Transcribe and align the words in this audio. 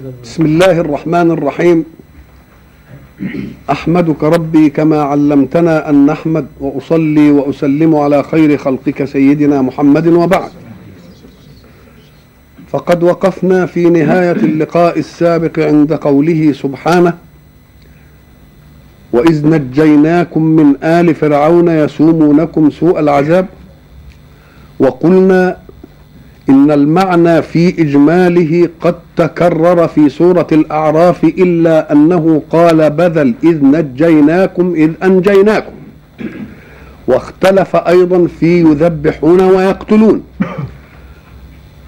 بسم 0.00 0.46
الله 0.46 0.80
الرحمن 0.80 1.30
الرحيم. 1.30 1.84
أحمدك 3.70 4.24
ربي 4.24 4.70
كما 4.70 5.02
علمتنا 5.02 5.90
أن 5.90 6.06
نحمد 6.06 6.46
وأصلي 6.60 7.30
وأسلم 7.30 7.96
على 7.96 8.22
خير 8.22 8.56
خلقك 8.56 9.04
سيدنا 9.04 9.62
محمد 9.62 10.06
وبعد. 10.06 10.50
فقد 12.68 13.02
وقفنا 13.02 13.66
في 13.66 13.90
نهاية 13.90 14.32
اللقاء 14.32 14.98
السابق 14.98 15.58
عند 15.58 15.92
قوله 15.92 16.52
سبحانه 16.52 17.14
وإذ 19.12 19.46
نجيناكم 19.46 20.42
من 20.42 20.84
آل 20.84 21.14
فرعون 21.14 21.68
يسومونكم 21.68 22.70
سوء 22.70 23.00
العذاب 23.00 23.46
وقلنا 24.78 25.56
إن 26.48 26.70
المعنى 26.70 27.42
في 27.42 27.68
إجماله 27.68 28.68
قد 28.80 28.94
تكرر 29.16 29.88
في 29.88 30.08
سورة 30.08 30.46
الأعراف 30.52 31.24
إلا 31.24 31.92
أنه 31.92 32.42
قال 32.50 32.90
بذل 32.90 33.34
إذ 33.44 33.64
نجيناكم 33.64 34.74
إذ 34.74 34.90
أنجيناكم. 35.02 35.72
واختلف 37.06 37.76
أيضا 37.76 38.26
في 38.40 38.60
يذبحون 38.60 39.40
ويقتلون. 39.40 40.22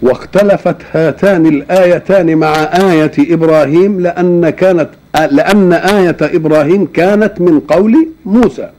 واختلفت 0.02 0.77
هاتان 0.93 1.46
الآيتان 1.46 2.37
مع 2.37 2.55
آية 2.62 3.12
إبراهيم 3.19 4.01
لأن 4.01 4.51
كانت 4.51 4.88
لأن 5.30 5.73
آية 5.73 6.16
إبراهيم 6.21 6.87
كانت 6.87 7.41
من 7.41 7.60
قول 7.60 8.09
موسى. 8.27 8.71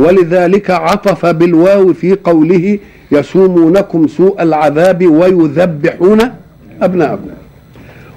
ولذلك 0.00 0.70
عطف 0.70 1.26
بالواو 1.26 1.92
في 1.92 2.14
قوله 2.14 2.78
يسومونكم 3.12 4.06
سوء 4.08 4.42
العذاب 4.42 5.06
ويذبحون 5.06 6.20
أبناءكم. 6.82 7.30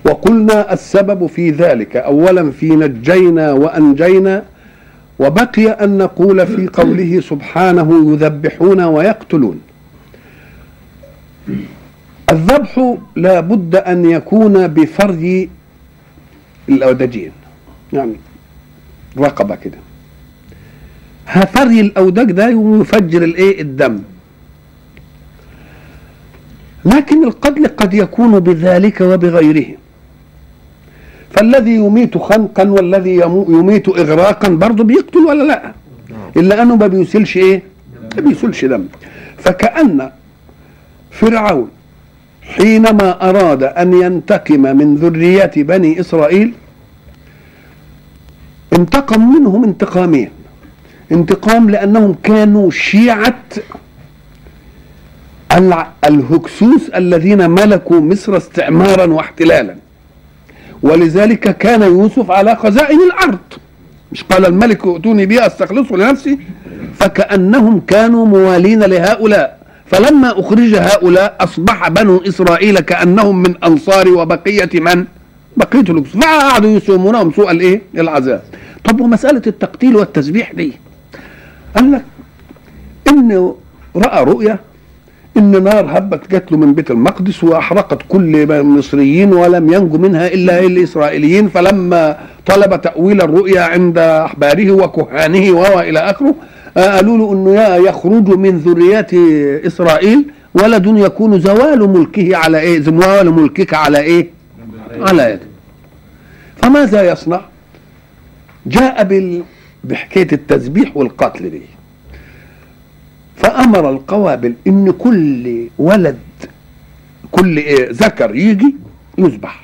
وقلنا 0.05 0.73
السبب 0.73 1.25
في 1.25 1.49
ذلك. 1.49 1.95
أولا 1.95 2.51
في 2.51 2.69
نجينا 2.69 3.51
وأنجينا 3.51 4.43
وبقي 5.19 5.67
أن 5.67 5.97
نقول 5.97 6.47
في 6.47 6.67
قوله 6.67 7.21
سبحانه 7.29 7.89
يذبحون 8.11 8.81
ويقتلون. 8.81 9.57
الذبح 12.31 12.97
لا 13.15 13.39
بد 13.39 13.75
أن 13.75 14.05
يكون 14.05 14.67
بفرج 14.67 15.47
الأودجين. 16.69 17.31
يعني 17.93 18.15
رقبة 19.17 19.55
كده. 19.55 19.82
فري 21.27 21.79
الأودج 21.81 22.31
ده 22.31 22.49
يفجر 22.49 23.23
الإيه؟ 23.23 23.61
الدم. 23.61 23.99
لكن 26.85 27.23
القتل 27.23 27.67
قد 27.67 27.93
يكون 27.93 28.39
بذلك 28.39 29.01
وبغيره. 29.01 29.65
فالذي 31.31 31.75
يميت 31.75 32.17
خنقا 32.17 32.69
والذي 32.69 33.15
يميت 33.49 33.89
اغراقا 33.89 34.49
برضه 34.49 34.83
بيقتل 34.83 35.19
ولا 35.19 35.43
لا؟ 35.43 35.73
إلا 36.37 36.61
أنه 36.61 36.75
ما 36.75 36.87
بيسيلش 36.87 37.37
إيه؟ 37.37 37.63
ما 38.15 38.21
بيسيلش 38.21 38.65
دم. 38.65 38.85
فكأن 39.37 40.11
فرعون 41.11 41.69
حينما 42.41 43.29
أراد 43.29 43.63
أن 43.63 43.93
ينتقم 43.93 44.61
من 44.61 44.95
ذرية 44.95 45.51
بني 45.55 45.99
إسرائيل 45.99 46.53
انتقم 48.73 49.33
منهم 49.35 49.63
انتقامين. 49.63 50.29
انتقام 51.11 51.69
لأنهم 51.69 52.15
كانوا 52.23 52.71
شيعة 52.71 53.39
الهكسوس 56.07 56.89
الذين 56.95 57.49
ملكوا 57.49 57.99
مصر 57.99 58.37
استعمارا 58.37 59.05
واحتلالا 59.05 59.75
ولذلك 60.83 61.57
كان 61.57 61.81
يوسف 61.81 62.31
على 62.31 62.55
خزائن 62.55 62.99
الأرض 63.01 63.39
مش 64.11 64.23
قال 64.23 64.45
الملك 64.45 64.87
ائتوني 64.87 65.25
بها 65.25 65.47
أستخلصه 65.47 65.95
لنفسي 65.95 66.39
فكأنهم 66.99 67.79
كانوا 67.87 68.25
موالين 68.25 68.79
لهؤلاء 68.79 69.59
فلما 69.85 70.39
أخرج 70.39 70.75
هؤلاء 70.75 71.35
أصبح 71.39 71.89
بنو 71.89 72.17
إسرائيل 72.27 72.79
كأنهم 72.79 73.41
من 73.41 73.63
أنصار 73.63 74.07
وبقية 74.09 74.69
من؟ 74.73 75.05
بقية 75.57 75.81
الهكسوس 75.89 76.21
فقعدوا 76.21 76.69
يسومونهم 76.69 77.31
سوء 77.31 77.51
الإيه؟ 77.51 77.81
العذاب. 77.97 78.41
طب 78.83 79.01
ومسألة 79.01 79.41
التقتيل 79.47 79.95
والتسبيح 79.95 80.51
دي 80.51 80.73
قال 81.75 81.91
لك 81.91 82.03
انه 83.09 83.55
رأى 83.95 84.23
رؤيا 84.23 84.59
إن 85.37 85.63
نار 85.63 85.97
هبت 85.97 86.31
جات 86.31 86.51
له 86.51 86.57
من 86.57 86.73
بيت 86.73 86.91
المقدس 86.91 87.43
وأحرقت 87.43 87.99
كل 88.09 88.51
المصريين 88.51 89.33
ولم 89.33 89.73
ينجو 89.73 89.97
منها 89.97 90.27
إلا 90.27 90.59
الإسرائيليين 90.59 91.47
فلما 91.49 92.17
طلب 92.45 92.81
تأويل 92.81 93.21
الرؤيا 93.21 93.61
عند 93.61 93.97
أحباره 93.97 94.71
وكهانه 94.71 95.51
والى 95.51 95.99
آخره 95.99 96.35
قالوا 96.77 97.17
له 97.17 97.33
إنه 97.33 97.75
يخرج 97.89 98.29
من 98.29 98.57
ذريات 98.57 99.13
إسرائيل 99.67 100.25
ولد 100.53 100.85
يكون 100.87 101.39
زوال 101.39 101.89
ملكه 101.89 102.37
على 102.37 102.59
إيه؟ 102.59 102.79
زوال 102.81 103.31
ملكك 103.33 103.73
على 103.73 103.99
إيه؟ 103.99 104.27
على 104.99 105.23
يده. 105.23 105.39
فماذا 106.61 107.11
يصنع؟ 107.11 107.41
جاء 108.65 109.03
بال... 109.03 109.43
بحكاية 109.83 110.27
التسبيح 110.33 110.97
والقتل 110.97 111.49
دي. 111.49 111.61
فأمر 113.35 113.89
القوابل 113.89 114.53
إن 114.67 114.91
كل 114.91 115.67
ولد 115.77 116.19
كل 117.31 117.57
إيه 117.57 117.89
ذكر 117.91 118.35
يجي 118.35 118.75
يذبح 119.17 119.59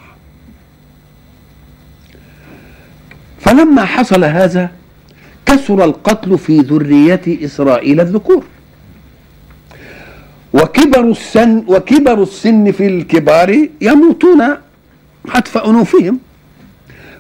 فلما 3.40 3.86
حصل 3.86 4.24
هذا 4.24 4.72
كثر 5.46 5.84
القتل 5.84 6.38
في 6.38 6.60
ذرية 6.60 7.22
إسرائيل 7.46 8.00
الذكور. 8.02 8.44
وكبر 10.54 11.12
السن 11.12 11.64
وكبر 11.68 12.24
السن 12.24 12.72
في 12.72 12.88
الكبار 12.88 13.68
يموتون 13.82 14.44
حتف 15.30 15.58
أنوفهم 15.58 16.20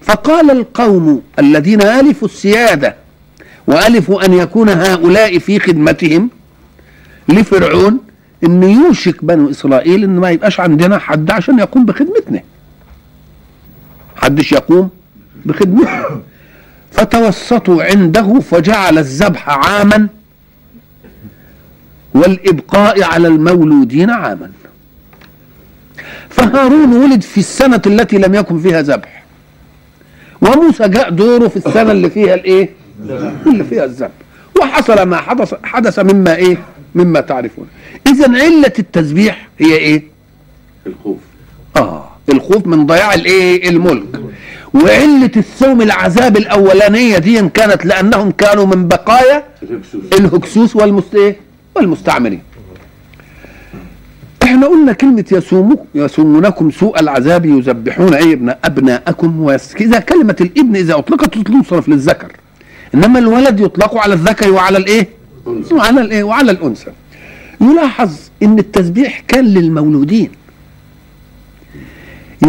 فقال 0.02 0.52
القوم 0.52 1.22
الذين 1.40 1.82
ألفوا 1.82 2.28
السيادة 2.28 2.96
وألفوا 3.68 4.26
أن 4.26 4.34
يكون 4.34 4.70
هؤلاء 4.70 5.40
في 5.40 5.60
خدمتهم 5.60 6.30
لفرعون 7.30 8.00
ان 8.44 8.64
يوشك 8.64 9.26
بنو 9.26 9.50
إسرائيل 9.50 10.04
ان 10.04 10.20
ما 10.20 10.30
يبقاش 10.30 10.60
عندنا 10.60 10.98
حد 10.98 11.32
عشان 11.32 11.60
يقوم 11.60 11.86
بخدمتنا. 11.86 12.42
حدش 14.16 14.52
يقوم 14.52 14.90
بخدمتنا. 15.46 16.22
فتوسطوا 16.92 17.84
عنده 17.84 18.40
فجعل 18.40 18.98
الذبح 18.98 19.50
عاما 19.50 20.08
والإبقاء 22.14 23.04
على 23.04 23.28
المولودين 23.28 24.10
عاما. 24.10 24.52
فهارون 26.30 26.94
ولد 26.94 27.22
في 27.22 27.38
السنة 27.38 27.82
التي 27.86 28.18
لم 28.18 28.36
يكن 28.36 28.60
فيها 28.60 28.82
ذبح. 28.82 29.19
وموسى 30.42 30.88
جاء 30.88 31.10
دوره 31.10 31.48
في 31.48 31.58
السنة 31.58 31.92
اللي 31.92 32.10
فيها 32.10 32.34
الإيه؟ 32.34 32.70
اللي 33.48 33.64
فيها 33.64 33.84
الذبح 33.86 34.12
وحصل 34.62 35.02
ما 35.02 35.18
حدث 35.18 35.54
حدث 35.64 36.00
مما 36.00 36.36
إيه؟ 36.36 36.58
مما 36.96 37.20
تعرفون. 37.20 37.68
اذا 38.08 38.32
علة 38.32 38.74
التسبيح 38.80 39.48
هي 39.60 39.76
إيه؟ 39.76 40.04
الخوف. 40.88 41.18
آه 41.78 42.10
الخوف 42.30 42.68
من 42.68 42.86
ضياع 42.86 43.14
الإيه؟ 43.14 43.70
الملك. 43.70 44.22
وعلة 44.74 45.32
السوم 45.38 45.82
العذاب 45.82 46.38
الأولانية 46.38 47.18
دي 47.18 47.50
كانت 47.50 47.86
لأنهم 47.86 48.32
كانوا 48.32 48.66
من 48.66 48.88
بقايا 48.88 49.44
الهكسوس. 49.64 50.02
الهكسوس 50.20 50.76
والمست 50.76 51.16
إيه؟ 51.16 51.36
والمستعمرين. 51.76 52.42
إحنا 54.50 54.68
قلنا 54.68 54.94
كلمة 54.94 55.26
يسومك 55.32 55.80
يسومونكم 55.96 56.72
سوء 56.72 57.00
العذاب 57.00 57.46
يذبحون 57.46 58.14
إيه 58.14 58.34
ابن 58.34 58.54
أبناءكم 58.66 59.42
ويس... 59.42 59.76
اذا 59.76 60.00
كلمة 60.00 60.36
الابن 60.42 60.76
إذا 60.76 60.98
أطلقت 60.98 61.38
تصرف 61.38 61.90
للذكر 61.90 62.32
إنما 62.96 63.20
الولد 63.20 63.60
يطلق 63.60 63.98
على 63.98 64.14
الذكر 64.14 64.52
وعلى 64.52 64.78
الإيه؟ 64.78 65.10
وعلى 65.72 66.02
الإيه؟ 66.02 66.24
وعلى 66.24 66.52
الأنثى. 66.52 66.92
يلاحظ 67.62 68.12
إن 68.44 68.60
التسبيح 68.60 69.20
كان 69.28 69.46
للمولودين. 69.46 70.32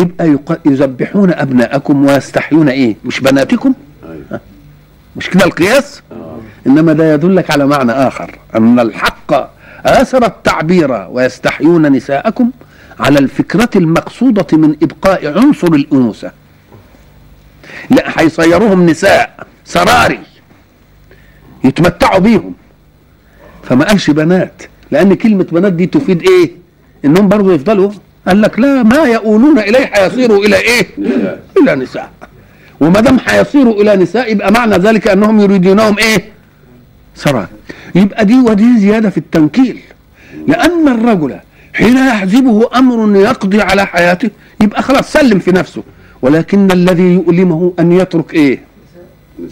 يبقى 0.00 0.28
يق... 0.28 0.60
يذبحون 0.66 1.30
أبناءكم 1.32 2.06
ويستحيون 2.06 2.68
إيه؟ 2.68 2.96
مش 3.04 3.20
بناتكم؟ 3.20 3.72
أيوة. 4.04 4.40
مش 5.16 5.30
كده 5.30 5.44
القياس؟ 5.44 6.02
آه. 6.12 6.38
إنما 6.66 6.92
ده 6.92 7.14
يدلك 7.14 7.50
على 7.50 7.66
معنى 7.66 7.92
آخر 7.92 8.38
أن 8.56 8.80
الحق 8.80 9.59
آثر 9.86 10.26
التعبير 10.26 11.06
ويستحيون 11.10 11.92
نساءكم 11.92 12.50
على 13.00 13.18
الفكرة 13.18 13.70
المقصودة 13.76 14.46
من 14.58 14.76
إبقاء 14.82 15.38
عنصر 15.38 15.66
الأنوثة. 15.66 16.32
لا 17.90 18.04
هيصيروهم 18.20 18.86
نساء 18.86 19.46
سراري 19.64 20.20
يتمتعوا 21.64 22.18
بيهم. 22.18 22.54
فما 23.62 23.84
قالش 23.84 24.10
بنات؟ 24.10 24.62
لأن 24.90 25.14
كلمة 25.14 25.44
بنات 25.52 25.72
دي 25.72 25.86
تفيد 25.86 26.22
إيه؟ 26.22 26.50
إنهم 27.04 27.28
برضو 27.28 27.52
يفضلوا. 27.52 27.90
قال 28.28 28.40
لك 28.42 28.58
لا 28.58 28.82
ما 28.82 28.96
يؤولون 29.04 29.58
اليه 29.58 29.86
حيصيروا 29.86 30.44
إلى 30.44 30.56
إيه؟ 30.56 30.86
إلى 31.62 31.74
نساء. 31.74 32.10
وما 32.80 33.00
دام 33.00 33.18
حيصيروا 33.18 33.74
إلى 33.82 33.96
نساء 33.96 34.32
يبقى 34.32 34.52
معنى 34.52 34.76
ذلك 34.76 35.08
أنهم 35.08 35.40
يريدونهم 35.40 35.98
إيه؟ 35.98 36.24
سراء 37.14 37.48
يبقى 37.94 38.24
دي 38.24 38.38
ودي 38.38 38.78
زيادة 38.78 39.10
في 39.10 39.18
التنكيل. 39.18 39.80
لأن 40.48 40.88
الرجل 40.88 41.36
حين 41.74 41.96
يحزبه 41.96 42.70
أمر 42.76 43.16
يقضي 43.20 43.62
على 43.62 43.86
حياته 43.86 44.30
يبقى 44.60 44.82
خلاص 44.82 45.12
سلم 45.12 45.38
في 45.38 45.52
نفسه. 45.52 45.82
ولكن 46.22 46.70
الذي 46.70 47.02
يؤلمه 47.14 47.72
أن 47.78 47.92
يترك 47.92 48.34
إيه؟ 48.34 48.58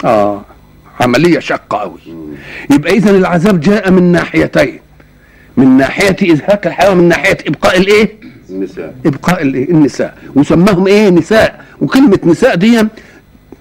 آه 0.05 0.43
عملية 1.01 1.39
شاقة 1.39 1.79
قوي 1.79 1.99
يبقى 2.71 2.93
اذا 2.93 3.11
العذاب 3.11 3.61
جاء 3.61 3.91
من 3.91 4.13
ناحيتين. 4.13 4.79
من 5.57 5.77
ناحية 5.77 6.33
ازهاق 6.33 6.67
الحياة 6.67 6.91
ومن 6.91 7.09
ناحية 7.09 7.39
إبقاء 7.47 7.79
الإيه؟ 7.79 8.13
النساء. 8.51 8.95
إبقاء 9.07 9.43
الإيه؟ 9.43 9.71
النساء. 9.71 10.19
وسماهم 10.35 10.87
إيه؟ 10.87 11.09
نساء. 11.11 11.65
وكلمة 11.81 12.19
نساء 12.25 12.55
دي 12.55 12.83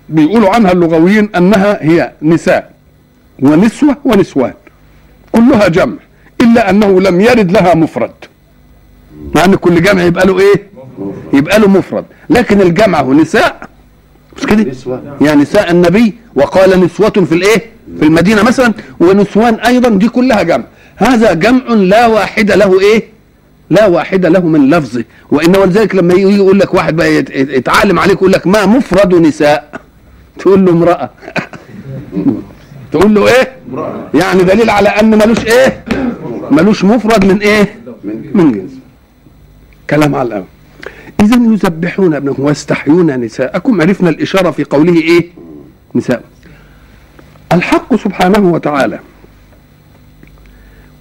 بيقولوا 0.10 0.50
عنها 0.50 0.72
اللغويين 0.72 1.30
أنها 1.36 1.84
هي 1.84 2.12
نساء. 2.22 2.72
ونسوة 3.40 3.98
ونسوان. 4.06 4.54
كلها 5.32 5.68
جمع 5.68 5.96
إلا 6.42 6.70
أنه 6.70 7.02
لم 7.02 7.22
يرد 7.22 7.52
لها 7.52 7.74
مفرد. 7.76 8.12
مع 9.36 9.46
إن 9.46 9.56
كل 9.56 9.82
جمع 9.82 10.04
يبقى 10.04 10.26
له 10.28 10.40
إيه؟ 10.40 10.68
يبقى 11.34 11.60
له 11.60 11.68
مفرد. 11.68 12.06
لكن 12.30 12.62
الجمع 12.62 13.02
هو 13.02 13.14
نساء. 13.14 13.70
مش 14.38 14.46
كده؟ 14.46 14.66
يا 15.22 15.36
نساء 15.36 15.72
النبي 15.72 16.14
وقال 16.36 16.80
نسوة 16.86 17.10
في 17.10 17.32
الإيه؟ 17.36 17.66
في 18.00 18.06
المدينة 18.06 18.44
مثلا 18.44 18.74
ونسوان 19.00 19.54
أيضا 19.56 19.90
دي 19.90 20.10
كلها 20.10 20.44
جمع. 20.44 20.64
هذا 20.96 21.34
جمع 21.34 21.64
لا 21.74 22.08
واحد 22.08 22.52
له 22.52 22.80
إيه؟ 22.82 23.04
لا 23.70 23.86
واحد 23.88 24.26
له 24.26 24.40
من 24.46 24.70
لفظه. 24.70 25.04
وانما 25.32 25.66
لذلك 25.66 25.96
لما 25.96 26.14
يجي 26.14 26.36
يقول 26.38 26.60
لك 26.60 26.74
واحد 26.74 26.96
بقى 26.96 27.16
يت- 27.16 27.30
يت- 27.30 27.50
يتعلم 27.50 28.00
عليك 28.00 28.16
يقول 28.18 28.32
لك 28.32 28.48
ما 28.48 28.66
مفرد 28.66 29.16
نساء. 29.16 29.80
تقول 30.40 30.66
له 30.66 30.72
امرأة. 30.72 31.10
تقول 32.92 33.14
له 33.16 33.28
إيه؟ 33.28 33.57
يعني 34.14 34.44
دليل 34.44 34.70
على 34.70 34.90
أن 34.90 35.10
ملوش 35.10 35.46
إيه؟ 35.46 35.84
ملوش 36.52 36.84
مفرد 36.84 37.26
من 37.26 37.42
إيه؟ 37.42 37.80
من 38.34 38.52
جنس. 38.52 38.72
كلام 39.90 40.16
على 40.16 40.28
الأول. 40.28 40.46
إذا 41.22 41.36
يذبحون 41.36 42.14
ابنهم 42.14 42.36
ويستحيون 42.40 43.20
نساءكم. 43.20 43.82
عرفنا 43.82 44.10
الإشارة 44.10 44.52
في 44.52 44.64
قوله 44.64 45.02
إيه؟ 45.02 45.32
نساء. 45.96 46.24
الحق 47.54 47.96
سبحانه 47.96 48.52
وتعالى. 48.52 49.00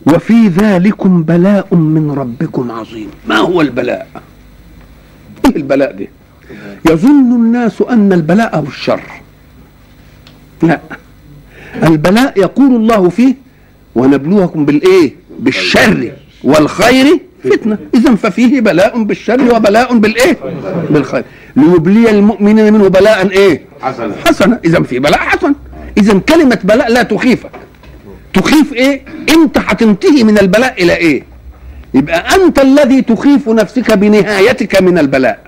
وفي 0.07 0.49
ذلكم 0.49 1.23
بلاء 1.23 1.75
من 1.75 2.11
ربكم 2.11 2.71
عظيم. 2.71 3.11
ما 3.27 3.37
هو 3.37 3.61
البلاء؟ 3.61 4.09
إيه 5.47 5.57
البلاء 5.57 5.93
ده؟ 5.93 6.07
يظن 6.93 7.33
الناس 7.33 7.83
أن 7.83 8.13
البلاء 8.13 8.57
هو 8.57 8.67
الشر. 8.67 9.03
لا. 10.63 10.81
البلاء 11.83 12.33
يقول 12.37 12.77
الله 12.77 13.09
فيه 13.09 13.35
ونبلوكم 13.95 14.65
بالإيه؟ 14.65 15.15
بالشر 15.39 16.13
والخير 16.45 17.21
فتنة. 17.45 17.79
اذا 17.95 18.15
ففيه 18.15 18.61
بلاء 18.61 19.03
بالشر 19.03 19.55
وبلاء 19.55 19.99
بالإيه؟ 19.99 20.37
بالخير. 20.91 21.25
ليبلي 21.57 22.11
المؤمنين 22.11 22.73
منه 22.73 22.89
بلاء 22.89 23.31
إيه؟ 23.31 23.63
حسنة 23.81 24.15
حسنه 24.27 24.59
اذا 24.65 24.83
في 24.83 24.99
بلاء 24.99 25.19
حسن. 25.19 25.55
اذا 25.99 26.19
كلمة 26.19 26.59
بلاء 26.65 26.93
لا 26.93 27.03
تخيفك. 27.03 27.51
تخيف 28.35 28.73
إيه؟ 28.73 29.03
انت 29.37 29.59
هتنتهي 29.59 30.25
من 30.25 30.39
البلاء 30.39 30.83
إلى 30.83 30.97
إيه؟ 30.97 31.23
يبقى 31.95 32.35
أنت 32.35 32.59
الذي 32.59 33.03
تخيف 33.03 33.49
نفسك 33.49 33.93
بنهايتك 33.93 34.83
من 34.83 34.99
البلاء. 34.99 35.39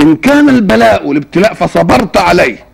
إن 0.00 0.16
كان 0.16 0.48
البلاء 0.48 1.08
والابتلاء 1.08 1.54
فصبرت 1.54 2.16
عليه. 2.16 2.69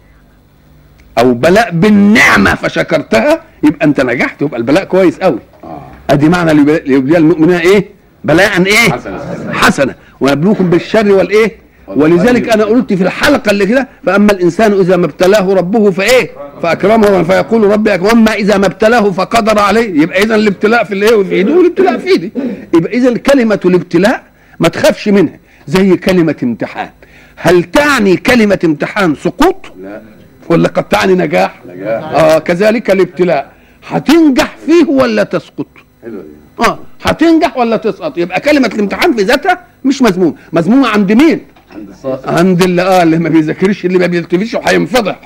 أو 1.19 1.35
بلاء 1.35 1.71
بالنعمة 1.71 2.55
فشكرتها 2.55 3.41
يبقى 3.63 3.87
أنت 3.87 4.01
نجحت 4.01 4.43
يبقى 4.43 4.57
البلاء 4.59 4.85
كويس 4.85 5.19
قوي 5.19 5.39
آه. 5.65 5.81
أدي 6.11 6.29
معنى 6.29 6.55
ليبلي 6.55 6.79
ليبلي 6.87 7.19
المؤمنين 7.19 7.57
إيه؟ 7.57 7.89
بلاء 8.25 8.63
إيه؟ 8.67 8.93
حسنة. 8.93 9.21
حسنة. 9.53 9.95
ونبلوكم 10.21 10.71
بالشر 10.71 11.13
والإيه؟ 11.13 11.57
ولذلك 11.89 12.49
أنا 12.49 12.65
قلت 12.65 12.93
في 12.93 13.03
الحلقة 13.03 13.51
اللي 13.51 13.67
كده 13.67 13.89
فأما 14.07 14.33
الإنسان 14.33 14.73
إذا 14.73 14.97
ما 14.97 15.07
ابتلاه 15.07 15.55
ربه 15.55 15.91
فإيه؟ 15.91 16.31
فأكرمه 16.63 17.23
فيقول 17.23 17.65
ربي 17.65 17.91
واما 17.91 18.33
إذا 18.35 18.59
ما 18.59 18.67
ابتلاه 18.67 19.11
فقدر 19.11 19.59
عليه 19.59 20.03
يبقى 20.03 20.23
اذا 20.23 20.35
الابتلاء 20.35 20.85
في 20.85 20.95
الايه 20.95 21.23
في 21.23 21.33
إيده 21.35 21.55
والابتلاء 21.55 21.99
في 21.99 22.09
ايدي 22.09 22.33
يبقى 22.75 22.93
اذا 22.93 23.19
كلمة 23.19 23.61
الابتلاء 23.65 24.23
ما 24.61 24.69
تخافش 24.69 25.09
منها 25.09 25.39
زي 25.67 25.97
كلمة 25.97 26.37
امتحان. 26.43 26.89
هل 27.37 27.63
تعني 27.65 28.17
كلمة 28.17 28.59
امتحان 28.65 29.15
سقوط؟ 29.15 29.73
لا. 29.83 30.03
ولا 30.51 30.69
قد 30.69 30.85
تعني 30.89 31.15
نجاح؟ 31.15 31.61
نجاح. 31.69 32.03
آه 32.05 32.39
كذلك 32.39 32.91
الابتلاء. 32.91 33.53
هتنجح 33.89 34.57
فيه 34.67 34.87
ولا 34.89 35.23
تسقط؟ 35.23 35.67
حلوة 36.03 36.23
دي. 36.23 36.65
آه 36.67 36.79
هتنجح 37.03 37.57
ولا 37.57 37.77
تسقط؟ 37.77 38.19
يبقى 38.19 38.41
كلمة 38.41 38.67
الامتحان 38.75 39.17
في 39.17 39.23
ذاتها 39.23 39.61
مش 39.85 40.03
مذمومه 40.03 40.35
مذمومة 40.53 40.89
عند 40.89 41.13
مين؟ 41.13 41.41
عند 41.75 41.95
عند 42.27 42.63
اللي 42.63 42.83
آه 42.83 43.03
اللي 43.03 43.19
ما 43.19 43.29
بيذاكرش 43.29 43.85
اللي 43.85 43.99
ما 43.99 44.07
بيلتفتش 44.07 44.55
وهينفضح. 44.55 45.21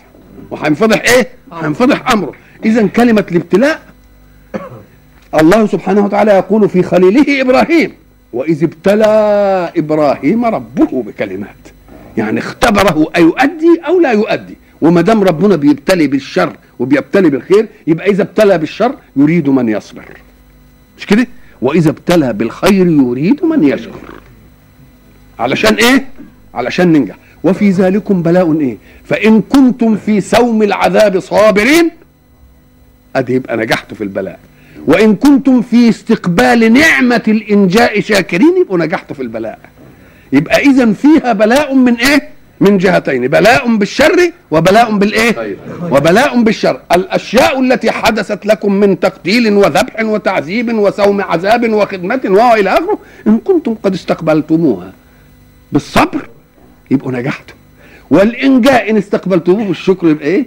وهينفضح 0.51 1.03
إيه؟ 1.03 1.29
هينفضح 1.53 2.11
أمره. 2.13 2.33
اذا 2.65 2.87
كلمة 2.87 3.25
الابتلاء 3.31 3.81
الله 5.41 5.67
سبحانه 5.67 6.05
وتعالى 6.05 6.33
يقول 6.33 6.69
في 6.69 6.83
خليله 6.83 7.41
إبراهيم 7.41 7.93
وإذ 8.33 8.65
ابتلى 8.65 9.07
إبراهيم 9.77 10.45
ربه 10.45 11.03
بكلمات. 11.03 11.57
يعني 12.17 12.39
اختبره 12.41 13.11
أيؤدي 13.17 13.81
أو 13.87 14.01
لا 14.01 14.13
يؤدي. 14.13 14.57
وما 14.81 15.01
دام 15.01 15.23
ربنا 15.23 15.57
بيبتلي 15.57 16.07
بالشر 16.07 16.57
وبيبتلي 16.79 17.31
بالخير 17.31 17.67
يبقى 17.87 18.11
إذا 18.11 18.23
ابتلى 18.23 18.59
بالشر 18.59 18.95
يريد 19.17 19.49
من 19.49 19.69
يصبر. 19.69 20.05
مش 20.99 21.07
كده؟ 21.07 21.27
وإذا 21.63 21.91
ابتلى 21.91 22.33
بالخير 22.33 22.87
يريد 22.87 23.45
من 23.45 23.65
يشكر. 23.65 24.21
علشان 25.39 25.75
إيه؟ 25.75 26.05
علشان 26.55 26.93
ننجح. 26.93 27.17
وفي 27.45 27.71
ذلكم 27.71 28.23
بلاء 28.23 28.61
إيه؟ 28.61 28.77
فإن 29.05 29.43
كنتم 29.43 29.97
في 29.97 30.21
سوم 30.21 30.63
العذاب 30.63 31.19
صابرين 31.19 31.91
أدي 33.17 33.35
يبقى 33.35 33.57
نجحت 33.57 33.95
في 33.95 34.05
البلاء. 34.05 34.39
وإن 34.87 35.15
كنتم 35.15 35.63
في 35.63 35.89
استقبال 35.89 36.73
نعمة 36.73 37.23
الإنجاء 37.29 38.01
شاكرين 38.01 38.55
يبقوا 38.61 38.79
نجحتوا 38.79 39.17
في 39.17 39.23
البلاء. 39.23 39.59
يبقى 40.33 40.61
إذا 40.61 40.93
فيها 40.93 41.33
بلاء 41.33 41.75
من 41.75 41.95
إيه؟ 41.95 42.29
من 42.61 42.79
جهتين 42.79 43.29
بلاء 43.29 43.77
بالشر 43.77 44.33
وبلاء 44.51 44.97
بالإيه؟ 44.97 45.33
خير. 45.33 45.57
وبلاء 45.91 46.43
بالشر. 46.43 46.81
الأشياء 46.93 47.61
التي 47.61 47.91
حدثت 47.91 48.47
لكم 48.47 48.73
من 48.73 49.01
تقتيل 49.01 49.53
وذبح 49.53 50.01
وتعذيب 50.05 50.79
وسوم 50.79 51.21
عذاب 51.21 51.73
وخدمة 51.73 52.21
وإلى 52.25 52.71
آخره 52.71 52.99
إن 53.27 53.39
كنتم 53.39 53.75
قد 53.83 53.95
استقبلتموها. 53.95 54.93
بالصبر 55.73 56.29
يبقوا 56.91 57.13
نجحتوا 57.13 57.57
والإنجاء 58.11 58.91
إن 58.91 58.97
استقبلتموه 58.97 59.65
بالشكر 59.65 60.09
يبقى 60.09 60.27
إيه؟ 60.27 60.47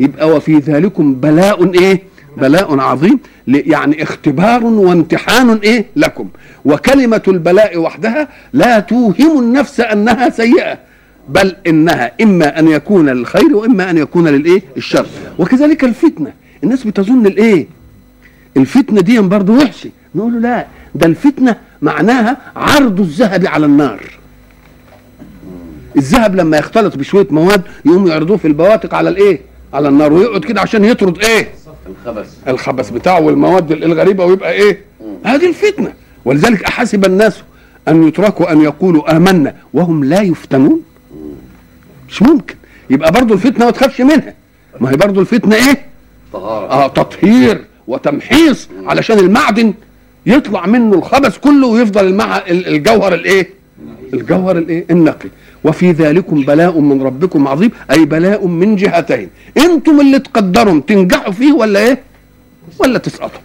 يبقى 0.00 0.30
وفي 0.30 0.58
ذلكم 0.58 1.14
بلاء 1.14 1.72
إيه؟ 1.74 2.02
بلاء 2.36 2.80
عظيم. 2.80 3.18
يعني 3.48 4.02
اختبار 4.02 4.64
وامتحان 4.64 5.50
إيه؟ 5.50 5.86
لكم. 5.96 6.28
وكلمة 6.64 7.22
البلاء 7.28 7.78
وحدها 7.78 8.28
لا 8.52 8.80
توهم 8.80 9.38
النفس 9.38 9.80
أنها 9.80 10.30
سيئة. 10.30 10.78
بل 11.28 11.56
إنها 11.66 12.12
إما 12.22 12.58
أن 12.58 12.68
يكون 12.68 13.08
للخير 13.08 13.56
وإما 13.56 13.90
أن 13.90 13.98
يكون 13.98 14.28
للإيه؟ 14.28 14.62
الشر 14.76 15.06
وكذلك 15.38 15.84
الفتنة. 15.84 16.32
الناس 16.64 16.86
بتظن 16.86 17.26
الإيه؟ 17.26 17.66
الفتنة 18.56 19.00
دي 19.00 19.18
برضه 19.18 19.52
وحشة. 19.52 19.90
نقول 20.14 20.32
له 20.32 20.38
لا 20.38 20.66
ده 20.94 21.06
الفتنة 21.06 21.56
معناها 21.82 22.36
عرض 22.56 23.00
الذهب 23.00 23.46
على 23.46 23.66
النار. 23.66 24.00
الذهب 25.96 26.34
لما 26.34 26.56
يختلط 26.58 26.96
بشوية 26.96 27.26
مواد 27.30 27.62
يقوم 27.84 28.06
يعرضوه 28.06 28.36
في 28.36 28.48
البواتق 28.48 28.94
على 28.94 29.08
الإيه؟ 29.10 29.40
على 29.74 29.88
النار 29.88 30.12
ويقعد 30.12 30.44
كده 30.44 30.60
عشان 30.60 30.84
يطرد 30.84 31.18
إيه؟ 31.18 31.48
الخبث. 31.88 32.34
الخبث 32.48 32.90
بتاعه 32.90 33.20
والمواد 33.20 33.72
الغريبة 33.72 34.24
ويبقى 34.24 34.52
إيه؟ 34.52 34.78
هذه 35.24 35.48
الفتنة. 35.48 35.92
ولذلك 36.24 36.64
أحسب 36.64 37.04
الناس 37.04 37.42
أن 37.88 38.08
يتركوا 38.08 38.52
أن 38.52 38.60
يقولوا 38.60 39.16
آمنا 39.16 39.54
وهم 39.74 40.04
لا 40.04 40.20
يفتنون. 40.22 40.82
مش 42.14 42.22
ممكن. 42.22 42.54
يبقى 42.90 43.12
برضو 43.12 43.34
الفتنة 43.34 43.64
ما 43.64 43.70
تخافش 43.70 44.00
منها. 44.00 44.34
ما 44.80 44.90
هي 44.90 44.96
برضو 44.96 45.20
الفتنة 45.20 45.56
إيه؟ 45.56 45.86
طهارة. 46.32 46.66
آه 46.70 46.86
تطهير 46.88 47.64
وتمحيص 47.86 48.68
علشان 48.86 49.18
المعدن 49.18 49.74
يطلع 50.26 50.66
منه 50.66 50.94
الخبث 50.94 51.38
كله 51.38 51.66
ويفضل. 51.66 52.20
ال- 52.20 52.66
الجوهر 52.66 53.14
الإيه؟ 53.14 53.48
الجوهر 54.14 54.58
الإيه؟ 54.58 54.84
النقي. 54.90 55.28
وفي 55.64 55.92
ذلكم 55.92 56.40
بلاء 56.42 56.80
من 56.80 57.02
ربكم 57.02 57.48
عظيم 57.48 57.70
أي 57.90 58.04
بلاء 58.04 58.46
من 58.46 58.76
جهتين. 58.76 59.28
أنتم 59.58 60.00
اللي 60.00 60.18
تقدروا 60.18 60.80
تنجحوا 60.86 61.32
فيه 61.32 61.52
ولا 61.52 61.80
إيه؟ 61.80 61.98
ولا 62.78 62.98
تسقطوا. 62.98 63.40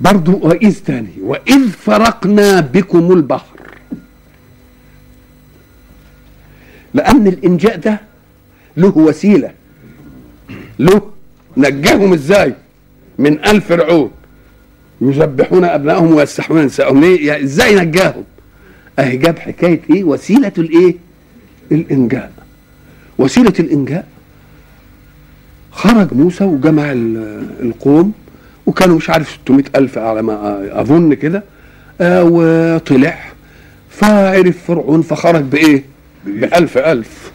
برضو 0.00 0.38
وإذ 0.42 0.78
تاني. 0.86 1.08
وإذ 1.22 1.68
فرقنا 1.68 2.60
بكم 2.60 3.12
البحر. 3.12 3.60
لأن 6.94 7.26
الإنجاء 7.26 7.76
ده 7.76 8.00
له 8.76 8.98
وسيلة. 8.98 9.50
له 10.78 11.02
نجاهم 11.56 12.12
إزاي؟ 12.12 12.54
من 13.18 13.44
آل 13.44 13.60
فرعون. 13.60 14.10
يذبحون 15.00 15.64
أبنائهم 15.64 16.14
ويستحيون 16.14 16.64
نساءهم. 16.64 17.00
ليه؟ 17.00 17.26
يعني 17.26 17.44
إزاي 17.44 17.74
نجاهم؟ 17.76 18.24
أهي 18.98 19.16
جاب 19.16 19.38
حكاية 19.38 19.80
إيه؟ 19.90 20.04
وسيلة 20.04 20.52
الإيه؟ 20.58 20.94
الإنجاء. 21.72 22.32
وسيلة 23.18 23.52
الإنجاء 23.60 24.06
خرج 25.72 26.14
موسى 26.14 26.44
وجمع 26.44 26.92
ال- 26.92 27.46
القوم 27.62 28.12
وكانوا 28.70 28.96
مش 28.96 29.10
عارف 29.10 29.38
600 29.44 29.64
ألف 29.76 29.98
على 29.98 30.22
ما 30.22 30.68
أظن 30.80 31.14
كده 31.14 31.42
آه 32.00 32.24
وطلع 32.30 33.18
فعرف 33.90 34.56
فرعون 34.66 35.02
فخرج 35.02 35.42
بإيه؟ 35.42 35.84
بألف 36.26 36.78
ألف 36.78 37.32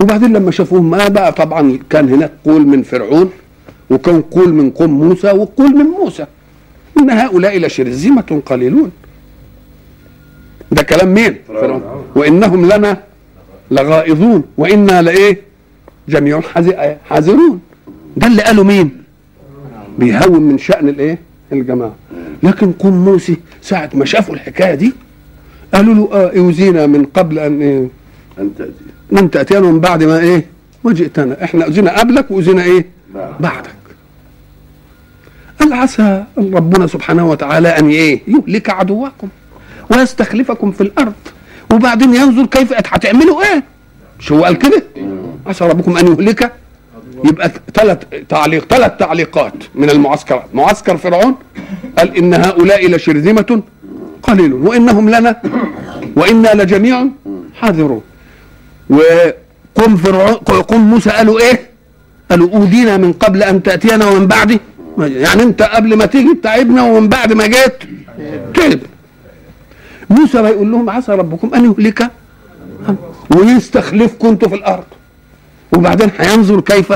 وبعدين 0.00 0.32
لما 0.32 0.50
شافوهم 0.50 0.90
ما 0.90 1.08
بقى 1.08 1.32
طبعا 1.32 1.78
كان 1.90 2.08
هناك 2.08 2.32
قول 2.44 2.66
من 2.66 2.82
فرعون 2.82 3.30
وكان 3.90 4.22
قول 4.22 4.54
من 4.54 4.70
قوم 4.70 4.90
موسى 5.08 5.30
وقول 5.30 5.70
من 5.76 5.84
موسى 5.84 6.26
إن 6.98 7.10
هؤلاء 7.10 7.58
لشرذمة 7.58 8.42
قليلون 8.46 8.90
ده 10.72 10.82
كلام 10.82 11.14
مين؟ 11.14 11.36
فرعون 11.48 11.82
وإنهم 12.16 12.66
لنا 12.72 13.02
لغائظون 13.70 14.44
وإنا 14.56 15.02
لإيه؟ 15.02 15.40
جميع 16.08 16.40
حذ- 16.40 16.96
حذرون 17.10 17.60
ده 18.16 18.26
اللي 18.26 18.42
قاله 18.42 18.64
مين؟ 18.64 19.01
بيهون 19.98 20.42
من 20.42 20.58
شأن 20.58 20.88
الإيه؟ 20.88 21.18
الجماعة 21.52 21.94
لكن 22.42 22.72
قوم 22.72 23.04
موسى 23.04 23.36
ساعة 23.62 23.90
ما 23.94 24.04
شافوا 24.04 24.34
الحكاية 24.34 24.74
دي 24.74 24.92
قالوا 25.74 25.94
له 25.94 26.08
آه 26.12 26.38
اوزينا 26.38 26.86
من 26.86 27.04
قبل 27.04 27.38
أن 27.38 27.60
إيه؟ 27.62 27.88
أن 28.38 28.50
تأتي 28.58 28.72
من 29.12 29.30
تأتينا 29.30 29.60
من 29.60 29.80
بعد 29.80 30.04
ما 30.04 30.18
إيه؟ 30.20 30.46
ما 30.84 30.92
جئتنا 30.92 31.44
إحنا 31.44 31.64
أوزينا 31.64 31.98
قبلك 32.00 32.30
وأوزينا 32.30 32.62
إيه؟ 32.64 32.86
بعد. 33.14 33.32
بعدك 33.40 33.70
قال 35.60 35.72
عسى 35.72 36.24
ربنا 36.38 36.86
سبحانه 36.86 37.30
وتعالى 37.30 37.68
أن 37.68 37.88
إيه؟ 37.88 38.20
يهلك 38.28 38.70
عدوكم 38.70 39.28
ويستخلفكم 39.90 40.72
في 40.72 40.80
الأرض 40.80 41.12
وبعدين 41.72 42.14
ينظر 42.14 42.46
كيف 42.46 42.72
هتعملوا 42.72 43.42
إيه؟ 43.42 43.62
مش 44.18 44.32
هو 44.32 44.44
قال 44.44 44.58
كده؟ 44.58 44.82
عسى 45.46 45.64
ربكم 45.64 45.96
أن 45.96 46.06
يهلك 46.06 46.52
يبقى 47.24 47.50
ثلاث 47.74 47.98
تعليق 48.28 48.64
ثلاث 48.64 48.92
تعليقات 48.98 49.54
من 49.74 49.90
المعسكرات. 49.90 50.54
معسكر 50.54 50.96
فرعون 50.96 51.34
قال 51.98 52.16
إن 52.16 52.34
هؤلاء 52.34 52.90
لشرذمة 52.90 53.62
قليل 54.22 54.52
وإنهم 54.52 55.10
لنا 55.10 55.42
وإنا 56.16 56.54
لجميع 56.54 57.06
حاذرون. 57.60 58.02
وقوم 58.90 59.96
فرعون 59.96 60.34
قوم 60.34 60.90
موسى 60.90 61.10
قالوا 61.10 61.40
إيه؟ 61.40 61.70
قالوا 62.30 62.50
أوذينا 62.50 62.96
من 62.96 63.12
قبل 63.12 63.42
أن 63.42 63.62
تأتينا 63.62 64.06
ومن 64.08 64.26
بعد. 64.26 64.60
يعني 64.98 65.42
أنت 65.42 65.62
قبل 65.62 65.96
ما 65.96 66.06
تيجي 66.06 66.34
تعبنا 66.42 66.82
ومن 66.82 67.08
بعد 67.08 67.32
ما 67.32 67.46
جيت 67.46 67.76
تعب 68.54 68.78
موسى 70.10 70.42
بيقول 70.42 70.72
لهم 70.72 70.90
عسى 70.90 71.12
ربكم 71.12 71.54
أن 71.54 71.64
يهلك 71.64 72.10
ويستخلفكم 73.36 74.28
أنتوا 74.28 74.48
في 74.48 74.54
الأرض. 74.54 74.84
وبعدين 75.72 76.10
هينظر 76.18 76.60
كيف 76.60 76.92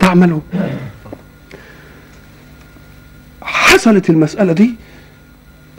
تعملون 0.00 0.42
حصلت 3.42 4.10
المسألة 4.10 4.52
دي. 4.52 4.74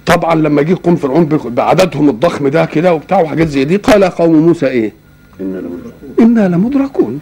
طبعا 0.05 0.35
لما 0.35 0.61
جه 0.61 0.77
قوم 0.83 0.95
فرعون 0.95 1.25
بعددهم 1.45 2.09
الضخم 2.09 2.47
ده 2.47 2.65
كده 2.65 2.93
وبتاع 2.93 3.21
وحاجات 3.21 3.47
زي 3.47 3.63
دي 3.65 3.77
قال 3.77 4.03
قوم 4.03 4.35
موسى 4.35 4.67
إيه؟ 4.67 4.93
إنا 5.41 5.57
لمدركون. 5.57 6.19
إنا 6.19 6.47
لمدركون. 6.47 7.21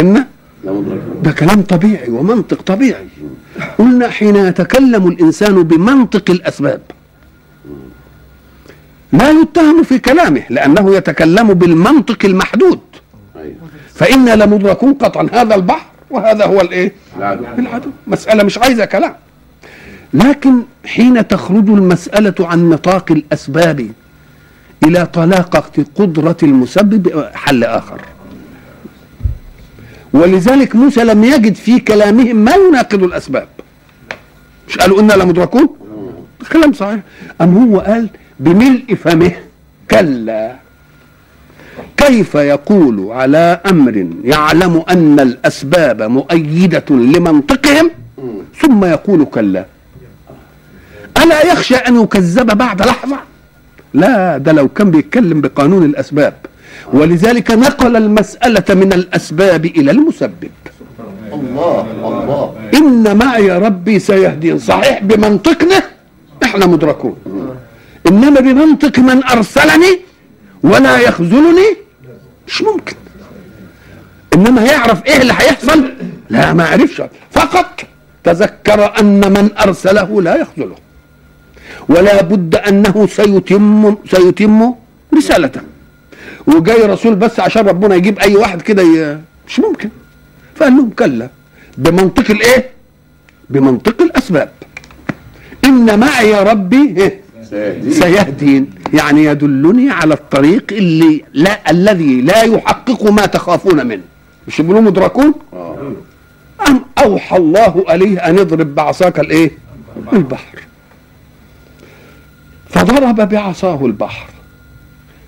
إن؟ 0.00 0.24
لمدركون. 0.64 1.22
ده 1.22 1.32
كلام 1.32 1.62
طبيعي 1.62 2.08
ومنطق 2.10 2.62
طبيعي. 2.62 3.06
قلنا 3.78 4.08
حين 4.08 4.36
يتكلم 4.36 5.08
الإنسان 5.08 5.62
بمنطق 5.62 6.30
الأسباب. 6.30 6.80
لا 9.12 9.30
يتهم 9.30 9.82
في 9.82 9.98
كلامه 9.98 10.42
لأنه 10.50 10.94
يتكلم 10.96 11.54
بالمنطق 11.54 12.24
المحدود. 12.24 12.80
أيوة. 13.36 13.54
فإنا 13.94 14.36
لمدركون 14.36 14.94
قطعا. 14.94 15.28
هذا 15.32 15.54
البحر 15.54 15.86
وهذا 16.10 16.44
هو 16.44 16.60
الايه؟ 16.60 16.92
العدو. 17.16 17.44
العدو. 17.58 17.90
مسألة 18.06 18.42
مش 18.42 18.58
عايزة 18.58 18.84
كلام. 18.84 19.14
لكن 20.14 20.62
حين 20.86 21.28
تخرج 21.28 21.68
المسألة 21.68 22.34
عن 22.40 22.70
نطاق 22.70 23.12
الأسباب 23.12 23.90
إلى 24.84 25.06
طلاقة 25.06 25.84
قدرة 25.94 26.36
المسبب 26.42 27.24
حل 27.34 27.64
آخر. 27.64 28.00
ولذلك 30.12 30.76
موسى 30.76 31.04
لم 31.04 31.24
يجد 31.24 31.54
في 31.54 31.80
كلامهم 31.80 32.36
ما 32.36 32.52
يناقض 32.54 33.02
الأسباب. 33.02 33.48
مش 34.68 34.78
قالوا 34.78 35.00
إنا 35.00 35.12
لمدركون؟ 35.12 35.68
كلام 36.52 36.72
صحيح. 36.72 37.00
أم 37.40 37.56
هو 37.56 37.80
قال 37.80 38.08
بملء 38.40 38.94
فمه؟ 38.94 39.32
كلا. 39.90 40.56
كيف 42.06 42.34
يقول 42.34 43.12
على 43.12 43.60
أمر 43.72 44.06
يعلم 44.24 44.82
أن 44.90 45.20
الأسباب 45.20 46.02
مؤيدة 46.02 46.84
لمنطقهم؟ 46.90 47.90
ثم 48.60 48.84
يقول 48.84 49.24
كلا. 49.24 49.64
ألا 51.22 51.52
يخشى 51.52 51.76
أن 51.76 52.00
يكذب 52.02 52.46
بعد 52.46 52.82
لحظة؟ 52.82 53.18
لا 53.94 54.38
ده 54.38 54.52
لو 54.52 54.68
كان 54.68 54.90
بيتكلم 54.90 55.40
بقانون 55.40 55.82
الأسباب. 55.84 56.34
ولذلك 56.92 57.50
نقل 57.50 57.96
المسألة 57.96 58.68
من 58.80 58.92
الأسباب 58.92 59.64
إلى 59.64 59.90
المسبب. 59.90 60.52
الله 61.32 61.86
الله. 62.08 62.54
إن 62.74 63.16
معي 63.16 63.50
ربي 63.66 63.98
سيهدين 63.98 64.58
صحيح 64.58 65.02
بمنطقنا 65.02 65.82
إحنا 66.42 66.66
مدركون. 66.66 67.16
إنما 68.08 68.40
بمنطق 68.40 68.98
من 68.98 69.24
أرسلني 69.24 69.92
ولا 70.62 70.94
يخذلني 71.00 71.85
مش 72.46 72.62
ممكن. 72.62 72.96
إنما 74.34 74.62
يعرف 74.62 75.06
إيه 75.06 75.16
اللي 75.22 75.32
هيحصل؟ 75.32 75.92
لا 76.30 76.52
ما 76.52 76.64
عرفش. 76.66 77.02
فقط 77.30 77.80
تذكر 78.24 79.00
أن 79.00 79.32
من 79.32 79.50
أرسله 79.58 80.22
لا 80.22 80.36
يخذله. 80.36 80.76
ولا 81.88 82.22
بد 82.22 82.54
أنه 82.54 83.06
سيتم 83.06 83.96
سيتم 84.10 84.74
رسالته. 85.16 85.60
وجاي 86.46 86.82
رسول 86.82 87.14
بس 87.14 87.40
عشان 87.40 87.68
ربنا 87.68 87.94
يجيب 87.94 88.18
أي 88.18 88.36
واحد 88.36 88.62
كده 88.62 88.82
ي- 88.82 89.18
مش 89.48 89.60
ممكن. 89.60 89.88
فقال 90.56 90.72
لهم 90.76 90.90
كلا. 90.90 91.28
بمنطق 91.78 92.30
الإيه؟ 92.30 92.70
بمنطق 93.50 94.02
الأسباب. 94.02 94.50
إن 95.64 95.98
معي 96.00 96.42
ربي 96.42 96.94
إيه؟ 96.96 97.20
سيهدي 97.50 97.90
سيهدين. 97.90 98.70
يعني 98.94 99.24
يدلني 99.24 99.90
على 99.90 100.14
الطريق 100.14 100.64
اللي 100.72 101.24
لا 101.32 101.70
الذي 101.70 102.20
لا 102.20 102.42
يحقق 102.42 103.10
ما 103.10 103.26
تخافون 103.26 103.86
منه. 103.86 104.02
مش 104.48 104.60
يقولوا 104.60 104.80
مدركون؟ 104.80 105.34
آه. 105.52 105.92
أم 106.68 106.80
أوحى 107.04 107.36
الله 107.36 107.84
عليه 107.88 108.18
أن 108.18 108.38
اضرب 108.38 108.74
بعصاك 108.74 109.20
الإيه؟ 109.20 109.50
البحر. 110.12 110.58
فضرب 112.70 113.28
بعصاه 113.28 113.86
البحر. 113.86 114.26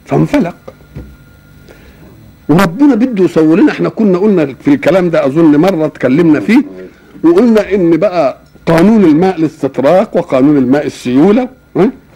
فانفلق. 0.07 0.55
وربنا 2.49 2.95
بده 2.95 3.25
يصور 3.25 3.61
لنا. 3.61 3.73
إحنا 3.73 3.89
كنا 3.89 4.19
قلنا 4.19 4.55
في 4.65 4.75
الكلام 4.75 5.11
ده 5.11 5.27
أظن 5.27 5.57
مرة 5.57 5.87
اتكلمنا 5.87 6.41
فيه. 6.41 6.63
وقلنا 7.23 7.75
إن 7.75 7.97
بقى 7.97 8.37
قانون 8.67 9.05
الماء 9.05 9.37
الاستطراق 9.37 10.17
وقانون 10.17 10.57
الماء 10.57 10.87
السيولة؟ 10.87 11.49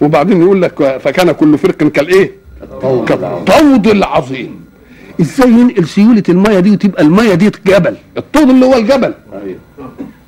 وبعدين 0.03 0.43
يقول 0.43 0.63
لك 0.63 0.99
فكان 1.05 1.33
كل 1.33 1.59
فرق 1.59 1.77
كالإيه؟ 1.77 2.31
كالطود 3.07 3.87
العظيم. 3.87 4.61
إزاي 5.21 5.51
ينقل 5.51 5.87
سيولة 5.87 6.23
المية 6.29 6.61
دي 6.61 6.71
وتبقى 6.71 7.03
المية 7.03 7.35
دي 7.35 7.51
جبل؟ 7.67 7.97
الطود 8.17 8.51
اللي 8.51 8.67
هو 8.67 8.75
الجبل. 8.77 9.15
أيوة. 9.33 9.59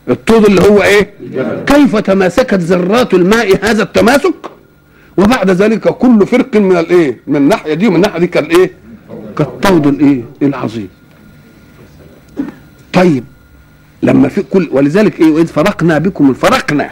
الطود 0.09 0.45
اللي 0.45 0.61
هو 0.63 0.83
إيه؟ 0.83 1.11
الجبل. 1.21 1.65
كيف 1.67 1.97
تماسكت 1.97 2.55
ذرات 2.55 3.15
الماء 3.15 3.65
هذا 3.67 3.83
التماسك؟ 3.83 4.35
وبعد 5.17 5.51
ذلك 5.51 5.89
كل 5.89 6.27
فرق 6.27 6.57
من 6.57 6.77
الإيه؟ 6.77 7.21
من 7.27 7.37
الناحية 7.37 7.75
دي 7.75 7.87
ومن 7.87 7.97
الناحية 7.97 8.19
دي 8.19 8.27
كالإيه؟ 8.27 8.71
كالطود 9.39 9.87
الإيه؟ 9.87 10.23
العظيم. 10.43 10.89
طيب 12.93 13.25
لما 14.03 14.29
في 14.29 14.43
كل 14.43 14.69
ولذلك 14.73 15.21
إيه؟ 15.21 15.31
وإذ 15.33 15.47
فرقنا 15.47 15.99
بكم 15.99 16.35
فرقنا 16.35 16.91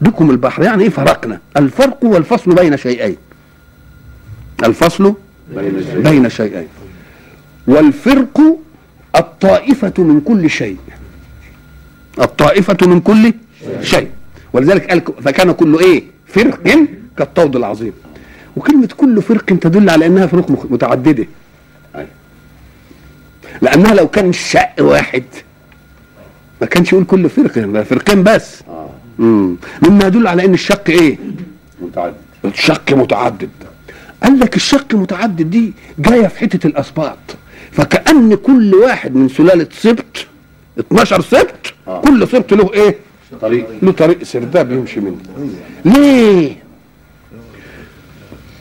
بكم 0.00 0.30
البحر 0.30 0.62
يعني 0.62 0.82
إيه 0.82 0.88
فرقنا؟ 0.88 1.40
الفرق 1.56 2.04
والفصل 2.04 2.54
بين 2.54 2.76
شيئين. 2.76 3.16
الفصل 4.64 5.14
بين 5.96 6.28
شيئين. 6.28 6.68
والفرق 7.66 8.58
الطائفة 9.16 9.92
من 9.98 10.20
كل 10.20 10.50
شيء. 10.50 10.76
الطائفة 12.18 12.86
من 12.86 13.00
كل 13.00 13.32
شيء. 13.82 14.08
ولذلك 14.52 14.90
قال 14.90 15.02
فكان 15.24 15.52
كل 15.52 15.78
إيه؟ 15.78 16.04
فرق 16.26 16.86
كالطود 17.16 17.56
العظيم. 17.56 17.92
وكلمة 18.56 18.88
كل 18.96 19.22
فرق 19.22 19.44
تدل 19.44 19.90
على 19.90 20.06
إنها 20.06 20.26
فروق 20.26 20.70
متعددة. 20.70 21.26
لأنها 23.62 23.94
لو 23.94 24.08
كان 24.08 24.32
شق 24.32 24.74
واحد 24.78 25.24
ما 26.60 26.66
كانش 26.66 26.92
يقول 26.92 27.04
كل 27.04 27.30
فرق 27.30 27.58
ده 27.58 27.84
فرقين 27.84 28.22
بس. 28.22 28.62
مم. 29.18 29.56
مما 29.82 30.06
يدل 30.06 30.26
على 30.26 30.44
إن 30.44 30.54
الشق 30.54 30.88
إيه 30.90 31.18
متعدد 31.82 32.14
الشق 32.44 32.92
متعدد 32.92 33.50
قال 34.22 34.38
لك 34.40 34.56
الشق 34.56 34.94
متعدد 34.94 35.50
دي 35.50 35.72
جاية 35.98 36.26
في 36.26 36.38
حتة 36.38 36.66
الأسباط 36.66 37.18
فكأن 37.72 38.34
كل 38.34 38.74
واحد 38.74 39.14
من 39.14 39.28
سلالة 39.28 39.66
سبط 39.72 40.26
12 40.80 41.20
سبط 41.20 41.74
آه. 41.88 42.00
كل 42.00 42.28
سبط 42.28 42.52
له 42.54 42.70
إيه؟ 42.74 42.96
طريق 43.40 43.66
له 43.82 43.92
طريق 43.92 44.22
سرداب 44.22 44.72
يمشي 44.72 45.00
منه 45.00 45.16
ليه؟ 45.84 46.56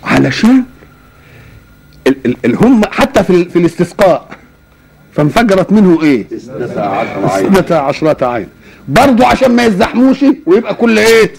علشان 0.03 0.63
ال 2.07 2.15
ال 2.25 2.35
ال 2.45 2.55
هم 2.55 2.81
حتى 2.91 3.23
في, 3.23 3.29
ال- 3.29 3.49
في 3.49 3.59
الاستسقاء 3.59 4.29
فانفجرت 5.13 5.71
منه 5.71 6.03
إيه؟ 6.03 6.25
اثنتا 7.47 7.73
عشرة 7.73 8.25
عين 8.25 8.47
برضو 8.89 9.23
عشان 9.25 9.55
ما 9.55 9.65
يزحموش 9.65 10.25
ويبقى 10.45 10.75
كل 10.75 10.99
إيه؟ 10.99 11.31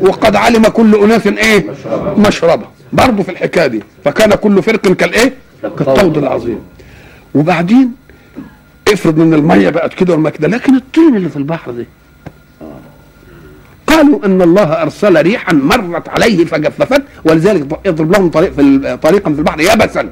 وقد 0.00 0.36
علم 0.36 0.62
كل 0.66 0.94
اناس 0.94 1.26
إيه؟ 1.26 1.66
مشربة. 2.16 2.66
برضو 2.92 3.22
في 3.22 3.30
الحكاية 3.30 3.66
دي. 3.66 3.82
فكان 4.04 4.30
كل 4.34 4.62
فرق 4.62 4.80
كالايه؟ 4.80 5.32
كالطود 5.62 6.18
العظيم. 6.18 6.58
وبعدين 7.34 7.92
افرض 8.92 9.20
إن 9.20 9.34
المية 9.34 9.70
بقت 9.70 9.94
كده 9.94 10.12
والماء 10.12 10.32
كده 10.32 10.48
لكن 10.48 10.74
الطين 10.76 11.16
اللي 11.16 11.28
في 11.28 11.36
البحر 11.36 11.70
ده 11.70 11.86
قالوا 13.86 14.26
إن 14.26 14.42
الله 14.42 14.82
أرسل 14.82 15.22
ريحا 15.22 15.52
مرت 15.52 16.08
عليه 16.08 16.44
فجففت 16.44 17.02
ولذلك 17.24 17.66
يضرب 17.86 18.12
لهم 18.12 18.30
طريق 18.30 18.52
في 18.52 18.98
طريقا 19.02 19.32
في 19.32 19.38
البحر. 19.38 19.60
يبسا 19.60 20.08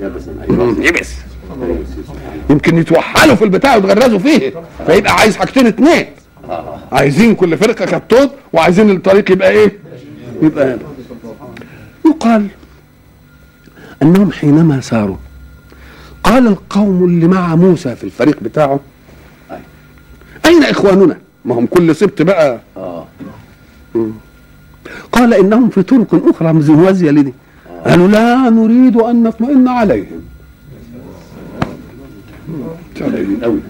يبسا 0.00 0.32
يبس 0.80 1.12
أيوة. 1.62 1.84
يمكن 2.50 2.78
يتوحلوا 2.78 3.34
في 3.34 3.44
البتاع 3.44 3.76
ويتغرزوا 3.76 4.18
فيه 4.18 4.52
فيبقى 4.86 5.12
عايز 5.12 5.36
حاجتين 5.36 5.66
اتنين. 5.66 6.06
عايزين 6.92 7.34
كل 7.34 7.56
فرقة 7.58 7.84
كالطود 7.84 8.30
وعايزين 8.52 8.90
الطريق 8.90 9.30
يبقى 9.30 9.50
إيه؟ 9.50 9.72
يبقى 10.42 10.64
هنا 10.64 10.78
يقال 12.06 12.48
انهم 14.02 14.32
حينما 14.32 14.80
ساروا 14.80 15.16
قال 16.24 16.46
القوم 16.46 17.04
اللي 17.04 17.26
مع 17.26 17.54
موسى 17.54 17.96
في 17.96 18.04
الفريق 18.04 18.42
بتاعه. 18.42 18.80
أين 20.46 20.64
إخواننا؟ 20.64 21.18
ما 21.44 21.54
هم 21.54 21.66
كل 21.66 21.96
سبت 21.96 22.22
بقى. 22.22 22.60
قال 25.12 25.34
إنهم 25.34 25.68
في 25.68 25.82
طرق 25.82 26.22
أخرى 26.28 26.52
موازية 26.52 27.10
لدي. 27.10 27.34
قالوا 27.86 28.08
لا 28.08 28.50
نريد 28.50 28.96
أن 28.96 29.22
نطمئن 29.22 29.68
عليهم. 29.68 30.22
قوي 33.42 33.60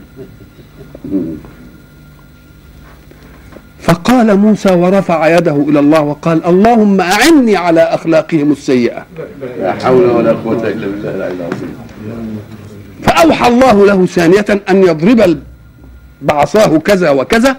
فقال 3.81 4.37
موسى 4.37 4.73
ورفع 4.75 5.37
يده 5.37 5.57
إلى 5.69 5.81
الله 5.81 6.01
وقال 6.01 6.45
اللهم 6.45 7.01
أعني 7.01 7.57
على 7.57 7.81
أخلاقهم 7.81 8.53
السيئة. 8.53 9.07
لا 9.61 9.73
حول 9.73 10.05
ولا 10.11 10.33
قوة 10.33 10.69
إلا 10.69 10.87
بالله 10.87 11.15
العلي 11.15 11.35
العظيم. 11.35 11.77
فأوحى 13.03 13.49
الله 13.49 13.87
له 13.87 14.07
ثانية 14.07 14.45
أن 14.71 14.83
يضرب 14.83 15.39
بعصاه 16.23 16.79
كذا 16.79 17.11
وكذا 17.11 17.57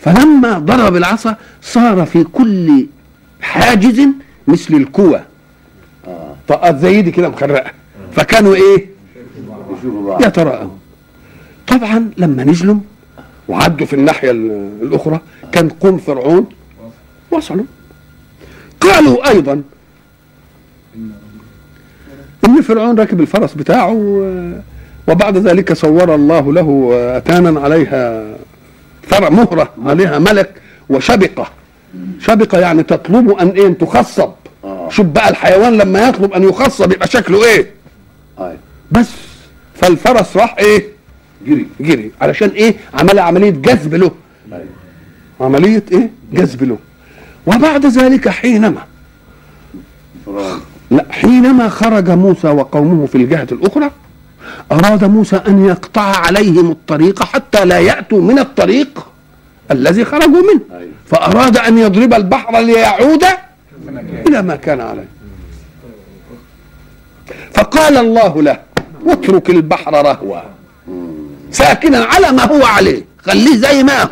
فلما 0.00 0.58
ضرب 0.58 0.96
العصا 0.96 1.36
صار 1.62 2.06
في 2.06 2.24
كل 2.24 2.86
حاجز 3.40 4.00
مثل 4.48 4.74
الكوى 4.74 5.20
آه. 6.06 6.34
طاقات 6.48 6.78
زي 6.78 7.02
دي 7.02 7.10
كده 7.10 7.28
مخرقة. 7.28 7.70
فكانوا 8.12 8.54
إيه؟ 8.54 8.95
يتراءوا 10.20 10.70
طبعا 11.66 12.10
لما 12.16 12.44
نزلوا 12.44 12.76
وعدوا 13.48 13.86
في 13.86 13.92
الناحية 13.92 14.30
ال- 14.30 14.70
الأخرى 14.82 15.20
كان 15.52 15.68
قوم 15.68 15.98
فرعون 15.98 16.46
وصلوا. 17.30 17.64
قالوا 18.80 19.28
أيضا 19.30 19.62
إن 22.46 22.60
فرعون 22.62 22.98
راكب 22.98 23.20
الفرس 23.20 23.54
بتاعه 23.54 23.92
و- 23.92 24.52
وبعد 25.08 25.36
ذلك 25.38 25.72
صور 25.72 26.14
الله 26.14 26.52
له 26.52 26.90
أتانا 27.16 27.60
عليها 27.60 28.24
ثرى 29.08 29.30
مهرة 29.30 29.70
عليها 29.84 30.18
ملك 30.18 30.50
وشبقة. 30.88 31.46
شبقة 32.20 32.58
يعني 32.58 32.82
تطلب 32.82 33.30
أن 33.30 33.48
إيه 33.48 33.66
أن 33.66 33.78
تخصب. 33.78 34.30
آه. 34.64 34.88
شوف 34.90 35.06
بقى 35.06 35.28
الحيوان 35.30 35.72
لما 35.78 36.08
يطلب 36.08 36.32
أن 36.32 36.42
يخصب 36.42 36.92
يبقى 36.92 37.08
شكله 37.08 37.44
إيه؟ 37.44 37.70
أيوه. 38.38 38.56
بس. 38.92 39.10
فالفرس 39.76 40.36
راح 40.36 40.56
إيه؟ 40.58 40.88
جري. 41.46 41.66
جري. 41.80 42.10
علشان 42.20 42.48
إيه؟ 42.48 42.74
عمل 42.94 43.18
عملية 43.18 43.50
جذب 43.50 43.94
له. 43.94 44.10
عملية 45.40 45.84
إيه؟ 45.92 46.10
جذب 46.32 46.62
له. 46.62 46.78
وبعد 47.46 47.86
ذلك 47.86 48.28
حينما 48.28 48.82
لا 50.90 51.06
حينما 51.10 51.68
خرج 51.68 52.10
موسى 52.10 52.48
وقومه 52.48 53.06
في 53.06 53.14
الجهة 53.14 53.46
الأخرى 53.52 53.90
أراد 54.72 55.04
موسى 55.04 55.36
أن 55.36 55.66
يقطع 55.66 56.02
عليهم 56.02 56.70
الطريق 56.70 57.22
حتى 57.22 57.64
لا 57.64 57.78
يأتوا 57.78 58.20
من 58.22 58.38
الطريق 58.38 59.06
الذي 59.70 60.04
خرجوا 60.04 60.42
منه. 60.54 60.60
فأراد 61.06 61.56
أن 61.56 61.78
يضرب 61.78 62.14
البحر 62.14 62.60
ليعود 62.60 63.24
إلى 64.26 64.42
ما 64.42 64.56
كان 64.56 64.80
عليه. 64.80 65.08
فقال 67.54 67.96
الله 67.96 68.42
له 68.42 68.65
اترك 69.12 69.50
البحر 69.50 69.92
رهوا 69.92 70.40
ساكنا 71.50 71.98
على 71.98 72.32
ما 72.32 72.44
هو 72.44 72.64
عليه. 72.64 73.04
خليه 73.22 73.56
زي 73.56 73.82
ما 73.82 74.02
هو. 74.02 74.08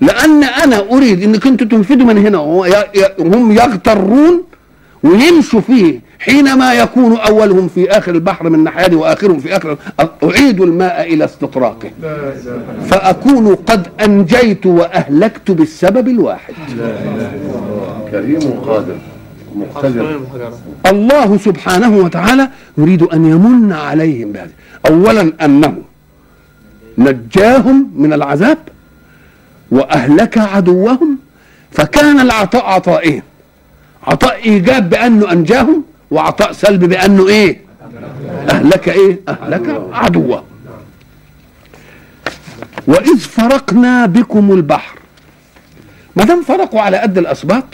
لأن 0.00 0.44
أنا 0.44 0.78
أريد 0.92 1.22
إنك 1.22 1.46
أنتوا 1.46 1.66
تنفذوا 1.66 2.06
من 2.06 2.18
هنا. 2.26 2.38
وهم 2.38 3.52
يغترون 3.52 4.42
ويمشوا 5.02 5.60
فيه 5.60 6.00
حينما 6.18 6.74
يكون 6.74 7.16
أولهم 7.16 7.68
في 7.68 7.90
آخر 7.90 8.14
البحر 8.14 8.48
من 8.48 8.64
ناحية 8.64 8.96
وآخرهم 8.96 9.38
في 9.38 9.56
آخر 9.56 9.76
أعيد 10.24 10.60
الماء 10.60 11.14
إلى 11.14 11.24
استطراقه. 11.24 11.90
فأكون 12.90 13.54
قد 13.54 13.86
أنجيت 14.04 14.66
وأهلكت 14.66 15.50
بالسبب 15.50 16.08
الواحد. 16.08 16.54
كريم 18.10 18.60
قادر 18.66 18.96
مقتدر. 19.54 20.20
الله 20.86 21.36
سبحانه 21.38 21.96
وتعالى 21.96 22.50
يريد 22.78 23.02
أن 23.02 23.24
يمن 23.26 23.72
عليهم 23.72 24.32
بهذا 24.32 24.50
اولا 24.86 25.32
أنه 25.44 25.82
نجاهم 26.98 27.90
من 27.96 28.12
العذاب 28.12 28.58
وأهلك 29.70 30.38
عدوهم 30.38 31.18
فكان 31.72 32.20
العطاء 32.20 32.66
عطائين 32.66 33.22
عطاء 34.06 34.44
ايجاب 34.44 34.90
بأنه 34.90 35.32
أنجاهم 35.32 35.84
وعطاء 36.10 36.52
سلب 36.52 36.84
بأنه 36.84 37.28
إيه؟ 37.28 37.60
أهلك 38.50 38.88
إيه؟ 38.88 39.20
أهلك 39.28 39.82
عدوهم 39.92 40.42
وإذ 42.86 43.18
فرقنا 43.18 44.06
بكم 44.06 44.52
البحر. 44.52 44.98
ما 46.16 46.24
دام 46.24 46.42
فرقوا 46.42 46.80
على 46.80 46.96
قد 46.96 47.18
الأسباط 47.18 47.64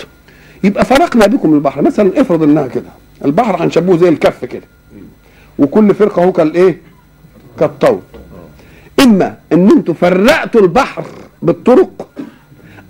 يبقى 0.65 0.85
فرقنا 0.85 1.27
بكم 1.27 1.55
البحر. 1.55 1.83
مثلا 1.83 2.21
افرض 2.21 2.43
إنها 2.43 2.67
كده. 2.67 2.89
البحر 3.25 3.65
هنشبهه 3.65 3.97
زي 3.97 4.09
الكف 4.09 4.45
كده. 4.45 4.63
وكل 5.59 5.95
فرقة 5.95 6.25
هو 6.25 6.33
كالايه 6.33 6.79
كالطول 7.61 8.01
إما 9.01 9.35
إن 9.53 9.71
أنتوا 9.71 9.95
فرقتوا 9.95 10.61
البحر 10.61 11.05
بالطرق 11.43 12.09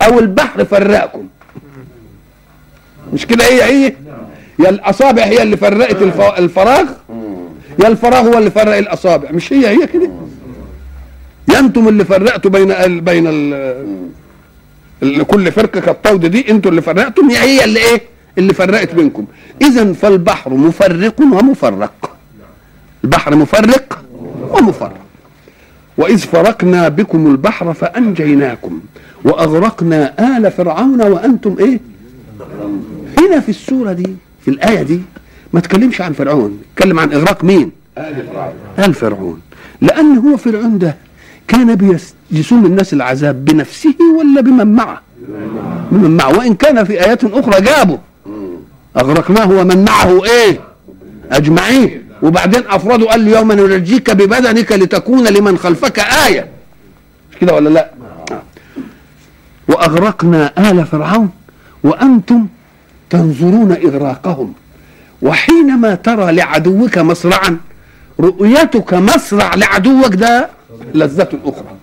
أو 0.01 0.19
البحر 0.19 0.65
فرقكم. 0.65 1.27
مش 3.13 3.25
كده 3.27 3.43
هي 3.45 3.63
هي 3.63 3.93
يا 4.59 4.69
الأصابع 4.69 5.23
هي 5.23 5.41
اللي 5.41 5.57
فرقت 5.57 6.01
الف- 6.01 6.21
الفراغ 6.39 6.85
يا 7.83 7.87
الفراغ 7.87 8.27
هو 8.27 8.37
اللي 8.37 8.51
فرق 8.51 8.77
الأصابع. 8.77 9.31
مش 9.31 9.53
هي 9.53 9.67
هي 9.67 9.87
كده. 9.87 10.09
يا 11.53 11.59
أنتم 11.59 11.87
اللي 11.87 12.05
فرقتوا 12.05 12.51
بين 12.51 12.71
ال 12.71 13.01
بين 13.01 13.27
ال 13.27 13.53
اللي 15.03 15.23
كل 15.23 15.51
فرقة 15.51 15.79
كالطود 15.79 16.25
دي 16.25 16.51
أنتوا 16.51 16.71
اللي 16.71 16.81
فرقتم 16.81 17.29
هي 17.29 17.37
هي 17.37 17.63
اللي 17.63 17.79
إيه؟ 17.79 18.01
اللي 18.37 18.53
فرقت 18.53 18.95
بينكم. 18.95 19.25
اذا 19.61 19.93
فالبحر 19.93 20.53
مفرق 20.53 21.21
ومفرق. 21.21 22.15
البحر 23.03 23.35
مفرق 23.35 24.03
ومفرق. 24.49 24.97
وإذ 25.97 26.17
فرقنا 26.17 26.89
بكم 26.89 27.27
البحر 27.27 27.73
فأنجيناكم 27.73 28.79
وأغرقنا 29.23 30.13
آل 30.37 30.51
فرعون 30.51 31.01
وأنتم 31.01 31.55
إيه؟ 31.59 31.79
هنا 33.19 33.39
في 33.39 33.49
السورة 33.49 33.93
دي 33.93 34.15
في 34.41 34.47
الآية 34.51 34.81
دي 34.83 35.01
ما 35.53 35.59
تكلمش 35.59 36.01
عن 36.01 36.13
فرعون 36.13 36.61
اتكلم 36.73 36.99
عن 36.99 37.13
إغراق 37.13 37.43
مين؟ 37.43 37.71
آل 37.97 38.25
فرعون. 38.33 38.53
آل 38.79 38.93
فرعون. 38.93 39.41
لأن 39.81 40.17
هو 40.17 40.37
فرعون 40.37 40.79
ده 40.79 40.95
كان 41.47 41.75
بيس- 41.75 42.13
يسوم 42.31 42.65
الناس 42.65 42.93
العذاب 42.93 43.45
بنفسه 43.45 43.95
ولا 44.19 44.41
بمن 44.41 44.75
معه؟ 44.75 45.01
بمن 45.91 46.17
معه. 46.17 46.37
وإن 46.37 46.53
كان 46.55 46.83
في 46.83 46.93
ايات 47.05 47.23
أخرى 47.23 47.61
جابه. 47.61 47.99
أغرقناه 48.97 49.51
ومن 49.51 49.85
معه 49.85 50.25
إيه؟ 50.25 50.59
أجمعين. 51.31 52.05
وبعدين 52.21 52.61
افرادوا 52.67 53.11
قال 53.11 53.27
يوم 53.27 53.51
ننجيك 53.51 54.11
ببدنك 54.11 54.71
لتكون 54.71 55.27
لمن 55.27 55.57
خلفك 55.57 55.99
آية. 55.99 56.47
مش 57.31 57.37
كده 57.37 57.53
ولا 57.53 57.69
لا. 57.69 57.91
وأغرقنا 59.67 60.71
آل 60.71 60.85
فرعون 60.85 61.29
وأنتم 61.83 62.47
تنظرون 63.09 63.71
إغراقهم. 63.71 64.53
وحينما 65.21 65.95
ترى 65.95 66.31
لعدوك 66.31 66.97
مصرعا 66.97 67.57
رؤيتك 68.19 68.93
مصرع 68.93 69.55
لعدوك 69.55 70.15
ده 70.15 70.49
لذة 70.93 71.29
أخرى. 71.45 71.74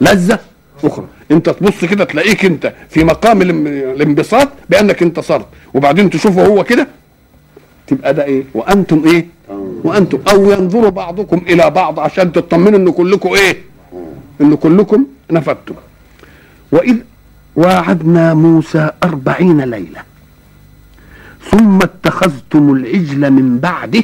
لذة 0.00 0.38
أخرى. 0.84 1.06
أنت 1.30 1.50
تبص 1.50 1.84
كده 1.84 2.04
تلاقيك 2.04 2.44
أنت 2.44 2.74
في 2.88 3.04
مقام 3.04 3.42
الانبساط 3.42 4.48
بأنك 4.70 5.02
انتصرت 5.02 5.46
وبعدين 5.74 6.10
تشوفه 6.10 6.46
هو 6.46 6.64
كده 6.64 6.88
تبقى 7.86 8.14
ده 8.14 8.24
إيه؟ 8.24 8.44
وأنتم 8.54 9.02
إيه؟ 9.06 9.26
وأنتم. 9.84 10.18
أو 10.30 10.50
ينظر 10.50 10.88
بعضكم 10.88 11.38
إلى 11.38 11.70
بعض 11.70 12.00
عشان 12.00 12.32
تطمنوا 12.32 12.78
إن 12.78 12.90
كلكم 12.90 13.34
إيه؟ 13.34 13.56
إن 14.40 14.56
كلكم 14.56 15.06
نفدتم. 15.30 15.74
وإذ 16.72 16.96
وعدنا 17.56 18.34
موسى 18.34 18.90
أربعين 19.02 19.60
ليلة 19.60 20.02
ثم 21.50 21.78
اتخذتم 21.82 22.72
العجل 22.72 23.30
من 23.30 23.58
بعده 23.58 24.02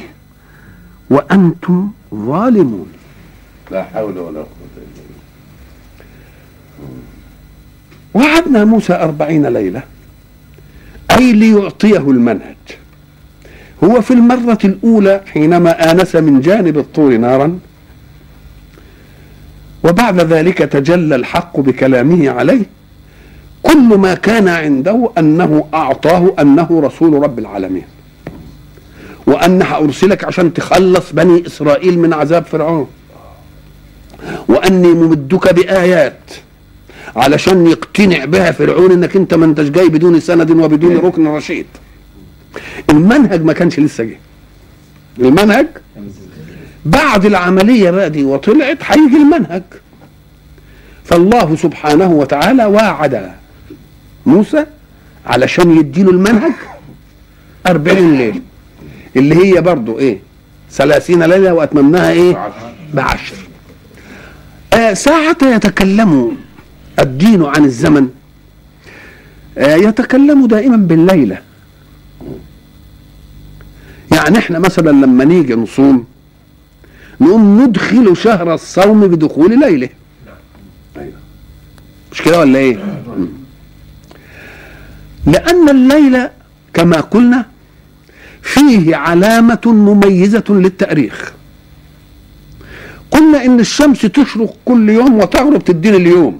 وأنتم 1.09 1.91
ظالمون. 2.13 2.87
لا 3.71 3.83
حول 3.83 4.17
ولا 4.17 4.39
قوة 4.39 4.75
إلا 4.77 5.01
بالله 5.07 5.23
وعدنا 8.17 8.65
موسى 8.65 8.93
أربعين 8.93 9.45
ليلة 9.45 9.81
أي 11.11 11.33
ليعطيه 11.33 11.97
المنهج. 11.97 12.55
هو 13.83 14.01
في 14.01 14.11
المرة 14.11 14.57
الأولى 14.63 15.21
حينما 15.33 15.91
آنس 15.91 16.15
من 16.15 16.41
جانب 16.41 16.77
الطور 16.77 17.17
نارا 17.17 17.59
وبعد 19.83 20.19
ذلك 20.19 20.57
تجلى 20.57 21.15
الحق 21.15 21.59
بكلامه 21.59 22.29
عليه. 22.29 22.65
كل 23.63 23.97
ما 23.97 24.13
كان 24.13 24.47
عنده 24.47 25.11
أنه 25.17 25.67
أعطاه 25.73 26.35
أنه 26.39 26.81
رسول 26.83 27.23
رب 27.23 27.39
العالمين. 27.39 27.85
وأن 29.27 29.61
أرسلك 29.61 30.23
عشان 30.23 30.53
تخلص 30.53 31.11
بني 31.11 31.47
إسرائيل 31.47 31.99
من 31.99 32.13
عذاب 32.13 32.45
فرعون. 32.45 32.87
وأني 34.47 34.87
ممدك 34.87 35.53
بآيات. 35.53 36.19
علشان 37.17 37.67
يقتنع 37.67 38.25
بها 38.25 38.51
فرعون 38.51 38.91
انك 38.91 39.15
انت 39.15 39.33
ما 39.33 39.45
انتش 39.45 39.69
جاي 39.69 39.89
بدون 39.89 40.19
سند 40.19 40.51
وبدون 40.51 40.97
ركن 40.97 41.27
رشيد. 41.27 41.65
المنهج 42.89 43.43
ما 43.43 43.53
كانش 43.53 43.79
لسه 43.79 44.03
جه. 44.03 44.17
المنهج؟ 45.19 45.67
بعد 46.85 47.25
العملية 47.25 47.91
بقى 47.91 48.09
دي 48.09 48.23
وطلعت 48.23 48.77
هيجي 48.81 49.17
المنهج. 49.17 49.63
فالله 51.05 51.55
سبحانه 51.55 52.11
وتعالى 52.11 52.65
واعد 52.65 53.31
موسى 54.25 54.65
علشان 55.25 55.77
يديله 55.77 56.11
المنهج 56.11 56.53
أربعين 57.67 58.17
ليلة. 58.17 58.41
اللي 59.15 59.35
هي 59.35 59.61
برضو 59.61 59.99
إيه 59.99 60.19
ثلاثين 60.71 61.23
ليلة 61.23 61.53
وأتممناها 61.53 62.11
إيه؟ 62.11 62.51
بعشر. 62.93 63.35
آه 64.73 64.93
ساعة 64.93 65.37
يتكلم 65.43 66.37
الدين 66.99 67.43
عن 67.45 67.65
الزمن 67.65 68.09
آه 69.57 69.75
يتكلم 69.75 70.45
دائما 70.47 70.77
بالليلة 70.77 71.37
يعني 74.15 74.37
إحنا 74.37 74.59
مثلا 74.59 74.89
لما 74.89 75.23
نيجي 75.25 75.55
نصوم 75.55 76.05
نقوم 77.21 77.61
ندخل 77.61 78.17
شهر 78.17 78.53
الصوم 78.53 79.07
بدخول 79.07 79.59
ليلة. 79.59 79.89
مش 82.11 82.21
كده 82.21 82.39
ولا 82.39 82.59
إيه. 82.59 82.77
لأن 85.25 85.69
الليل 85.69 86.27
كما 86.73 87.01
قلنا 87.01 87.45
فيه 88.41 88.95
علامة 88.95 89.61
مميزة 89.65 90.43
للتأريخ 90.49 91.33
قلنا 93.11 93.45
إن 93.45 93.59
الشمس 93.59 94.01
تشرق 94.01 94.57
كل 94.65 94.89
يوم 94.89 95.13
وتغرب 95.17 95.63
تدينا 95.63 95.97
اليوم 95.97 96.39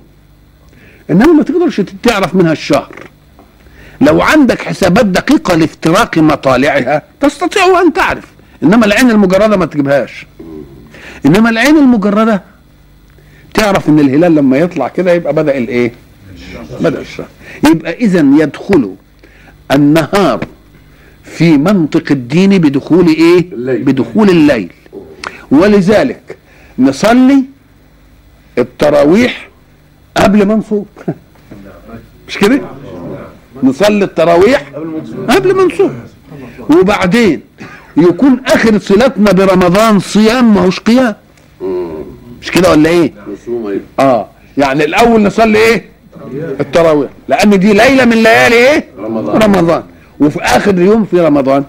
إنما 1.11 1.33
ما 1.33 1.43
تقدرش 1.43 1.81
تعرف 2.03 2.35
منها 2.35 2.51
الشهر. 2.51 3.09
لو 4.01 4.21
عندك 4.21 4.61
حسابات 4.61 5.05
دقيقة 5.05 5.55
لافتراق 5.55 6.17
مطالعها 6.17 7.01
تستطيع 7.21 7.81
أن 7.81 7.93
تعرف. 7.93 8.25
إنما 8.63 8.85
العين 8.85 9.09
المجردة 9.11 9.57
ما 9.57 9.65
تجيبهاش. 9.65 10.25
إنما 11.25 11.49
العين 11.49 11.77
المجردة 11.77 12.43
تعرف 13.53 13.89
إن 13.89 13.99
الهلال 13.99 14.35
لما 14.35 14.57
يطلع 14.57 14.87
كده 14.87 15.11
يبقى 15.11 15.33
بدأ 15.33 15.57
الإيه؟ 15.57 15.91
بدأ 16.81 17.01
الشهر. 17.01 17.27
يبقى 17.71 17.93
اذا 17.93 18.19
يدخل 18.19 18.95
النهار 19.71 20.45
في 21.23 21.57
منطق 21.57 22.11
الدين 22.11 22.57
بدخول 22.57 23.07
إيه؟ 23.07 23.39
الليل. 23.53 23.83
بدخول 23.83 24.29
الليل. 24.29 24.71
ولذلك 25.51 26.37
نصلي 26.79 27.43
التراويح 28.57 29.49
قبل 30.17 30.45
ما 30.45 30.55
نصوم 30.55 30.85
مش 32.27 32.37
كده؟ 32.37 32.61
نصلي 33.63 34.05
التراويح 34.05 34.63
قبل 35.29 35.53
ما 35.55 35.63
نصوم 35.63 35.93
وبعدين 36.69 37.41
يكون 37.97 38.41
آخر 38.47 38.79
صلاتنا 38.79 39.31
برمضان 39.31 39.99
صيام 39.99 40.53
ما 40.53 40.61
هوش 40.61 40.79
قيام. 40.79 41.15
مش 42.41 42.51
كده 42.51 42.71
ولا 42.71 42.89
إيه؟ 42.89 43.13
أيوة. 43.47 43.79
آه 43.99 44.27
يعني 44.57 44.85
الأول 44.85 45.23
نصلي 45.23 45.57
إيه؟ 45.57 45.85
التراويح. 46.59 47.09
لأن 47.27 47.59
دي 47.59 47.73
ليلة 47.73 48.05
من 48.05 48.23
ليالي 48.23 48.55
إيه؟ 48.55 48.85
رمضان. 48.99 49.41
رمضان. 49.43 49.83
وفي 50.19 50.41
آخر 50.41 50.79
يوم 50.79 51.05
في 51.05 51.19
رمضان. 51.19 51.63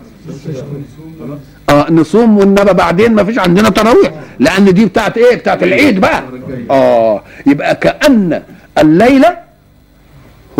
آه 1.71 1.93
نصوم 1.93 2.39
والنبى 2.39 2.73
بعدين 2.73 3.15
ما 3.15 3.25
فيش 3.25 3.39
عندنا 3.39 3.69
تراويح. 3.69 4.13
لأن 4.39 4.75
دي 4.75 4.85
بتاعت 4.87 5.19
إيه؟ 5.19 5.37
بتاعت 5.37 5.63
العيد 5.63 6.01
بقى. 6.01 6.23
آه 6.71 7.23
يبقى 7.47 7.75
كأن 7.77 8.43
الليلة 8.79 9.39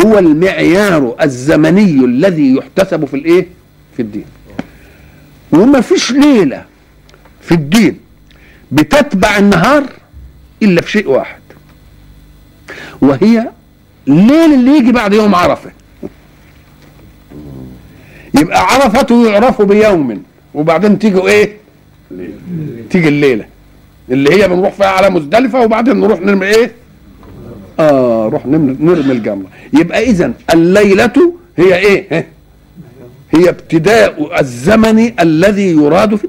هو 0.07 0.19
المعيار 0.19 1.17
الزمني 1.23 2.05
الذي 2.05 2.55
يحتسب 2.57 3.05
في 3.05 3.15
الإيه؟ 3.15 3.47
في 3.97 4.03
الدين. 4.03 4.25
وما 5.53 5.81
فيش 5.81 6.11
ليلة 6.13 6.65
في 7.43 7.53
الدين 7.55 7.99
بتتبع 8.73 9.39
النهار 9.39 9.85
إلا 10.63 10.81
في 10.83 10.91
شيء 10.91 11.09
واحد 11.09 11.41
وهي 13.01 13.49
الليل 14.09 14.55
اللي 14.55 14.77
يجي 14.79 14.93
بعد 14.93 15.13
يوم 15.13 15.35
عرفة. 15.35 15.71
يبقى 18.35 18.67
عرفته 18.75 19.29
يعرف 19.31 19.63
بيوم 19.63 20.23
وبعدين 20.55 20.99
تيجي 20.99 21.19
إيه؟ 21.19 21.57
تيجي 22.91 23.09
الليلة. 23.09 23.45
اللي 24.11 24.33
هي 24.35 24.49
بنروح 24.49 24.73
فيها 24.73 24.87
على 24.87 25.11
مزدلفة 25.11 25.61
وبعدين 25.61 26.01
نروح 26.01 26.21
نرمي 26.21 26.47
إيه؟ 26.47 26.73
آه 27.81 28.27
نروح 28.27 28.47
نرمي 28.47 29.13
الجمره 29.13 29.47
يبقى 29.73 30.03
اذا 30.03 30.33
الليلة 30.55 31.33
هي 31.57 31.77
إيه؟ 31.77 32.27
هي 33.31 33.49
ابتداء 33.49 34.41
الزمن 34.41 35.13
الذي 35.21 35.71
يراد 35.71 36.15
في 36.15 36.25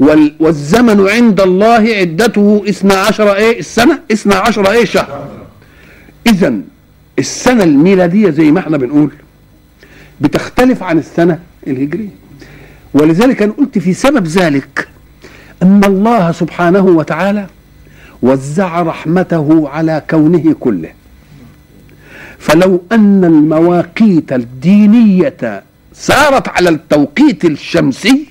وال 0.00 0.34
والزمن 0.40 1.08
عند 1.08 1.40
الله 1.40 1.94
عدته 1.94 2.64
اثنا 2.68 2.94
عشر 2.94 3.34
إيه؟ 3.34 3.58
السنة؟ 3.58 3.98
اثنا 4.12 4.34
عشر 4.34 4.70
إيه؟ 4.70 4.84
شهر. 4.84 5.28
اذا 6.26 6.54
السنة 7.18 7.64
الميلادية 7.64 8.30
زي 8.30 8.50
ما 8.50 8.60
إحنا 8.60 8.76
بنقول 8.76 9.10
بتختلف 10.20 10.82
عن 10.82 10.98
السنة 10.98 11.38
الهجرية. 11.66 12.08
ولذلك 12.94 13.42
أنا 13.42 13.52
قلت 13.52 13.78
في 13.78 13.94
سبب 13.94 14.26
ذلك 14.26 14.88
أن 15.62 15.84
الله 15.84 16.32
سبحانه 16.32 16.84
وتعالى 16.84 17.46
وزع 18.22 18.82
رحمته 18.82 19.68
على 19.68 20.02
كونه 20.10 20.54
كله. 20.60 20.88
فلو 22.38 22.82
أن 22.92 23.24
المواقيت 23.24 24.32
الدينية 24.32 25.62
سارت 25.92 26.48
على 26.48 26.68
التوقيت 26.68 27.44
الشمسي 27.44 28.26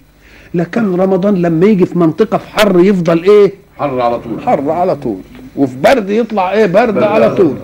لكان 0.54 0.96
رمضان 0.96 1.42
لما 1.42 1.66
يجي 1.66 1.86
في 1.86 1.98
منطقة 1.98 2.38
في 2.38 2.48
حر 2.50 2.80
يفضل 2.80 3.24
إيه؟ 3.24 3.54
حر 3.78 4.02
على 4.02 4.20
طول. 4.20 4.42
حر 4.42 4.72
على 4.72 4.96
طول. 4.96 5.20
وفي 5.56 5.76
برد 5.84 6.10
يطلع 6.10 6.52
إيه؟ 6.52 6.66
برد, 6.66 6.94
برد 6.94 7.04
على 7.04 7.36
طول. 7.36 7.56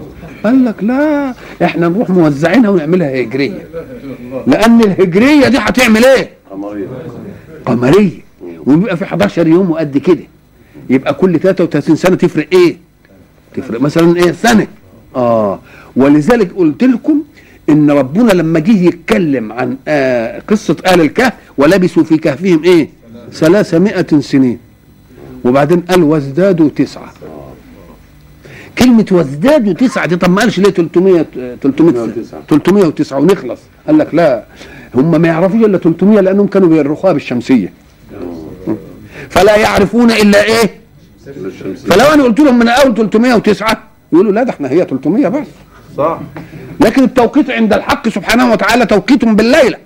قال 0.44 0.66
لك 0.66 0.84
لا 0.84 1.34
إحنا 1.64 1.88
نروح 1.90 2.10
موزعينها 2.10 2.70
ونعملها 2.70 3.22
هجرية. 3.22 3.68
لأن 4.48 4.82
الهجرية 4.82 5.48
دي 5.48 5.58
هتعمل 5.58 6.06
إيه؟ 6.06 6.30
قمرية. 6.52 6.88
قمرية. 7.66 8.27
وبيبقى 8.68 8.98
في 8.98 9.04
11 9.04 9.48
يوم 9.48 9.72
وقد 9.72 9.98
كده. 9.98 10.24
يبقى 10.90 11.14
كل 11.14 11.40
33 11.40 11.96
سنة 11.96 12.16
تفرق 12.16 12.48
إيه؟ 12.54 12.78
تفرق 13.56 13.82
مثلا 13.82 14.16
إيه؟ 14.18 14.32
سنة. 14.32 14.68
آه. 15.16 15.60
ولذلك 15.96 16.52
قلت 16.56 16.84
لكم 16.84 17.24
إن 17.70 17.92
ربنا 17.92 18.32
لما 18.32 18.60
جه 18.60 18.84
يتكلم 18.84 19.52
عن 19.52 19.78
آه 19.88 20.40
قصة 20.48 20.76
أهل 20.86 21.02
الكهف 21.02 21.34
ولبثوا 21.58 22.04
في 22.04 22.18
كهفهم 22.18 22.64
إيه؟ 22.64 22.90
ثلاثمائة 23.34 24.20
سنين. 24.20 24.58
وبعدين 25.46 25.80
قال 25.80 26.04
وازدادوا 26.04 26.70
تسعة. 26.70 27.14
كلمة 28.78 29.06
وازدادوا 29.12 29.74
تسعة 29.74 30.06
دي 30.06 30.16
طب 30.16 30.30
ما 30.30 30.42
قالش 30.42 30.60
ليه 30.60 30.70
300 30.70 31.26
300 31.62 31.92
309. 31.92 32.42
309 32.50 33.20
ونخلص. 33.20 33.60
قال 33.88 33.98
لك 33.98 34.16
لا 34.16 34.44
هم 34.96 35.22
ما 35.22 35.28
يعرفوش 35.28 35.62
إلا 35.66 35.78
300 35.78 36.20
لأنهم 36.20 36.48
كانوا 36.48 36.68
بيرخوها 36.70 37.14
بالشمسية. 37.14 37.74
فلا 39.30 39.56
يعرفون 39.56 40.12
إلا 40.12 40.44
إيه؟ 40.44 40.80
فلو 41.88 42.06
أنا 42.14 42.24
قلت 42.24 42.40
لهم 42.40 42.60
من 42.60 42.68
اول 42.68 42.96
309 42.96 43.84
يقولوا 44.14 44.32
لا 44.32 44.44
ده 44.44 44.52
إحنا 44.52 44.70
هي 44.72 44.86
300 44.86 45.28
بس. 45.28 45.48
صح. 45.98 46.20
لكن 46.80 47.04
التوقيت 47.04 47.50
عند 47.50 47.74
الحق 47.74 48.10
سبحانه 48.10 48.52
وتعالى 48.52 48.86
توقيت 48.86 49.26
بالليلة. 49.26 49.78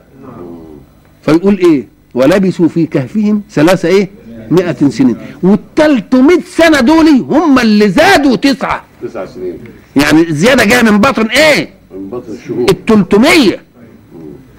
فيقول 1.26 1.58
إيه؟ 1.58 1.88
ولبثوا 2.14 2.68
في 2.68 2.86
كهفهم 2.86 3.42
ثلاثة 3.52 3.90
إيه؟ 3.90 4.10
مئة 4.52 4.90
سنين. 4.90 5.18
والتلتمائة 5.44 6.42
سنة 6.58 6.80
دول 6.80 7.08
هم 7.08 7.60
اللي 7.60 7.90
زادوا 7.90 8.36
تسعة. 8.36 8.84
تسع 9.04 9.26
سنين. 9.26 9.58
يعني 9.96 10.22
الزيادة 10.30 10.66
جاية 10.66 10.82
من 10.82 10.98
باطن 10.98 11.26
إيه؟ 11.26 11.70
من 11.96 12.10
بطن 12.10 12.34
الشهور 12.34 12.66
التلتمية. 12.70 13.62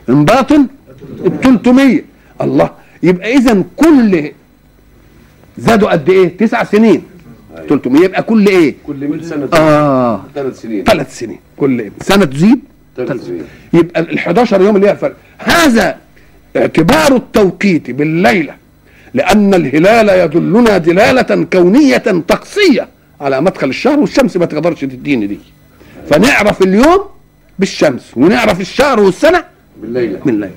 من 0.08 0.24
باطن 0.24 0.66
التلتمية. 1.26 2.04
الله. 2.40 2.70
يبقى 3.02 3.36
اذا 3.36 3.64
كل 3.76 4.30
زادوا 5.58 5.90
قد 5.92 6.10
إيه؟ 6.10 6.36
تسع 6.36 6.64
سنين. 6.64 7.02
أيوة. 7.56 7.66
300 7.68 8.04
يبقى 8.04 8.22
كل 8.22 8.46
إيه؟ 8.46 8.74
كل 8.86 9.08
100 9.08 9.22
سنة 9.22 9.48
آه. 9.54 10.24
ثلاث 10.34 10.60
سنين. 10.60 10.84
ثلاث 10.84 11.18
سنين. 11.18 11.38
كل 11.56 11.80
إيه؟ 11.80 11.92
سنة 12.02 12.24
تزيد؟ 12.24 12.58
ثلاث 12.96 13.24
سنين. 13.26 13.42
يبقى 13.72 14.00
ال 14.00 14.18
11 14.18 14.60
يوم 14.60 14.76
اللي 14.76 14.86
هي 14.86 14.90
الفرق. 14.92 15.16
هذا 15.38 15.96
اعتبار 16.56 17.16
التوقيت 17.16 17.90
بالليلة 17.90 18.54
لأن 19.14 19.54
الهلال 19.54 20.08
يدلنا 20.08 20.78
دلالة 20.78 21.44
كونية 21.52 21.96
طقسية 22.28 22.88
على 23.20 23.40
مدخل 23.40 23.68
الشهر 23.68 23.98
والشمس 24.00 24.36
ما 24.36 24.46
تقدرش 24.46 24.80
تديني 24.80 25.26
دي. 25.26 25.38
فنعرف 26.10 26.62
اليوم 26.62 27.00
بالشمس 27.58 28.12
ونعرف 28.16 28.60
الشهر 28.60 29.00
والسنة 29.00 29.44
بالليلة. 29.82 30.18
بالليل 30.26 30.50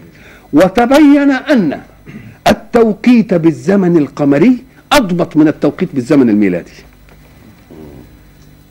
وتبين 0.54 1.32
أن 1.32 1.82
التوقيت 2.48 3.34
بالزمن 3.34 3.98
القمري 3.98 4.58
أضبط 4.98 5.38
من 5.38 5.48
التوقيت 5.48 5.90
بالزمن 5.94 6.30
الميلادي. 6.30 6.72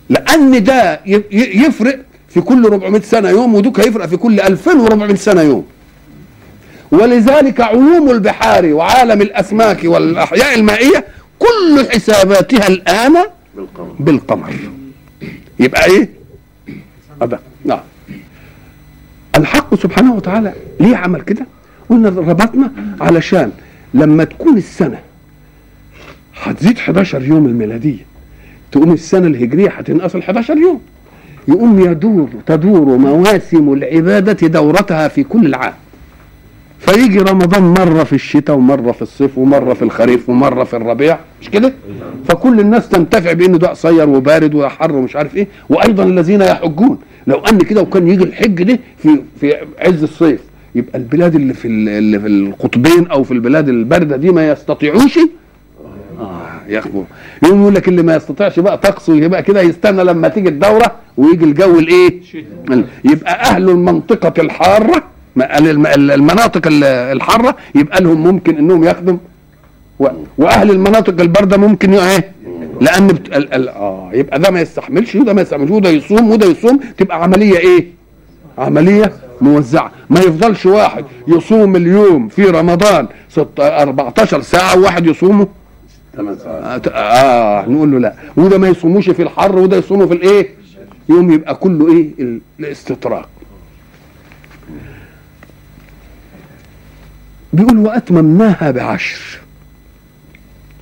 لأن 0.09 0.65
ده 0.65 1.01
يفرق 1.33 1.99
في 2.29 2.41
كل 2.41 2.65
400 2.65 3.03
سنة 3.03 3.29
يوم 3.29 3.55
ودوك 3.55 3.81
هيفرق 3.81 4.07
في 4.07 4.17
كل 4.17 4.41
2400 4.41 5.15
سنة 5.17 5.41
يوم. 5.41 5.67
ولذلك 6.91 7.61
علوم 7.61 8.11
البحار 8.11 8.67
وعالم 8.73 9.23
الأسماك 9.23 9.81
والأحياء 9.85 10.55
المائية 10.55 11.05
كل 11.39 11.87
حساباتها 11.91 12.67
الآن 12.69 13.15
بالقمر. 14.01 14.55
يبقى 15.61 15.85
إيه؟ 15.85 16.09
هذا 17.23 17.41
نعم. 17.65 17.81
الحق 19.37 19.75
سبحانه 19.75 20.15
وتعالى 20.15 20.53
ليه 20.81 20.97
عمل 20.97 21.21
كده؟ 21.21 21.47
قلنا 21.91 22.09
ربطنا 22.09 22.73
علشان 23.01 23.53
لما 23.95 24.25
تكون 24.25 24.57
السنة 24.57 24.99
هتزيد 26.43 26.79
11 26.79 27.23
يوم 27.23 27.47
الميلادية. 27.47 28.07
تقوم 28.73 28.93
السنة 28.93 29.27
الهجرية 29.27 29.69
هتنقص 29.71 30.15
ال 30.15 30.23
11 30.23 30.57
يوم. 30.57 30.81
يقوم 31.49 31.81
يدور 31.81 32.29
تدور 32.47 32.97
مواسم 32.99 33.73
العبادة 33.73 34.47
دورتها 34.49 35.09
في 35.09 35.23
كل 35.25 35.47
العام 35.47 35.73
فيجي 36.79 37.19
رمضان 37.19 37.63
مرة 37.63 38.05
في 38.05 38.13
الشتاء 38.13 38.57
ومرة 38.57 38.93
في 38.93 39.03
الصيف 39.03 39.39
ومرة 39.39 39.75
في 39.75 39.83
الخريف 39.83 40.29
ومرة 40.29 40.65
في 40.65 40.77
الربيع. 40.77 41.19
مش 41.43 41.51
كده؟ 41.51 41.73
فكل 42.29 42.61
الناس 42.61 42.89
تنتفع 42.89 43.33
بإنه 43.33 43.59
ده 43.59 43.69
قصير 43.69 44.09
وبارد 44.09 44.55
وحر 44.55 44.93
ومش 44.93 45.17
عارف 45.17 45.37
إيه. 45.37 45.47
وأيضا 45.69 46.05
الذين 46.05 46.41
يحجون. 46.43 46.99
لو 47.27 47.39
أن 47.39 47.59
كده 47.59 47.81
وكان 47.83 48.09
يجي 48.09 48.25
الحج 48.25 48.63
ده 48.63 48.79
في 48.99 49.19
في 49.41 49.55
عز 49.79 50.03
الصيف. 50.03 50.41
يبقى 50.75 50.99
البلاد 50.99 51.35
اللي 51.35 51.55
في 51.55 51.69
ال- 51.69 51.89
اللي 51.89 52.21
في 52.21 52.27
القطبين 52.27 53.07
أو 53.07 53.25
في 53.25 53.33
البلاد 53.35 53.69
الباردة 53.69 54.17
دي 54.17 54.31
ما 54.33 54.49
يستطيعوش 54.49 55.19
آه 56.25 56.61
ياخدوا 56.69 57.03
يقوم 57.45 57.61
يقول 57.63 57.75
لك 57.75 57.89
اللي 57.89 58.03
ما 58.03 58.17
يستطيعش 58.17 58.61
بقى 58.61 58.79
طقسه 58.79 59.15
يبقى 59.17 59.43
كده 59.43 59.61
يستنى 59.63 60.05
لما 60.05 60.29
تيجي 60.29 60.49
الدورة 60.49 60.93
ويجي 61.17 61.45
الجو 61.45 61.79
الإيه؟ 61.79 62.21
يبقى 63.05 63.41
أهل 63.41 63.71
المنطقة 63.71 64.43
الحارة 64.43 65.03
المناطق 66.15 66.67
ال- 66.67 66.85
الحارة 66.85 67.57
يبقى 67.75 68.01
لهم 68.03 68.23
ممكن 68.23 68.57
إنهم 68.57 68.85
يخدم 68.85 69.19
وأهل 70.39 70.71
المناطق 70.71 71.21
الباردة 71.21 71.57
ممكن 71.57 71.95
إيه؟ 71.95 72.33
لأن 72.81 73.07
بت... 73.07 73.37
ال... 73.37 73.55
ال... 73.55 73.69
آه 73.69 74.11
يبقى 74.13 74.39
ده 74.39 74.51
ما 74.51 74.61
يستحملش 74.61 75.15
وده 75.15 75.33
ما 75.33 75.43
يستحملش 75.43 75.71
وده 75.71 75.91
يصوم 75.91 76.31
وده 76.31 76.47
يصوم 76.47 76.81
تبقى 76.99 77.23
عملية 77.23 77.59
إيه؟ 77.59 77.87
عملية 78.59 79.13
موزعة. 79.41 79.91
ما 80.11 80.21
يفضلش 80.21 80.67
واحد 80.67 81.05
يصوم 81.29 81.77
اليوم 81.77 82.29
في 82.29 82.45
رمضان 82.45 83.07
ست... 83.31 83.61
14 83.61 84.41
ساعة 84.41 84.79
وواحد 84.79 85.07
يصومه. 85.07 85.47
ساعات 86.45 86.89
آه, 86.89 86.91
آه 86.91 87.69
نقول 87.69 87.93
له 87.93 87.99
لا. 87.99 88.15
وده 88.37 88.59
ما 88.59 88.69
يصوموش 88.69 89.11
في 89.11 89.23
الحر 89.23 89.59
وده 89.59 89.77
يصومه 89.77 90.07
في 90.07 90.15
الإيه؟ 90.15 90.49
يوم 91.09 91.33
يبقى 91.33 91.55
كله 91.55 91.93
إيه؟ 91.93 92.09
ال- 92.19 92.41
الاستطراق. 92.61 93.29
بيقول 97.53 97.79
وأتممناها 97.79 98.71
بعشر. 98.71 99.21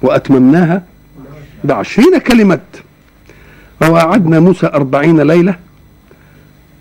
وأتممناها 0.02 0.82
بعشر. 1.64 2.02
هنا 2.02 2.18
كلمة. 2.18 2.60
ووعدنا 3.82 4.40
موسى 4.40 4.66
أربعين 4.66 5.20
ليلة. 5.20 5.54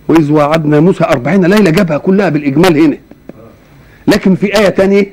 وإذ 0.07 0.31
وعدنا 0.31 0.79
موسى 0.79 1.03
أربعين 1.03 1.45
ليلة 1.45 1.71
جابها 1.71 1.97
كلها 1.97 2.29
بالإجمال 2.29 2.77
هنا. 2.77 2.97
لكن 4.07 4.35
في 4.35 4.57
آية 4.59 4.69
تانية 4.69 5.11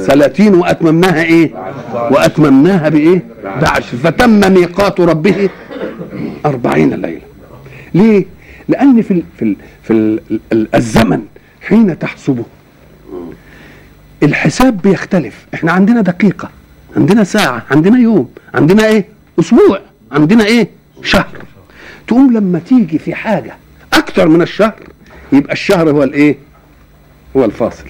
ثلاثين 0.00 0.54
وأتممناها 0.54 1.22
إيه؟ 1.22 1.50
وأتممناها 1.94 2.88
بإيه؟ 2.88 3.22
بعشر. 3.44 3.96
فتم 3.96 4.52
ميقات 4.52 5.00
ربه 5.00 5.48
أربعين 6.46 6.94
ليلة. 6.94 7.20
ليه؟ 7.94 8.24
لأن 8.68 9.02
في 9.02 9.10
ال 9.10 9.22
في 9.38 9.42
ال 9.44 9.56
في 9.82 9.92
ال 9.92 10.20
ال 10.52 10.74
الزمن 10.74 11.20
حين 11.60 11.98
تحسبه 11.98 12.44
الحساب 14.22 14.82
بيختلف. 14.82 15.46
إحنا 15.54 15.72
عندنا 15.72 16.00
دقيقة 16.00 16.50
عندنا 16.96 17.24
ساعة 17.24 17.62
عندنا 17.70 17.98
يوم 17.98 18.30
عندنا 18.54 18.86
إيه؟ 18.86 19.04
أسبوع 19.40 19.80
عندنا 20.12 20.44
إيه؟ 20.44 20.68
شهر. 21.02 21.26
تقوم 22.06 22.32
لما 22.32 22.58
تيجي 22.58 22.98
في 22.98 23.14
حاجة 23.14 23.54
أكتر 23.92 24.28
من 24.28 24.42
الشهر 24.42 24.74
يبقى 25.32 25.52
الشهر 25.52 25.90
هو 25.90 26.02
الإيه؟ 26.02 26.36
هو 27.36 27.44
الفاصل. 27.44 27.84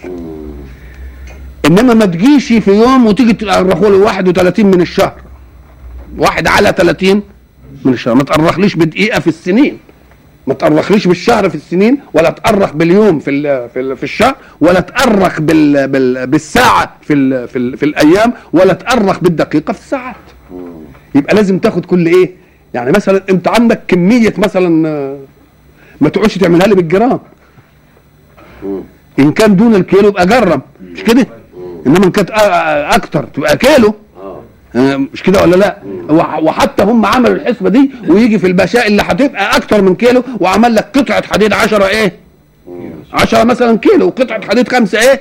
إنما 1.66 1.94
ما 1.94 2.05
تجيش 2.07 2.53
في 2.53 2.70
يوم 2.70 3.07
وتيجي 3.07 3.33
تأرخوا 3.33 3.88
له 3.90 3.96
31 3.96 4.66
من 4.66 4.81
الشهر. 4.81 5.14
واحد 6.18 6.46
على 6.46 6.75
30 6.79 7.22
من 7.85 7.92
الشهر. 7.92 8.14
ما 8.14 8.22
تأرخليش 8.25 8.75
بدقيقة 8.75 9.20
في 9.20 9.27
السنين. 9.27 9.79
ما 10.46 10.55
تأرخليش 10.55 11.07
بالشهر 11.07 11.48
في 11.48 11.55
السنين 11.55 11.98
ولا 12.14 12.31
تأرخ 12.31 12.72
باليوم 12.72 13.18
في 13.18 13.31
ال 13.31 13.68
في, 13.68 13.81
ال 13.81 13.96
في 13.96 14.03
الشهر 14.03 14.37
ولا 14.61 14.81
تأرخ 14.81 15.40
بال 15.40 15.88
بال 15.88 16.27
بالساعة 16.27 16.96
في 17.03 17.12
ال 17.14 17.48
في, 17.48 17.59
ال 17.59 17.77
في 17.77 17.83
الأيام 17.85 18.33
ولا 18.53 18.72
تأرخ 18.72 19.18
بالدقيقة 19.20 19.72
في 19.72 19.81
الساعات. 19.81 20.16
يبقى 21.14 21.35
لازم 21.35 21.59
تاخد 21.59 21.85
كل 21.87 22.07
إيه؟ 22.07 22.31
يعني 22.75 22.90
مثلا 22.92 23.22
أنت 23.31 23.48
عندك 23.48 23.81
كمية 23.88 24.35
مثلا 24.38 24.68
ما 26.01 26.09
تقعدش 26.09 26.38
تعملها 26.38 26.66
لي 26.66 26.75
بالجرام. 26.75 27.20
إن 29.18 29.33
كان 29.33 29.57
دون 29.57 29.75
الكيلو 29.75 30.09
يبقى 30.09 30.27
جرم 30.27 30.62
مش 30.83 31.03
كده؟ 31.03 31.27
إنما 31.87 32.05
إن 32.07 32.11
كانت 32.11 32.31
آه، 32.31 32.35
آه، 32.35 32.97
أكتر 32.97 33.25
تبقى 33.25 33.57
كيلو 33.57 33.95
آه. 34.23 34.40
آه، 34.75 34.97
مش 34.97 35.23
كده 35.23 35.42
ولا 35.42 35.57
لا؟ 35.57 35.77
وح- 36.11 36.38
وحتى 36.42 36.83
هم 36.83 37.07
عملوا 37.07 37.35
الحسبة 37.37 37.68
دي 37.71 37.90
ويجي 38.09 38.38
في 38.38 38.47
البشاء 38.47 38.87
اللي 38.87 39.03
هتبقى 39.03 39.57
أكتر 39.57 39.83
من 39.83 39.95
كيلو 39.95 40.23
وعمل 40.40 40.75
لك 40.75 40.88
قطعة 40.99 41.27
حديد 41.27 41.53
10 41.53 41.87
إيه؟ 41.87 42.12
10 43.12 43.45
مثلا 43.45 43.79
كيلو 43.79 44.07
وقطعة 44.07 44.47
حديد 44.49 44.68
5 44.68 44.99
إيه؟ 45.01 45.21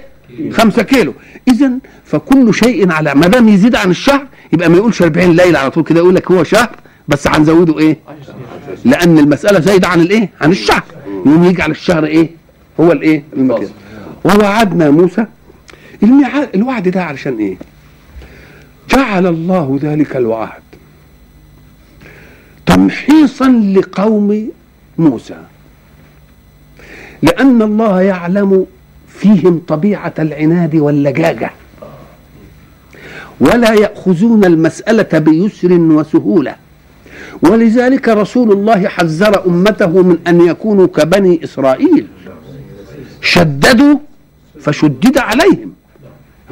5 0.51 0.83
كيلو. 0.83 1.13
اذا 1.47 1.71
فكل 2.05 2.53
شيء 2.53 2.91
على 2.91 3.13
ما 3.15 3.27
دام 3.27 3.47
يزيد 3.49 3.75
عن 3.75 3.89
الشهر 3.91 4.25
يبقى 4.53 4.69
ما 4.69 4.77
يقولش 4.77 5.01
40 5.01 5.31
ليلة 5.35 5.59
على 5.59 5.71
طول 5.71 5.83
كده 5.83 5.99
يقول 5.99 6.15
لك 6.15 6.31
هو 6.31 6.43
شهر 6.43 6.69
بس 7.07 7.27
هنزوده 7.27 7.79
إيه؟ 7.79 7.97
لأن 8.85 9.17
المسألة 9.19 9.59
زايدة 9.59 9.87
عن 9.87 10.01
الإيه؟ 10.01 10.29
عن 10.41 10.51
الشهر. 10.51 10.83
يقوم 11.25 11.43
يجي 11.43 11.61
على 11.61 11.71
الشهر 11.71 12.05
إيه؟ 12.05 12.29
هو 12.79 12.91
الإيه؟ 12.91 13.23
المقياس 13.37 13.69
ووعدنا 14.25 14.89
موسى 14.89 15.25
الميعاد 16.03 16.49
الوعد 16.55 16.87
ده 16.87 17.03
علشان 17.03 17.37
إيه؟ 17.37 17.57
جعل 18.89 19.27
الله 19.27 19.79
ذلك 19.81 20.15
الوعد. 20.15 20.61
تمحيصا 22.65 23.47
لقوم 23.47 24.51
موسى. 24.97 25.37
لأن 27.21 27.61
الله 27.61 28.01
يعلم 28.01 28.65
فيهم 29.07 29.61
طبيعة 29.67 30.13
العناد 30.19 30.75
واللجاجة. 30.75 31.51
ولا 33.39 33.73
يأخذون 33.73 34.45
المسألة 34.45 35.19
بيسر 35.19 35.73
وسهولة. 35.73 36.55
ولذلك 37.41 38.09
رسول 38.09 38.51
الله 38.51 38.87
حذر 38.87 39.45
أمته 39.45 40.01
من 40.01 40.17
أن 40.27 40.47
يكونوا 40.47 40.87
كبني 40.87 41.43
إسرائيل. 41.43 42.07
شددوا 43.21 43.99
فشدد 44.61 45.17
عليهم. 45.17 45.73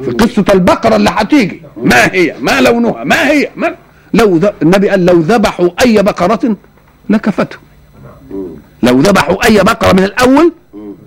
في 0.04 0.10
قصة 0.10 0.44
البقرة 0.54 0.96
اللي 0.96 1.10
هتيجي 1.12 1.62
ما 1.76 2.12
هي؟ 2.12 2.34
ما 2.40 2.60
لونها؟ 2.60 3.04
ما 3.04 3.30
هي؟ 3.30 3.48
ما؟ 3.56 3.74
لو 4.14 4.36
ذ... 4.36 4.46
النبي 4.62 4.88
قال 4.88 5.04
لو 5.06 5.20
ذبحوا 5.20 5.68
أي 5.84 6.02
بقرة 6.02 6.56
لكفتهم 7.10 7.60
لو 8.82 9.00
ذبحوا 9.00 9.44
أي 9.44 9.58
بقرة 9.62 9.92
من 9.92 10.04
الأول 10.04 10.52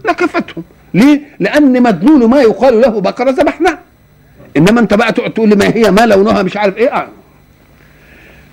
لكفتهم 0.09 0.63
ليه؟ 0.93 1.21
لأن 1.39 1.83
مدلول 1.83 2.29
ما 2.29 2.41
يقال 2.41 2.81
له 2.81 3.01
بقرة 3.01 3.31
ذبحناها. 3.31 3.79
إنما 4.57 4.79
أنت 4.79 4.93
بقى 4.93 5.11
تقعد 5.13 5.33
تقول 5.33 5.49
لي 5.49 5.55
ما 5.55 5.65
هي؟ 5.67 5.91
ما 5.91 6.05
لونها؟ 6.05 6.43
مش 6.43 6.57
عارف 6.57 6.77
إيه. 6.77 6.89
آه. 6.95 7.07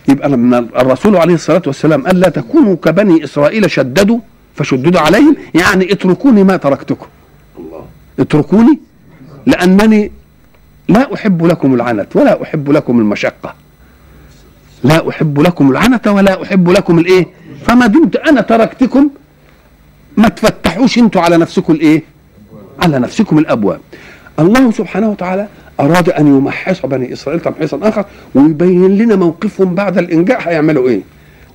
يبقى 0.08 0.28
لما 0.28 0.58
الرسول 0.58 1.16
عليه 1.16 1.34
الصلاة 1.34 1.62
والسلام 1.66 2.06
قال 2.06 2.20
لا 2.20 2.28
تكونوا 2.28 2.76
كبني 2.76 3.24
إسرائيل 3.24 3.70
شددوا 3.70 4.18
فشددوا 4.54 5.00
عليهم 5.00 5.36
يعني 5.54 5.92
اتركوني 5.92 6.44
ما 6.44 6.56
تركتكم. 6.56 7.06
اتركوني؟ 8.18 8.78
لأنني 9.46 10.12
لا 10.90 11.14
أحب 11.14 11.46
لكم 11.46 11.74
العنت 11.74 12.16
ولا 12.16 12.42
أحب 12.42 12.70
لكم 12.70 12.98
المشقة. 12.98 13.54
لا 14.84 15.08
أحب 15.08 15.40
لكم 15.40 15.70
العنت 15.70 16.08
ولا 16.08 16.42
أحب 16.42 16.70
لكم 16.70 16.98
الإيه؟ 16.98 17.26
فما 17.66 17.86
دمت 17.86 18.16
أنا 18.16 18.40
تركتكم. 18.40 19.10
ما 20.16 20.28
تفتحوش 20.28 20.98
أنتوا 20.98 21.22
على 21.22 21.36
نفسكم 21.36 21.72
الإيه؟ 21.72 22.02
على 22.82 22.98
نفسكم 22.98 23.38
الأبواب. 23.38 23.80
الله 24.38 24.70
سبحانه 24.70 25.10
وتعالى 25.10 25.46
أراد 25.80 26.08
أن 26.10 26.26
يمحص 26.26 26.86
بني 26.86 27.12
إسرائيل 27.12 27.40
تمحيصا 27.40 27.78
آخر 27.82 28.04
ويبين 28.34 28.98
لنا 28.98 29.16
موقفهم 29.16 29.74
بعد 29.74 29.98
الإنجاء 29.98 30.48
هيعملوا 30.48 30.88
إيه. 30.88 31.00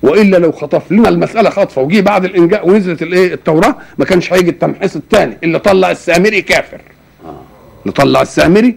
وإلا 0.02 0.36
لو 0.36 0.52
خطف 0.52 0.92
لنا 0.92 1.08
المسألة 1.08 1.50
خطفة 1.50 1.82
وجي 1.82 2.02
بعد 2.02 2.24
الإنجاء 2.24 2.68
ونزلت 2.68 3.02
الإيه؟ 3.02 3.34
التوراة 3.34 3.76
ما 3.98 4.04
كانش 4.04 4.32
هيجي 4.32 4.50
التمحيص 4.50 4.96
الثاني 4.96 5.36
اللي 5.44 5.58
طلع 5.58 5.90
السامري 5.90 6.42
كافر. 6.42 6.80
اللي 7.82 7.92
طلع 7.92 8.22
السامري 8.22 8.76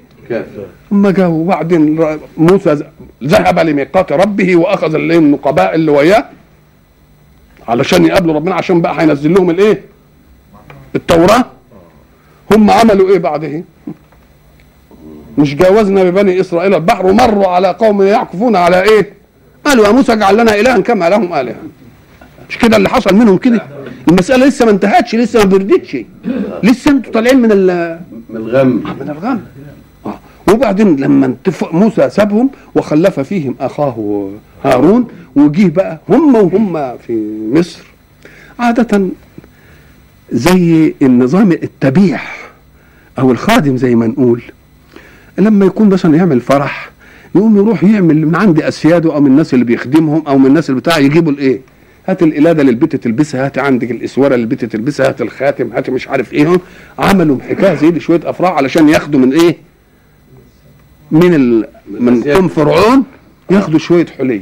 ثم 0.89 1.09
جاء 1.09 1.29
وبعدين 1.29 1.99
موسى 2.37 2.77
ذهب 3.23 3.59
لميقات 3.59 4.11
ربه 4.11 4.55
وأخذ 4.55 4.95
النقباء 4.95 5.75
اللي 5.75 5.91
وياه 5.91 6.25
علشان 7.67 8.05
يقابلوا 8.05 8.35
ربنا 8.35 8.55
عشان 8.55 8.81
بقى 8.81 9.01
هينزل 9.01 9.33
لهم 9.33 9.49
الإيه؟ 9.49 9.81
التوراة. 10.95 11.45
هم 12.51 12.71
عملوا 12.71 13.09
إيه 13.09 13.19
بعده؟ 13.19 13.63
مش 15.37 15.55
جاوزنا 15.55 16.03
ببني 16.03 16.39
إسرائيل 16.39 16.73
البحر 16.73 17.05
ومروا 17.05 17.47
على 17.47 17.67
قوم 17.67 18.01
يعكفون 18.01 18.55
على 18.55 18.81
إيه؟ 18.81 19.13
قالوا 19.65 19.85
يا 19.87 19.91
موسى 19.91 20.13
اجعل 20.13 20.37
لنا 20.37 20.59
إلها 20.59 20.79
كما 20.79 21.09
لهم 21.09 21.33
آلهة. 21.33 21.55
مش 22.49 22.57
كده 22.57 22.77
اللي 22.77 22.89
حصل 22.89 23.15
منهم 23.15 23.37
كده؟ 23.37 23.61
المسألة 24.07 24.45
لسه 24.45 24.65
ما 24.65 24.71
انتهتش 24.71 25.15
لسه 25.15 25.39
ما 25.39 25.45
بردتش. 25.45 25.97
لسه 26.63 26.91
أنتوا 26.91 27.13
طالعين 27.13 27.39
من 27.39 27.51
ال 27.51 27.99
من 28.29 28.37
الغم. 28.37 28.67
من 28.99 29.09
الغم. 29.09 29.41
وبعدين 30.53 30.95
لما 30.95 31.25
انتف- 31.25 31.73
موسى 31.73 32.09
سابهم 32.09 32.49
وخلف 32.75 33.19
فيهم 33.19 33.55
أخاه 33.59 34.29
هارون 34.65 35.07
وجيه 35.35 35.67
بقى 35.69 35.99
هم 36.09 36.35
وهم 36.35 36.97
في 36.97 37.38
مصر. 37.53 37.79
عادة 38.59 39.01
زي 40.31 40.93
النظام 41.01 41.51
التبيح 41.51 42.49
أو 43.19 43.31
الخادم 43.31 43.77
زي 43.77 43.95
ما 43.95 44.07
نقول. 44.07 44.41
لما 45.38 45.65
يكون 45.65 45.89
مثلا 45.89 46.15
يعمل 46.17 46.41
فرح 46.41 46.89
يقوم 47.35 47.57
يروح 47.57 47.83
يعمل 47.83 48.27
من 48.27 48.35
عند 48.35 48.62
اسياده 48.62 49.15
أو 49.15 49.21
من 49.21 49.27
الناس 49.31 49.53
اللي 49.53 49.65
بيخدمهم 49.65 50.23
أو 50.27 50.38
من 50.38 50.45
الناس 50.45 50.69
اللي 50.69 50.81
بتاع 50.81 50.97
يجيبوا 50.97 51.31
الإيه؟ 51.31 51.62
هات 52.07 52.23
القلاده 52.23 52.62
اللي 52.62 52.69
البت 52.71 52.95
تلبسها 52.95 53.45
هات 53.45 53.57
عندك 53.57 53.91
الإسورة 53.91 54.27
اللي 54.35 54.43
البت 54.43 54.65
تلبسها 54.65 55.07
هات 55.09 55.21
الخاتم 55.21 55.69
هات 55.73 55.89
مش 55.89 56.07
عارف 56.07 56.33
إيه. 56.33 56.57
عملوا 56.99 57.38
حكايه 57.49 57.75
زي 57.75 57.91
دي 57.91 57.99
شوية 57.99 58.19
أفراح 58.23 58.51
علشان 58.51 58.89
ياخدوا 58.89 59.19
من 59.19 59.33
إيه؟ 59.33 59.57
من 61.12 61.34
ال... 61.34 61.67
من. 62.00 62.30
ام 62.30 62.48
فرعون 62.48 63.04
ياخدوا 63.52 63.80
شوية 63.80 64.06
حلي 64.17 64.41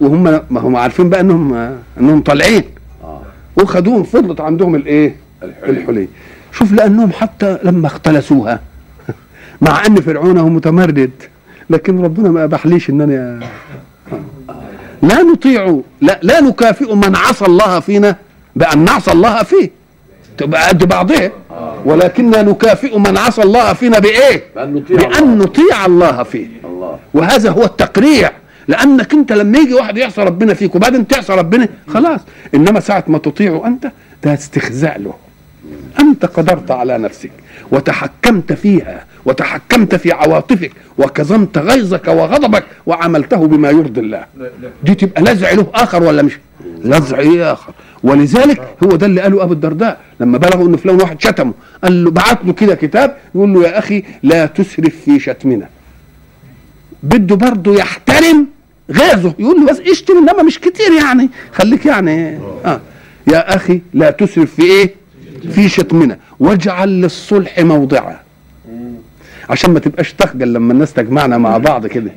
وهم 0.00 0.22
ما 0.50 0.60
هم 0.60 0.76
عارفين 0.76 1.08
بقى 1.08 1.20
انهم 1.20 1.78
إنهم 2.00 2.20
طالعين. 2.20 2.62
آه. 3.04 3.22
وخدوهم 3.56 4.02
فضلت 4.02 4.40
عندهم 4.40 4.74
الايه 4.74 5.16
الحلي. 5.42 5.70
الحلي 5.80 6.08
شوف 6.52 6.72
لأنهم 6.72 7.12
حتى 7.12 7.58
لما 7.64 7.86
اختلسوها 7.86 8.60
مع 9.62 9.86
إن 9.86 10.00
فرعون 10.00 10.38
هو 10.38 10.48
متمرد 10.48 11.10
لكن 11.70 12.00
ربنا 12.02 12.28
ما 12.28 12.44
أباحليش 12.44 12.90
إن 12.90 13.00
أنا 13.00 13.40
لا 15.02 15.22
نطيع 15.22 15.80
لا 16.00 16.20
لا 16.22 16.40
نكافئ 16.40 16.94
من 16.94 17.16
عصى 17.16 17.44
الله 17.44 17.80
فينا 17.80 18.16
بأن 18.56 18.84
نعصى 18.84 19.12
الله 19.12 19.42
فيه. 19.42 19.70
تبقى 20.40 20.68
قد 20.68 20.84
بعضها. 20.84 21.30
ولكننا 21.84 22.42
نكافئ 22.42 22.98
من 22.98 23.18
عصى 23.18 23.42
الله 23.42 23.72
فينا 23.72 23.98
بإيه؟ 23.98 24.44
بأن 24.56 24.84
الله. 24.90 25.34
نطيع 25.34 25.86
الله 25.86 26.22
فيه. 26.22 26.46
الله. 26.64 26.98
وهذا 27.14 27.50
هو 27.50 27.64
التقريع. 27.64 28.30
لأنك 28.68 29.12
أنت 29.12 29.32
لما 29.32 29.58
يجي 29.58 29.74
واحد 29.74 29.98
يعصى 29.98 30.22
ربنا 30.22 30.54
فيك 30.54 30.74
وبعدين 30.74 31.08
تعصى 31.08 31.32
ربنا 31.32 31.68
خلاص. 31.88 32.20
إنما 32.54 32.80
ساعة 32.80 33.04
ما 33.08 33.18
تطيعه 33.18 33.66
أنت 33.66 33.90
ده 34.24 34.34
استخزاء 34.34 34.98
له. 34.98 35.14
أنت 36.00 36.26
قدرت 36.26 36.70
على 36.70 36.98
نفسك 36.98 37.30
وتحكمت 37.72 38.52
فيها 38.52 39.04
وتحكمت 39.24 39.94
في 39.94 40.12
عواطفك 40.12 40.72
وكظمت 40.98 41.58
غيظك 41.58 42.08
وغضبك 42.08 42.64
وعملته 42.86 43.36
بما 43.46 43.70
يرضي 43.70 44.00
الله. 44.00 44.24
دي 44.84 44.94
تبقى 44.94 45.22
لزع 45.22 45.50
له 45.52 45.66
آخر 45.74 46.02
ولا 46.02 46.22
مش؟ 46.22 46.38
لزع 46.84 47.18
إيه 47.18 47.52
آخر؟ 47.52 47.72
ولذلك 48.02 48.62
هو 48.84 48.96
ده 48.96 49.06
اللي 49.06 49.20
قاله 49.20 49.42
أبو 49.42 49.52
الدرداء 49.52 50.00
لما 50.20 50.38
بلغوا 50.38 50.68
ان 50.68 50.76
فلان 50.76 51.00
واحد 51.00 51.20
شتمه. 51.22 51.52
قال 51.84 52.04
له 52.04 52.10
بعت 52.10 52.44
له 52.44 52.52
كده 52.52 52.74
كتاب 52.74 53.16
يقول 53.34 53.54
له 53.54 53.62
يا 53.62 53.78
أخي 53.78 54.02
لا 54.22 54.46
تسرف 54.46 54.96
في 55.04 55.20
شتمنا. 55.20 55.68
بده 57.02 57.36
برضه 57.36 57.74
يحترم 57.74 58.46
غيظه. 58.90 59.34
يقول 59.38 59.60
له 59.60 59.66
بس 59.66 59.80
اشتم 59.80 60.14
إنما 60.18 60.42
مش 60.42 60.58
كتير 60.58 60.92
يعني. 60.92 61.30
خليك 61.52 61.86
يعني 61.86 62.38
آه. 62.64 62.80
يا 63.26 63.56
أخي 63.56 63.80
لا 63.94 64.10
تسرف 64.10 64.54
في 64.54 64.62
إيه؟ 64.62 64.94
في 65.52 65.68
شتمنا. 65.68 66.18
واجعل 66.40 66.88
للصلح 66.88 67.58
موضعا. 67.58 68.16
عشان 69.50 69.70
ما 69.70 69.80
تبقاش 69.80 70.12
تخجل 70.12 70.52
لما 70.52 70.72
الناس 70.72 70.92
تجمعنا 70.92 71.38
مع 71.38 71.58
بعض 71.58 71.86
كده. 71.86 72.12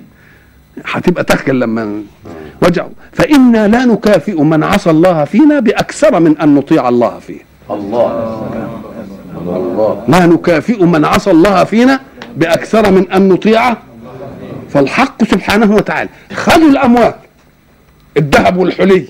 هتبقى 0.86 1.24
تخجل 1.24 1.60
لما 1.60 2.02
واجعل 2.64 2.90
فإنا 3.12 3.68
لا 3.68 3.86
نكافئ 3.86 4.42
من 4.42 4.64
عصى 4.64 4.90
الله 4.90 5.24
فينا 5.26 5.60
بأكثر 5.60 6.20
من 6.20 6.38
أن 6.38 6.56
نطيع 6.56 6.90
الله 6.90 7.20
فيه. 7.20 7.40
الله. 7.72 8.08
الله. 9.48 10.04
لا 10.08 10.26
نكافئ 10.26 10.84
من 10.86 11.06
عصى 11.06 11.32
الله 11.32 11.64
فينا 11.64 12.00
بأكثر 12.38 12.92
من 12.92 13.12
أن 13.12 13.30
نطيعه. 13.30 13.78
فالحق 14.70 15.24
سبحانه 15.24 15.76
وتعالى. 15.76 16.10
خذوا 16.34 16.70
الأموال. 16.70 17.14
الذهب 18.18 18.58
والحلي. 18.58 19.06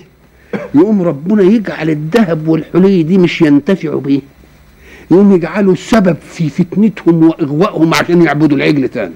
يقوم 0.74 1.02
ربنا 1.02 1.42
يجعل 1.42 1.90
الذهب 1.90 2.48
والحلي 2.48 3.02
دي 3.02 3.18
مش 3.18 3.42
ينتفعوا 3.42 4.00
بيه. 4.00 4.20
يقوم 5.10 5.34
يجعلوا 5.34 5.74
سبب 5.74 6.16
في 6.32 6.48
فتنتهم 6.50 7.24
وإغوائهم 7.28 7.94
عشان 7.94 8.22
يعبدوا 8.22 8.56
العجل 8.56 8.88
تاني. 8.88 9.14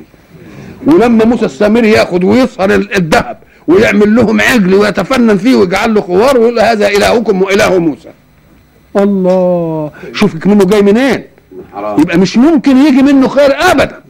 ولما 0.87 1.25
موسى 1.25 1.45
السامري 1.45 1.91
ياخد 1.91 2.25
ويصهر 2.25 2.75
ال- 2.75 2.97
الذهب 2.97 3.39
ويعمل 3.69 4.15
لهم 4.17 4.41
عجل 4.41 4.75
ويتفنن 4.75 5.37
فيه 5.37 5.55
ويجعل 5.57 5.95
له 5.95 6.01
خوار 6.01 6.39
ويقول 6.39 6.61
هذا 6.61 6.89
إلهكم 6.89 7.43
وإله 7.43 7.79
موسى. 7.79 8.09
الله. 8.97 9.91
شوف 10.15 10.47
منه 10.47 10.65
جاي 10.65 10.83
منين؟ 10.83 11.25
يبقى 11.99 12.19
مش 12.19 12.39
ممكن 12.39 12.77
يجي 12.77 13.03
منه 13.03 13.29
خير 13.29 13.51
ابدا. 13.71 14.01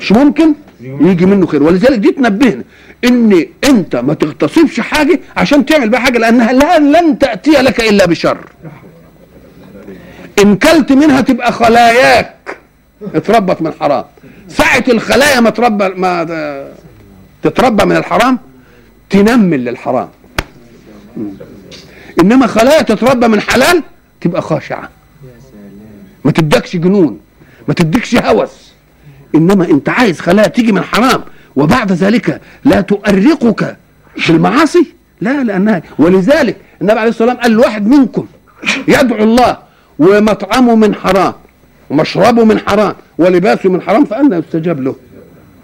مش 0.00 0.12
ممكن 0.12 0.54
يجي 0.80 1.26
منه 1.26 1.46
خير. 1.46 1.62
ولذلك 1.62 1.98
دي 1.98 2.10
تنبهنا 2.10 2.64
إن 3.04 3.46
أنت 3.64 3.96
ما 3.96 4.14
تغتصبش 4.14 4.80
حاجة 4.80 5.20
عشان 5.36 5.66
تعمل 5.66 5.88
بها 5.88 6.00
حاجة 6.00 6.18
لأنها 6.18 6.52
لا 6.52 6.78
لن 6.78 7.18
تأتي 7.18 7.50
لك 7.50 7.80
إلا 7.80 8.06
بشر. 8.06 8.38
إن 10.42 10.56
كلت 10.56 10.92
منها 10.92 11.20
تبقى 11.20 11.52
خلاياك. 11.52 12.34
اتربت 13.14 13.62
من 13.62 13.72
حرام 13.80 14.04
ساعة 14.48 14.84
الخلايا 14.88 15.40
ما 15.40 15.50
تربى 15.50 15.88
ما 15.88 16.14
تتربى 17.42 17.84
من 17.84 17.96
الحرام؟ 17.96 18.38
تنمل 19.10 19.64
للحرام. 19.64 20.08
إنما 22.20 22.46
خلايا 22.46 22.82
تتربى 22.82 23.28
من 23.28 23.40
حلال 23.40 23.82
تبقى 24.20 24.42
خاشعة. 24.42 24.90
ما 26.24 26.30
تدكش 26.30 26.76
جنون 26.76 27.20
ما 27.68 27.74
تديكش 27.74 28.16
هوس. 28.16 28.72
إنما 29.34 29.64
أنت 29.64 29.88
عايز 29.88 30.20
خلايا 30.20 30.48
تيجي 30.48 30.72
من 30.72 30.82
حرام 30.82 31.24
وبعد 31.56 31.92
ذلك 31.92 32.40
لا 32.64 32.80
تؤرقك 32.80 33.76
بالمعاصي؟ 34.28 34.86
لا 35.20 35.42
لانها 35.42 35.82
ولذلك 35.98 36.56
النبي 36.82 37.00
عليه 37.00 37.10
الصلاة 37.10 37.28
والسلام 37.28 37.36
قال 37.36 37.52
لواحد 37.52 37.86
منكم 37.86 38.26
يدعو 38.88 39.24
الله 39.24 39.58
ومطعمه 39.98 40.74
من 40.74 40.94
حرام 40.94 41.32
ومشربه 41.90 42.44
من 42.44 42.58
حرام 42.58 42.94
ولباسه 43.18 43.68
من 43.68 43.82
حرام 43.82 44.04
فأنا 44.04 44.38
يستجاب 44.38 44.80
له. 44.80 44.96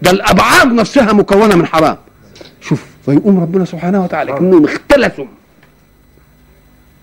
ده 0.03 0.11
الأبعاد 0.11 0.73
نفسها 0.73 1.13
مكونة 1.13 1.57
من 1.57 1.67
حرام. 1.67 1.97
شوف 2.61 2.85
فيقوم 3.07 3.41
ربنا 3.41 3.65
سبحانه 3.65 4.05
وتعالى. 4.05 4.33
كانهم 4.33 4.65
اختلسوا. 4.65 5.25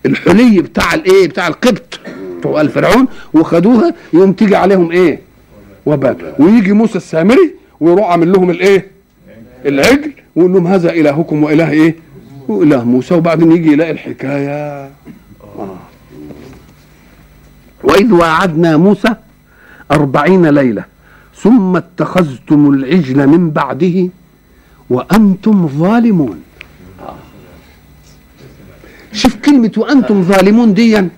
الحلي 0.06 0.62
بتاع 0.62 0.94
الايه 0.94 1.28
بتاع 1.28 1.48
القبط. 1.48 2.00
بتوع 2.38 2.60
الفرعون 2.60 3.06
وخدوها. 3.34 3.94
يقوم 4.12 4.32
تيجي 4.32 4.56
عليهم 4.56 4.90
إيه؟ 4.90 5.20
وبال 5.86 6.34
ويجي 6.38 6.72
موسى 6.72 6.96
السامري. 6.98 7.54
ويروح 7.80 8.10
عامل 8.10 8.32
لهم 8.32 8.50
الايه 8.50 8.86
العجل. 9.66 10.12
ويقول 10.36 10.52
لهم 10.52 10.66
هذا 10.66 10.90
إلهكم 10.92 11.44
وإله 11.44 11.70
إيه؟ 11.70 11.96
وإله 12.48 12.84
موسى. 12.84 13.14
وبعدين 13.14 13.52
يجي 13.52 13.72
يلاقي 13.72 13.90
الحكاية. 13.90 14.90
آه. 15.58 15.78
وإذ 17.84 18.12
وعدنا 18.12 18.76
موسى 18.76 19.14
أربعين 19.92 20.46
ليلة. 20.46 20.84
ثم 21.36 21.76
اتخذتم 21.76 22.70
العجل 22.70 23.26
من 23.26 23.50
بعده 23.50 24.08
وأنتم 24.90 25.68
ظالمون. 25.68 26.42
شوف 29.12 29.34
كلمة 29.36 29.72
وأنتم 29.76 30.22
ظالمون 30.22 30.74
ديا 30.74 31.08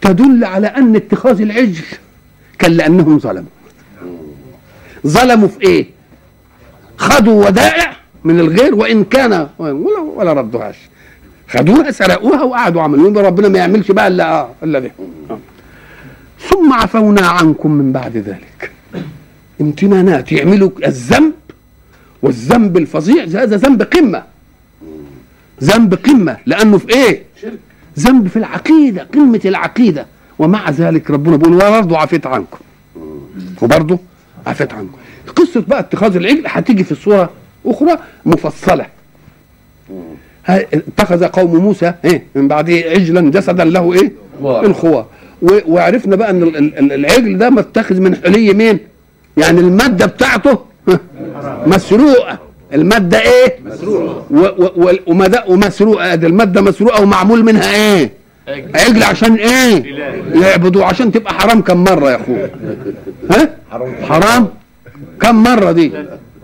تدل 0.00 0.44
على 0.44 0.66
أن 0.66 0.96
اتخاذ 0.96 1.40
العجل 1.40 1.84
كان 2.58 2.72
لأنهم 2.72 3.18
ظلموا. 3.18 3.50
ظلموا 5.06 5.48
في 5.48 5.60
إيه؟ 5.62 5.86
خدوا 6.96 7.46
ودائع 7.46 7.96
من 8.24 8.40
الغير 8.40 8.74
وإن 8.74 9.04
كان 9.04 9.48
ولا, 9.58 10.00
ولا 10.16 10.32
ردوهاش. 10.32 10.76
خدوها 11.48 11.90
سرقوها 11.90 12.42
وقعدوا 12.42 12.82
عملوا. 12.82 13.22
ربنا 13.22 13.48
ما 13.48 13.58
يعملش 13.58 13.90
بقى 13.90 14.16
ده 14.16 14.24
آه. 14.24 14.50
ثم 16.48 16.72
عفونا 16.72 17.26
عنكم 17.26 17.70
من 17.70 17.92
بعد 17.92 18.16
ذلك. 18.16 18.70
امتنانات 19.60 20.32
يعملوا 20.32 20.70
الذنب 20.86 21.32
والذنب 22.22 22.76
الفظيع 22.76 23.24
هذا 23.24 23.56
ذنب 23.56 23.82
قمة. 23.82 24.22
ذنب 25.64 25.94
قمة. 25.94 26.36
لأنه 26.46 26.78
في 26.78 26.88
إيه؟ 26.94 27.22
ذنب 27.98 28.28
في 28.28 28.36
العقيدة 28.36 29.02
قمة 29.14 29.40
العقيدة. 29.44 30.06
ومع 30.38 30.70
ذلك 30.70 31.10
ربنا 31.10 31.36
بيقول 31.36 31.54
وبرضه 31.54 31.98
عفيت 31.98 32.26
عنكم 32.26 32.58
وبرضه 33.62 33.98
عفيت 34.46 34.72
عنكم. 34.72 34.96
قصة 35.36 35.64
بقى 35.68 35.78
اتخاذ 35.80 36.16
العجل 36.16 36.42
هتيجي 36.46 36.84
في 36.84 36.92
الصورة 36.92 37.30
أخرى 37.66 37.98
مفصلة. 38.26 38.86
اتخذ 40.48 41.24
قوم 41.24 41.56
موسى 41.56 41.94
إيه 42.04 42.22
من 42.34 42.48
بعده 42.48 42.72
عجلا 42.74 43.30
جسدا 43.30 43.64
له 43.64 43.92
إيه؟ 43.92 44.12
خوار. 44.42 44.66
الخوار 44.66 45.06
وعرفنا 45.42 46.16
بقى 46.16 46.30
إن 46.30 46.42
ال- 46.42 46.56
ال- 46.78 46.92
العجل 46.92 47.38
ده 47.38 47.50
متخذ 47.50 48.00
من 48.00 48.16
حلي 48.16 48.54
مين؟ 48.54 48.78
يعني 49.36 49.60
المادة 49.60 50.06
بتاعته 50.06 50.58
مسروقه 51.66 52.38
المادة 52.74 53.18
إيه؟ 53.20 53.58
ومد- 55.06 55.42
ومسروقه 55.48 56.14
دي 56.14 56.26
المادة 56.26 56.60
مسروقة 56.60 57.02
ومعمول 57.02 57.44
منها 57.44 57.74
إيه؟ 57.74 58.10
عجل 58.74 59.02
عشان 59.02 59.34
إيه؟ 59.34 59.84
يعبدوا 60.42 60.84
عشان 60.84 61.12
تبقى 61.12 61.34
حرام 61.34 61.60
كم 61.62 61.84
مرة 61.84 62.10
يا 62.10 62.16
اخويا 62.16 62.50
ها؟ 63.30 63.48
حرام. 63.70 63.94
حرام؟ 64.08 64.48
كم 65.20 65.42
مرة 65.42 65.72
دي؟ 65.72 65.92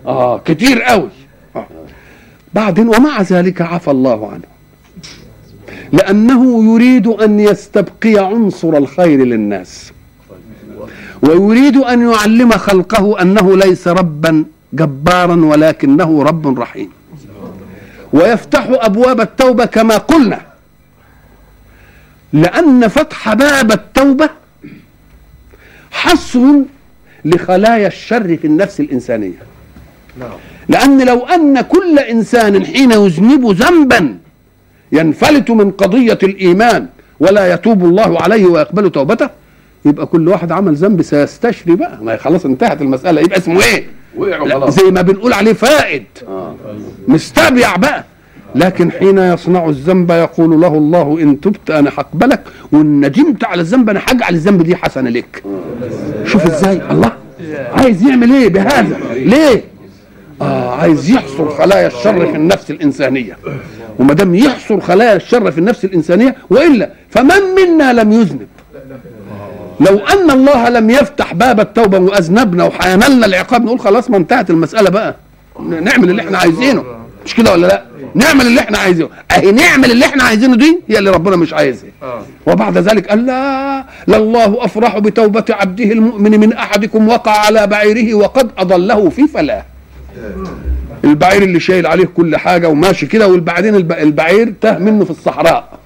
آه 0.05 0.37
كتير 0.45 0.81
قوي 0.81 1.09
آه. 1.55 1.65
بعدين 2.53 2.87
ومع 2.87 3.21
ذلك 3.21 3.61
عفى 3.61 3.91
الله 3.91 4.31
عنه. 4.31 4.43
لأنه 5.93 6.73
يريد 6.73 7.07
أن 7.07 7.39
يستبقي 7.39 8.17
عنصر 8.17 8.77
الخير 8.77 9.19
للناس. 9.25 9.91
ويريد 11.21 11.77
أن 11.77 12.11
يعلم 12.11 12.51
خلقه 12.51 13.21
أنه 13.21 13.57
ليس 13.57 13.87
ربا. 13.87 14.45
جبارا 14.73 15.35
ولكنه 15.45 16.23
رب 16.23 16.59
رحيم. 16.59 16.89
ويفتح 18.13 18.67
أبواب 18.69 19.21
التوبة 19.21 19.65
كما 19.65 19.97
قلنا. 19.97 20.41
لأن 22.33 22.87
فتح 22.87 23.33
باب 23.33 23.71
التوبة 23.71 24.29
حصر 25.91 26.39
لخلايا 27.25 27.87
الشر 27.87 28.37
في 28.37 28.47
النفس 28.47 28.79
الإنسانية. 28.79 29.37
لأن 30.69 31.05
لو 31.05 31.25
أن 31.25 31.61
كل 31.61 31.99
إنسان 31.99 32.65
حين 32.65 32.91
يذنب 32.91 33.51
ذنبا 33.51 34.17
ينفلت 34.91 35.49
من 35.49 35.71
قضية 35.71 36.19
الإيمان 36.23 36.87
ولا 37.19 37.53
يتوب 37.53 37.85
الله 37.85 38.21
عليه 38.21 38.45
ويقبل 38.45 38.91
توبته 38.91 39.29
يبقى 39.85 40.05
كل 40.05 40.27
واحد 40.27 40.51
عمل 40.51 40.75
ذنب 40.75 41.01
سيستشري 41.01 41.75
بقى. 41.75 42.03
ما 42.03 42.17
خلاص 42.17 42.45
انتهت 42.45 42.81
المسألة. 42.81 43.21
يبقى 43.21 43.37
اسمه 43.37 43.63
إيه؟ 43.63 43.85
وقعوا 44.17 44.49
خلاص 44.49 44.79
زي 44.79 44.91
ما 44.91 45.01
بنقول 45.01 45.33
عليه 45.33 45.53
فائد. 45.53 46.03
آه. 46.27 46.55
مستبيع 47.07 47.75
بقى. 47.75 48.03
لكن 48.55 48.91
حين 48.91 49.17
يصنع 49.17 49.65
الذنب 49.69 50.11
يقول 50.11 50.61
له 50.61 50.67
الله 50.77 51.17
إن 51.21 51.41
تبت 51.41 51.71
أنا 51.71 51.89
هقبلك 51.97 52.41
وإن 52.71 53.05
ندمت 53.05 53.43
على 53.43 53.61
الذنب 53.61 53.89
أنا 53.89 54.01
هجعل 54.07 54.33
الذنب 54.33 54.61
دي 54.61 54.75
حسنة 54.75 55.09
لك. 55.09 55.43
شوف 56.25 56.45
إزاي. 56.45 56.81
الله. 56.91 57.11
عايز 57.73 58.03
يعمل 58.03 58.31
إيه 58.31 58.49
بهذا؟ 58.49 58.97
ليه؟ 59.13 59.63
آه 60.41 60.75
عايز 60.75 61.09
يحصر 61.09 61.49
خلايا 61.49 61.87
الشر 61.87 62.25
في 62.25 62.35
النفس 62.35 62.71
الإنسانية. 62.71 63.37
وما 63.99 64.13
دام 64.13 64.35
يحصر 64.35 64.79
خلايا 64.79 65.15
الشر 65.15 65.51
في 65.51 65.57
النفس 65.57 65.85
الإنسانية 65.85 66.35
وإلا 66.49 66.89
فمن 67.09 67.41
منا 67.57 67.93
لم 67.93 68.11
يذنب؟ 68.11 68.47
لو 69.79 69.97
أن 69.99 70.31
الله 70.31 70.69
لم 70.69 70.89
يفتح 70.89 71.33
باب 71.33 71.59
التوبة 71.59 71.99
وأذنبنا 71.99 72.63
وحينلنا 72.63 73.25
العقاب 73.25 73.65
نقول 73.65 73.79
خلاص 73.79 74.09
ما 74.09 74.17
انتهت 74.17 74.49
المسألة 74.49 74.89
بقى. 74.89 75.15
نعمل 75.59 76.09
اللي 76.09 76.21
إحنا 76.21 76.37
عايزينه. 76.37 76.83
مش 77.25 77.35
كده 77.35 77.51
ولا 77.51 77.67
لأ؟ 77.67 77.83
نعمل 78.15 78.41
اللي 78.47 78.59
إحنا 78.61 78.77
عايزينه. 78.77 79.09
أهي 79.31 79.51
نعمل 79.51 79.91
اللي 79.91 80.05
إحنا 80.05 80.23
عايزينه 80.23 80.55
دي 80.55 80.79
هي 80.89 80.97
اللي 80.99 81.09
ربنا 81.09 81.35
مش 81.35 81.53
عايزها. 81.53 81.89
وبعد 82.47 82.77
ذلك 82.77 83.07
قال 83.09 83.25
لا 83.25 83.85
لله 84.07 84.65
أفرح 84.65 84.97
بتوبة 84.99 85.45
عبده 85.49 85.83
المؤمن 85.91 86.39
من 86.39 86.53
أحدكم 86.53 87.07
وقع 87.09 87.31
على 87.31 87.67
بعيره 87.67 88.13
وقد 88.13 88.49
أضله 88.57 89.09
في 89.09 89.27
فلاه. 89.27 89.63
البعير 91.03 91.43
اللي 91.43 91.59
شايل 91.59 91.87
عليه 91.87 92.05
كل 92.05 92.37
حاجة 92.37 92.69
وماشي 92.69 93.05
كده 93.05 93.27
وبعدين 93.27 93.75
الب- 93.75 93.91
البعير 93.91 94.53
تاه 94.61 94.77
منه 94.77 95.05
في 95.05 95.11
الصحراء. 95.11 95.77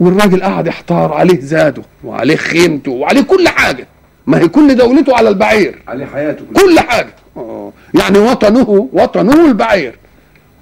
والراجل 0.00 0.42
قاعد 0.42 0.66
يحتار 0.66 1.12
عليه 1.12 1.40
زاده 1.40 1.82
وعليه 2.04 2.36
خيمته 2.36 2.90
وعليه 2.90 3.20
كل 3.22 3.48
حاجة. 3.48 3.86
ما 4.26 4.38
هي 4.38 4.48
كل 4.48 4.74
دولته 4.74 5.16
على 5.16 5.28
البعير. 5.28 5.82
عليه 5.88 6.06
حياته 6.06 6.44
كلها. 6.54 6.62
كل 6.66 6.80
حاجة. 6.80 7.14
آه. 7.36 7.72
يعني 7.94 8.18
وطنه 8.18 8.88
وطنه 8.92 9.46
البعير. 9.46 9.94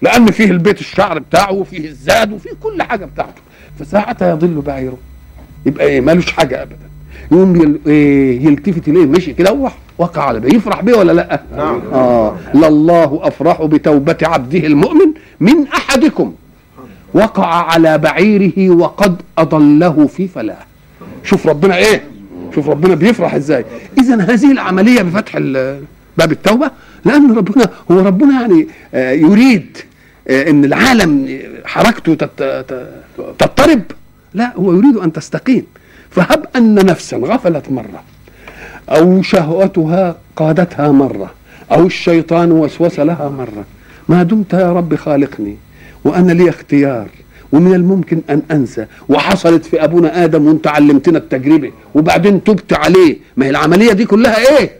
لأن 0.03 0.27
فيه 0.27 0.51
البيت 0.51 0.81
الشعر 0.81 1.19
بتاعه 1.19 1.53
وفيه 1.53 1.89
الزاد 1.89 2.33
وفيه 2.33 2.51
كل 2.63 2.83
حاجة 2.83 3.05
بتاعته. 3.05 3.43
فساعتها 3.81 4.31
يضل 4.31 4.61
بعيره. 4.61 4.99
يبقى 5.67 5.87
إيه؟ 5.87 6.01
مالوش 6.01 6.33
حاجة 6.33 6.63
ابدا. 6.63 6.77
يقوم 7.33 7.57
يل... 7.57 7.81
إيه 7.87 8.47
يلتفت 8.47 8.89
إليه 8.89 9.07
مشي 9.07 9.33
كده 9.33 9.71
وقع 9.99 10.23
على 10.23 10.41
بيه 10.41 10.57
يفرح 10.57 10.81
بيه 10.81 10.95
ولا 10.95 11.13
لأ؟ 11.13 11.43
نعم. 11.57 11.81
آه. 11.93 12.37
لله 12.55 13.21
أفرح 13.23 13.63
بتوبة 13.63 14.17
عبده 14.23 14.59
المؤمن 14.67 15.07
من 15.41 15.67
أحدكم. 15.69 16.35
وقع 17.15 17.47
على 17.47 17.99
بعيره 17.99 18.71
وقد 18.71 19.17
أضله 19.39 20.07
في 20.07 20.29
فلاه. 20.29 20.57
شوف 21.25 21.47
ربنا 21.47 21.77
إيه؟ 21.77 22.03
شوف 22.55 22.69
ربنا 22.69 22.95
بيفرح 22.95 23.35
إزاي. 23.35 23.65
اذا 24.01 24.21
هذه 24.21 24.53
العملية 24.53 25.03
بفتح 25.03 25.39
باب 26.19 26.33
التوبة 26.33 26.71
لأن 27.05 27.33
ربنا 27.37 27.71
هو 27.91 28.01
ربنا 28.01 28.41
يعني 28.41 28.69
آه، 28.95 29.13
يريد 29.13 29.77
آه، 30.29 30.51
إن 30.51 30.65
العالم 30.65 31.39
حركته 31.65 32.15
تت- 32.15 32.43
ت- 32.69 32.89
تضطرب. 33.39 33.83
لا 34.35 34.53
هو 34.57 34.73
يريد 34.73 34.97
أن 34.97 35.13
تستقيم. 35.13 35.67
فهب 36.11 36.47
أن 36.57 36.75
نفسا 36.75 37.17
غفلت 37.17 37.71
مرة 37.71 38.03
أو 38.89 39.23
شهوتها 39.23 40.17
قادتها 40.37 40.93
مرة 40.93 41.31
أو 41.73 41.87
الشيطان 41.87 42.53
وسوس 42.53 43.01
لها 43.01 43.29
مرة. 43.29 43.65
ما 44.09 44.23
دمت 44.23 44.53
يا 44.53 44.73
رب 44.73 44.95
خالقني. 44.95 45.57
وأنا 46.05 46.33
لي 46.33 46.49
اختيار 46.49 47.07
ومن 47.53 47.75
الممكن 47.75 48.21
أن 48.31 48.43
أنسى. 48.51 48.87
وحصلت 49.09 49.65
في 49.65 49.85
أبونا 49.85 50.25
آدم 50.25 50.47
وأنت 50.47 50.67
علمتنا 50.67 51.19
التجربه 51.19 51.73
وبعدين 51.95 52.45
تبت 52.45 52.73
عليه. 52.73 53.17
ما 53.37 53.47
هي 53.47 53.51
العملية 53.51 53.93
دي 53.93 54.05
كلها 54.05 54.59
إيه؟ 54.59 54.71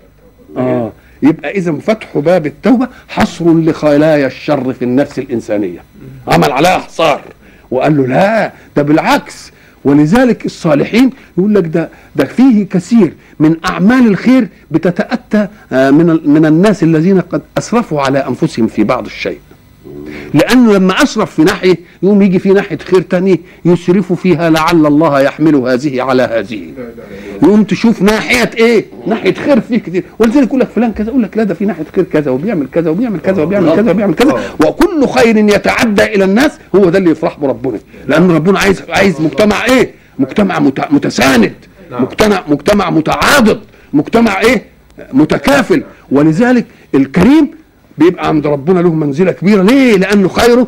آه. 0.57 0.93
يبقى 1.23 1.51
إذا 1.51 1.73
فتح 1.73 2.19
باب 2.19 2.47
التوبة 2.47 2.89
حصر 3.09 3.55
لخلايا 3.55 4.27
الشر 4.27 4.73
في 4.73 4.85
النفس 4.85 5.19
الإنسانية. 5.19 5.79
عمل 6.29 6.53
عليها 6.53 6.79
حصار 6.79 7.21
وقال 7.71 7.97
له 7.97 8.07
لا 8.07 8.53
ده 8.77 8.83
بالعكس. 8.83 9.51
ولذلك 9.85 10.47
الصالحين 10.47 11.11
يقول 11.39 11.55
لك 11.55 11.67
ده 11.67 11.89
ده 12.17 12.25
فيه 12.25 12.69
كثير 12.69 13.13
من 13.41 13.57
أعمال 13.65 14.07
الخير 14.07 14.49
بتتأتى 14.71 15.49
آه، 15.73 15.91
من 15.91 16.21
من 16.31 16.47
الناس 16.47 16.83
الذين 16.83 17.21
قد 17.21 17.43
أسرفوا 17.59 18.01
على 18.01 18.19
أنفسهم 18.19 18.67
في 18.67 18.85
بعض 18.85 19.05
الشيء. 19.07 19.39
لأنه 20.35 20.73
لما 20.75 21.03
اسرف 21.03 21.35
في 21.35 21.43
ناحية 21.45 21.77
يقوم 22.03 22.23
يجي 22.23 22.39
في 22.39 22.49
ناحية 22.49 22.79
خير 22.79 23.01
تاني 23.01 23.41
يسرف 23.65 24.13
فيها 24.13 24.51
لعل 24.51 24.87
الله 24.87 25.21
يحمل 25.21 25.55
هذه 25.55 26.03
على 26.03 26.23
هذه. 26.23 26.61
يقوم 27.43 27.65
تشوف 27.65 28.03
ناحية 28.03 28.51
إيه؟ 28.57 28.85
ناحية 29.07 29.35
خير 29.35 29.61
فيه 29.61 29.79
كتير 29.79 30.05
ولذلك 30.19 30.47
يقول 30.49 30.61
لك 30.61 30.69
فلان 30.69 30.93
كذا 30.93 31.09
يقول 31.09 31.23
لك 31.23 31.37
لا 31.37 31.45
ده 31.45 31.55
في 31.55 31.65
ناحية 31.65 31.85
خير 31.95 32.05
كذا 32.05 32.31
وبيعمل 32.31 32.67
كذا 32.73 32.91
وبيعمل 32.91 33.21
كذا 33.21 33.43
وبيعمل 33.43 33.77
كذا 33.77 33.91
وبيعمل 33.91 34.15
كذا. 34.15 34.41
وكل 34.67 35.09
خير 35.09 35.37
يتعدى 35.37 36.03
إلى 36.05 36.25
الناس 36.25 36.53
هو 36.75 36.85
ده 36.91 36.99
اللي 36.99 37.11
يفرح 37.11 37.39
بربنا. 37.39 37.79
لأن 38.09 38.31
ربنا 38.31 38.59
عايز 38.59 38.83
عايز 38.89 39.21
مجتمع 39.21 39.65
إيه؟ 39.65 39.91
مجتمع 40.19 40.59
مت- 40.59 40.93
متساند. 40.93 41.53
مجتمع 41.91 42.43
مجتمع 42.49 42.91
متعاضد. 42.91 43.61
مجتمع 43.93 44.41
إيه؟ 44.41 44.63
متكافل. 45.13 45.83
ولذلك 46.13 46.67
الكريم 46.95 47.51
بيبقى 47.99 48.29
عند 48.29 48.47
ربنا 48.47 48.81
له 48.81 48.95
منزلة 48.95 49.33
كبيرة. 49.33 49.63
ليه؟ 49.63 49.97
لأنه 49.97 50.29
خيره 50.29 50.67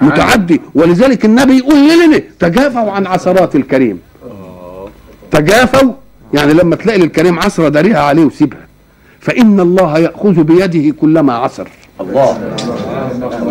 متعدي. 0.00 0.60
ولذلك 0.74 1.24
النبي 1.24 1.58
يقول 1.58 1.74
لنا 1.88 2.20
تجافوا 2.40 2.90
عن 2.90 3.06
عثرات 3.06 3.56
الكريم. 3.56 3.98
تجافوا؟ 5.30 5.92
يعني 6.34 6.52
لما 6.52 6.76
تلاقي 6.76 6.98
للكريم 6.98 7.38
عثرة 7.38 7.68
داريها 7.68 8.00
عليه 8.00 8.24
وسيبها. 8.24 8.66
فإن 9.20 9.60
الله 9.60 9.98
يأخذ 9.98 10.42
بيده 10.42 10.94
كلما 11.00 11.32
عثر. 11.34 11.68
الله. 12.00 12.38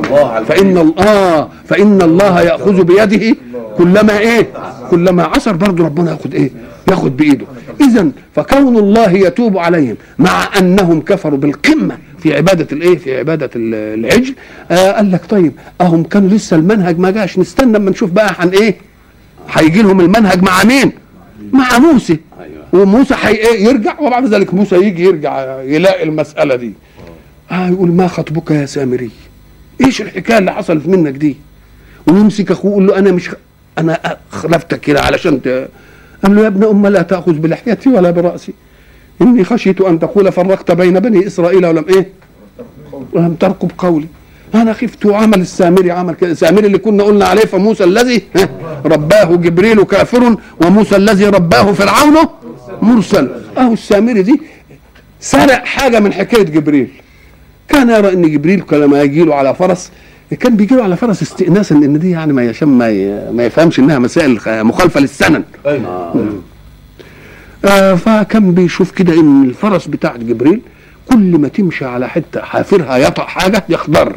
الله 0.05 0.43
فإن 0.43 0.77
ال- 0.77 0.99
آه 0.99 1.49
فإن 1.65 2.01
الله 2.01 2.41
يأخذ 2.41 2.83
بيده 2.83 3.35
كلما 3.77 4.17
إيه؟ 4.19 4.47
كلما 4.91 5.23
عثر. 5.23 5.55
برضه 5.55 5.85
ربنا 5.85 6.11
يأخذ 6.11 6.33
إيه؟ 6.33 6.51
يأخذ 6.89 7.09
بإيده. 7.09 7.45
اذا 7.81 8.09
فكون 8.35 8.77
الله 8.77 9.11
يتوب 9.11 9.57
عليهم 9.57 9.95
مع 10.19 10.57
أنهم 10.59 11.01
كفروا 11.01 11.37
بالقمة 11.37 11.97
في 12.21 12.33
عبادة 12.35 12.67
الايه؟ 12.71 12.97
في 12.97 13.17
عبادة 13.19 13.49
ال- 13.55 13.99
العجل. 14.05 14.35
آه 14.71 14.91
قال 14.91 15.11
لك 15.11 15.25
طيب 15.29 15.53
أهم 15.81 16.03
كانوا 16.03 16.29
لسه 16.29 16.55
المنهج 16.57 16.99
ما 16.99 17.11
جاش. 17.11 17.39
نستنى 17.39 17.77
اما 17.77 17.91
نشوف 17.91 18.11
بقى 18.11 18.35
عن 18.39 18.49
إيه؟ 18.49 18.75
هيجي 19.49 19.81
لهم 19.81 19.99
المنهج 19.99 20.41
مع 20.43 20.63
مين؟ 20.63 20.91
مع 21.53 21.79
موسى. 21.79 22.17
أيوه. 22.41 22.83
وموسى 22.83 23.15
حي 23.15 23.31
إيه 23.31 23.65
يرجع 23.65 23.99
وبعد 23.99 24.25
ذلك 24.25 24.53
موسى 24.53 24.75
يجي 24.75 25.03
يرجع 25.03 25.61
يلاقي 25.61 26.03
المسألة 26.03 26.55
دي. 26.55 26.73
آه 27.51 27.67
يقول 27.69 27.91
ما 27.91 28.07
خطبك 28.07 28.51
يا 28.51 28.65
سامري؟ 28.65 29.09
إيش 29.85 30.01
الحكاية 30.01 30.37
اللي 30.37 30.51
حصلت 30.53 30.87
منك 30.87 31.13
دي؟ 31.13 31.37
ويمسك 32.07 32.51
أخوه 32.51 32.71
يقول 32.71 32.87
له 32.87 32.97
أنا 32.97 33.11
مش 33.11 33.29
أنا 33.77 34.17
خلفتك 34.31 34.79
كده 34.79 35.01
علشان 35.01 35.41
ت... 35.41 35.47
قال 36.23 36.35
له 36.35 36.41
يا 36.41 36.47
ابن 36.47 36.63
ام 36.63 36.87
لا 36.87 37.01
تأخذ 37.01 37.33
بلحيتي 37.33 37.89
ولا 37.89 38.11
برأسي. 38.11 38.53
إني 39.21 39.43
خشيت 39.43 39.81
أن 39.81 39.99
تقول 39.99 40.31
فرقت 40.31 40.71
بين 40.71 40.99
بني 40.99 41.27
إسرائيل 41.27 41.65
ولم 41.65 41.85
إيه؟ 41.89 42.09
ولم 43.13 43.33
ترقب 43.33 43.71
قولي. 43.77 44.07
أنا 44.55 44.73
خفت 44.73 45.05
وعمل 45.05 45.41
السامري 45.41 45.91
عمل 45.91 46.13
كده 46.13 46.31
السامري 46.31 46.67
اللي 46.67 46.77
كنا 46.77 47.03
قلنا 47.03 47.25
عليه 47.25 47.41
فموسى 47.41 47.83
الذي 47.83 48.21
رباه 48.85 49.35
جبريل 49.35 49.83
كافر 49.83 50.35
وموسى 50.65 50.95
الذي 50.95 51.25
رباه 51.25 51.71
فرعون 51.71 52.15
مرسل. 52.81 53.29
أهو 53.57 53.73
السامري 53.73 54.21
دي 54.21 54.41
سرق 55.19 55.65
حاجة 55.65 55.99
من 55.99 56.13
حكاية 56.13 56.43
جبريل. 56.43 56.87
كان 57.69 57.89
يرى 57.89 58.13
إن 58.13 58.31
جبريل 58.31 58.63
لما 58.71 59.01
يجي 59.01 59.23
له 59.23 59.35
على 59.35 59.55
فرس 59.55 59.91
كان 60.39 60.55
بيجي 60.55 60.75
له 60.75 60.83
على 60.83 60.97
فرس 60.97 61.21
استئناسا 61.21 61.75
ان 61.75 61.99
دي 61.99 62.11
يعني 62.11 62.33
ما 62.33 62.43
يشم 62.43 62.77
ما, 62.77 63.31
ما 63.31 63.45
يفهمش 63.45 63.79
إنها 63.79 63.99
مسائل 63.99 64.39
مخالفة 64.47 64.99
للسنن. 64.99 65.43
آه 67.65 67.95
فكان 67.95 68.51
بيشوف 68.53 68.91
كده 68.91 69.13
إن 69.13 69.43
الفرس 69.43 69.87
بتاع 69.87 70.15
جبريل 70.15 70.61
كل 71.11 71.37
ما 71.37 71.47
تمشي 71.47 71.85
على 71.85 72.09
حتة 72.09 72.41
حافرها 72.41 72.97
يطأ 72.97 73.23
حاجة 73.23 73.63
يخضر. 73.69 74.15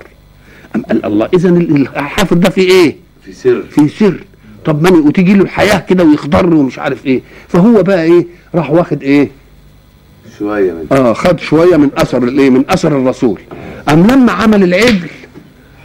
أم 0.76 0.82
قال 0.82 1.04
الله 1.04 1.28
إذا 1.34 1.48
الحافر 1.48 2.36
ده 2.36 2.50
فيه 2.50 2.70
إيه؟ 2.70 2.96
في 3.24 3.32
سر. 3.32 3.62
في 3.70 3.88
سر. 3.88 4.24
طب 4.64 4.82
ماني 4.82 4.96
وتيجي 4.98 5.34
له 5.34 5.42
الحياة 5.42 5.78
كده 5.78 6.04
ويخضر 6.04 6.54
ومش 6.54 6.78
عارف 6.78 7.06
إيه. 7.06 7.22
فهو 7.48 7.82
بقى 7.82 8.02
إيه؟ 8.02 8.26
راح 8.54 8.70
واخد 8.70 9.02
إيه؟ 9.02 9.30
شوية 10.38 10.72
من 10.72 10.86
آه 10.92 11.12
خد 11.12 11.40
شوية 11.40 11.76
من 11.76 11.90
أثر 11.96 12.22
الإيه؟ 12.22 12.50
من 12.50 12.64
أثر 12.68 12.96
الرسول. 12.96 13.40
أم 13.88 14.06
لما 14.06 14.32
عمل 14.32 14.62
العجل 14.62 15.08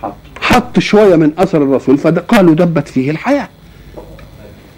حط. 0.01 0.15
حط 0.41 0.79
شوية 0.79 1.15
من 1.15 1.31
أثر 1.37 1.63
الرسول 1.63 1.97
فقالوا 1.97 2.55
دبت 2.55 2.87
فيه 2.87 3.11
الحياة. 3.11 3.49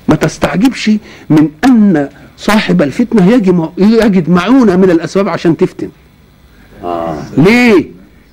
ما 0.07 0.15
تستعجبش 0.15 0.91
من 1.29 1.49
أن 1.65 2.09
صاحب 2.41 2.81
الفتنة 2.81 3.33
يجد 3.33 3.69
يجد 3.77 4.29
معونة 4.29 4.75
من 4.75 4.91
الأسباب 4.91 5.29
عشان 5.29 5.57
تفتن. 5.57 5.89
آه. 6.83 7.17
ليه؟ 7.37 7.85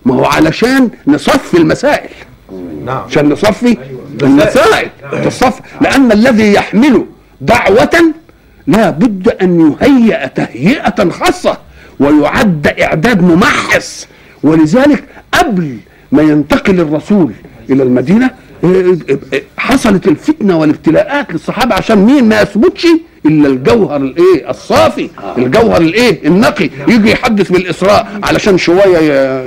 ما 0.05 0.15
هو 0.15 0.25
علشان 0.25 0.91
نصفي 1.07 1.57
المسائل. 1.57 2.11
نعم. 2.85 3.03
عشان 3.07 3.29
نصفي 3.29 3.77
المسائل. 4.23 4.91
تصفي. 5.25 5.63
لأن 5.81 6.13
الذي 6.13 6.53
يحمل 6.53 7.05
دعوة 7.41 8.13
لا 8.67 8.91
بد 8.91 9.29
أن 9.29 9.77
يهيئ 9.83 10.29
تهيئة 10.29 11.11
خاصة 11.11 11.59
ويعد 12.01 12.67
إعداد 12.67 13.23
ممحص. 13.23 14.07
ولذلك 14.43 15.05
قبل 15.35 15.77
ما 16.13 16.23
ينتقل 16.23 16.81
الرسول 16.81 17.33
إيه، 17.71 17.77
إيه، 17.77 18.35
حصلت 19.57 20.09
الفتنة 20.09 20.59
والابتلاءات 20.59 21.33
للصحابة 21.33 21.75
عشان 21.75 21.99
مين 21.99 22.25
ما 22.29 22.41
يثبتش 22.43 22.87
إلا 23.27 23.49
الجوهر 23.49 23.97
الإيه؟ 23.97 24.51
الصافي 24.51 25.11
الجوهر 25.39 25.81
الإيه؟ 25.81 26.27
النقي. 26.27 26.71
يجي 26.89 27.11
يحدث 27.11 27.53
بالإسراء 27.53 28.21
علشان 28.23 28.59
شوية 28.59 29.43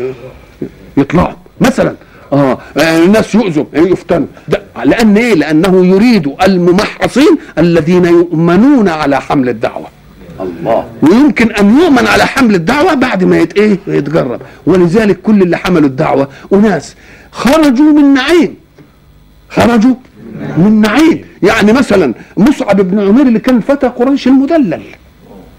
يطلعوا. 0.97 1.33
مثلا 1.61 1.95
آه 2.33 2.57
آه، 2.77 2.97
الناس 3.05 3.35
يؤذوا 3.35 3.65
يفتنوا. 3.73 4.27
ده 4.47 4.61
لأن 4.85 5.17
إيه؟ 5.17 5.33
لأنه 5.33 5.85
يريد 5.85 6.33
الممحصين 6.43 7.37
الذين 7.57 8.05
يؤمنون 8.05 8.89
على 8.89 9.21
حمل 9.21 9.49
الدعوة. 9.49 9.87
الله. 10.41 10.85
ويمكن 11.01 11.51
أن 11.51 11.77
يؤمن 11.79 12.07
على 12.07 12.25
حمل 12.25 12.55
الدعوة 12.55 12.93
بعد 12.93 13.23
ما 13.23 13.39
يت 13.39 13.57
إيه؟ 13.57 13.77
يتجرب 13.87 14.41
ولذلك 14.65 15.21
كل 15.21 15.41
اللي 15.41 15.57
حملوا 15.57 15.87
الدعوة 15.87 16.27
أناس 16.53 16.95
خرجوا 17.31 17.93
من 17.93 18.13
نعيم. 18.13 18.55
خرجوا 19.51 19.95
من 20.57 20.81
نعيم. 20.81 21.21
يعني 21.43 21.73
مثلا 21.73 22.13
مصعب 22.37 22.81
بن 22.81 22.99
عمير 22.99 23.27
اللي 23.27 23.39
كان 23.39 23.59
فتى 23.59 23.87
قريش 23.87 24.27
المدلل. 24.27 24.81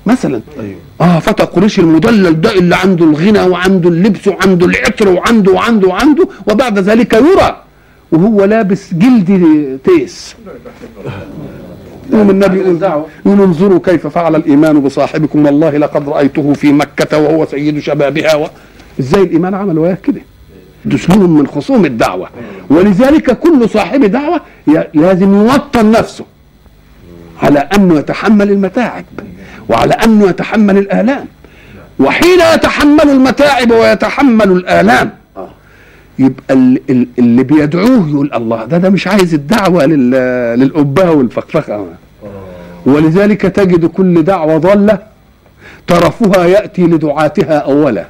مثلا. 0.06 0.40
أيوه. 0.60 0.76
آه 1.00 1.18
فتى 1.18 1.42
قريش 1.42 1.78
المدلل 1.78 2.40
ده 2.40 2.52
اللي 2.58 2.76
عنده 2.76 3.04
الغنى 3.04 3.40
وعنده 3.40 3.88
اللبس 3.88 4.28
وعنده 4.28 4.66
العطر 4.66 5.08
وعنده 5.08 5.52
وعنده 5.52 5.88
وعنده 5.88 6.28
وبعد 6.50 6.78
ذلك 6.78 7.12
يرى 7.12 7.62
وهو 8.12 8.44
لابس 8.44 8.94
جلد 8.94 9.78
تيس. 9.84 10.34
يوم 12.12 12.30
النبي 12.30 12.56
يقول 12.56 12.76
يقول 13.26 13.40
انظروا 13.40 13.78
كيف 13.84 14.06
فعل 14.06 14.36
الإيمان 14.36 14.80
بصاحبكم 14.80 15.46
والله 15.46 15.70
لقد 15.78 16.08
رأيته 16.08 16.52
في 16.52 16.72
مكة 16.72 17.18
وهو 17.18 17.46
سيد 17.46 17.78
شبابها. 17.78 18.34
و... 18.34 18.46
إزاي 19.00 19.22
الإيمان 19.22 19.54
عمل؟ 19.54 19.78
وياه 19.78 19.98
كده 20.02 20.20
دسلهم 20.84 21.38
من 21.38 21.46
خصوم 21.46 21.84
الدعوة. 21.84 22.28
ولذلك 22.70 23.38
كل 23.38 23.68
صاحب 23.68 24.04
دعوة 24.04 24.40
لازم 24.94 25.34
يوطن 25.34 25.90
نفسه 25.90 26.24
على 27.42 27.58
أنه 27.58 27.98
يتحمل 27.98 28.50
المتاعب 28.50 29.04
وعلى 29.68 29.94
أنه 29.94 30.28
يتحمل 30.28 30.78
الآلام. 30.78 31.24
وحين 31.98 32.40
يتحمل 32.54 33.10
المتاعب 33.10 33.70
ويتحمل 33.70 34.52
الآلام. 34.52 35.10
يبقى 36.18 36.54
ال- 36.54 36.80
ال- 36.90 37.06
اللي 37.18 37.42
بيدعوه 37.42 38.08
يقول 38.10 38.30
الله 38.34 38.64
ده 38.64 38.78
ده 38.78 38.90
مش 38.90 39.06
عايز 39.08 39.34
الدعوة 39.34 39.86
لل- 39.86 40.58
للأبهة 40.60 41.10
والفخفخة. 41.10 41.86
ولذلك 42.86 43.40
تجد 43.42 43.86
كل 43.86 44.22
دعوة 44.22 44.58
ضالة 44.58 44.98
طرفها 45.88 46.44
يأتي 46.46 46.82
لدعاتها 46.82 47.58
اولا. 47.58 48.04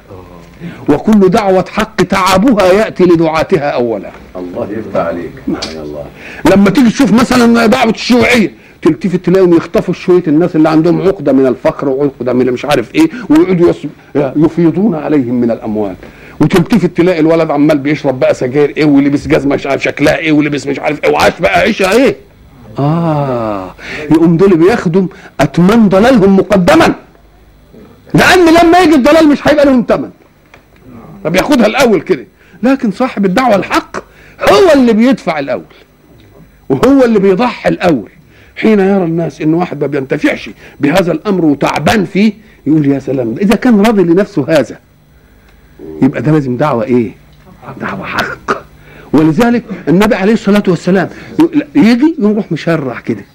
وكل 0.89 1.29
دعوة 1.29 1.65
حق 1.71 1.95
تعبها 2.03 2.65
يأتي 2.73 3.03
لدعاتها 3.03 3.69
أولا. 3.69 4.09
الله 4.35 4.69
يفتح 4.71 4.99
عليك. 4.99 5.31
الله. 5.47 6.05
لما 6.51 6.69
تيجي 6.69 6.89
تشوف 6.89 7.13
مثلا 7.13 7.65
دعوة 7.65 7.89
الشيوعية 7.91 8.51
تلتفت 8.81 9.15
تلاقيهم 9.25 9.53
يخطفوا 9.53 9.93
شوية 9.93 10.23
الناس 10.27 10.55
اللي 10.55 10.69
عندهم 10.69 11.01
عقدة 11.01 11.31
من 11.33 11.47
الفقر 11.47 11.89
وعقدة 11.89 12.33
من 12.33 12.51
مش 12.51 12.65
عارف 12.65 12.95
إيه 12.95 13.09
ويقعدوا 13.29 13.69
يص- 13.69 13.87
يفيضون 14.15 14.95
عليهم 14.95 15.33
من 15.41 15.51
الأموال. 15.51 15.95
وتلتفت 16.39 16.85
تلاقي 16.97 17.19
الولد 17.19 17.51
عمال 17.51 17.77
بيشرب 17.77 18.19
بقى 18.19 18.33
سجاير 18.33 18.73
إيه 18.77 18.85
ولبس 18.85 19.27
جزمة 19.27 19.55
مش 19.55 19.67
عارف 19.67 19.83
شكلها 19.83 20.17
إيه 20.17 20.31
ولبس 20.31 20.67
مش 20.67 20.79
عارف 20.79 21.03
إيه 21.03 21.11
وعاش 21.13 21.33
بقى 21.39 21.59
عيشة 21.59 21.91
إيه؟ 21.91 22.15
آه. 22.79 23.75
يقوم 24.11 24.37
دول 24.37 24.57
بياخدوا 24.57 25.07
اتمان 25.39 25.89
ضلالهم 25.89 26.35
مقدما. 26.37 26.95
لأن 28.13 28.39
لما 28.63 28.79
يجي 28.79 28.95
الضلال 28.95 29.27
مش 29.27 29.47
هيبقى 29.47 29.65
لهم 29.65 29.85
ثمن 29.89 30.09
فبياخدها 31.23 31.65
الأول 31.65 32.01
كده. 32.01 32.25
لكن 32.63 32.91
صاحب 32.91 33.25
الدعوة 33.25 33.55
الحق 33.55 33.97
هو 34.51 34.73
اللي 34.73 34.93
بيدفع 34.93 35.39
الأول. 35.39 35.63
وهو 36.69 37.05
اللي 37.05 37.19
بيضحي 37.19 37.69
الأول. 37.69 38.09
حين 38.55 38.79
يرى 38.79 39.03
الناس 39.03 39.41
إن 39.41 39.53
واحد 39.53 39.81
ما 39.81 39.87
بينتفعش 39.87 40.49
بهذا 40.79 41.11
الأمر 41.11 41.45
وتعبان 41.45 42.05
فيه 42.05 42.33
يقول 42.67 42.87
يا 42.87 42.99
سلام 42.99 43.35
إذا 43.41 43.55
كان 43.55 43.81
راضي 43.81 44.03
لنفسه 44.03 44.45
هذا 44.49 44.79
يبقى 46.01 46.21
ده 46.21 46.31
لازم 46.31 46.57
دعوة 46.57 46.83
إيه؟ 46.83 47.11
دعوة 47.81 48.05
حق. 48.05 48.63
ولذلك 49.13 49.63
النبي 49.87 50.15
عليه 50.15 50.33
الصلاة 50.33 50.63
والسلام 50.67 51.09
يجي 51.75 52.15
يروح 52.19 52.51
مشرح 52.51 52.99
كده. 52.99 53.25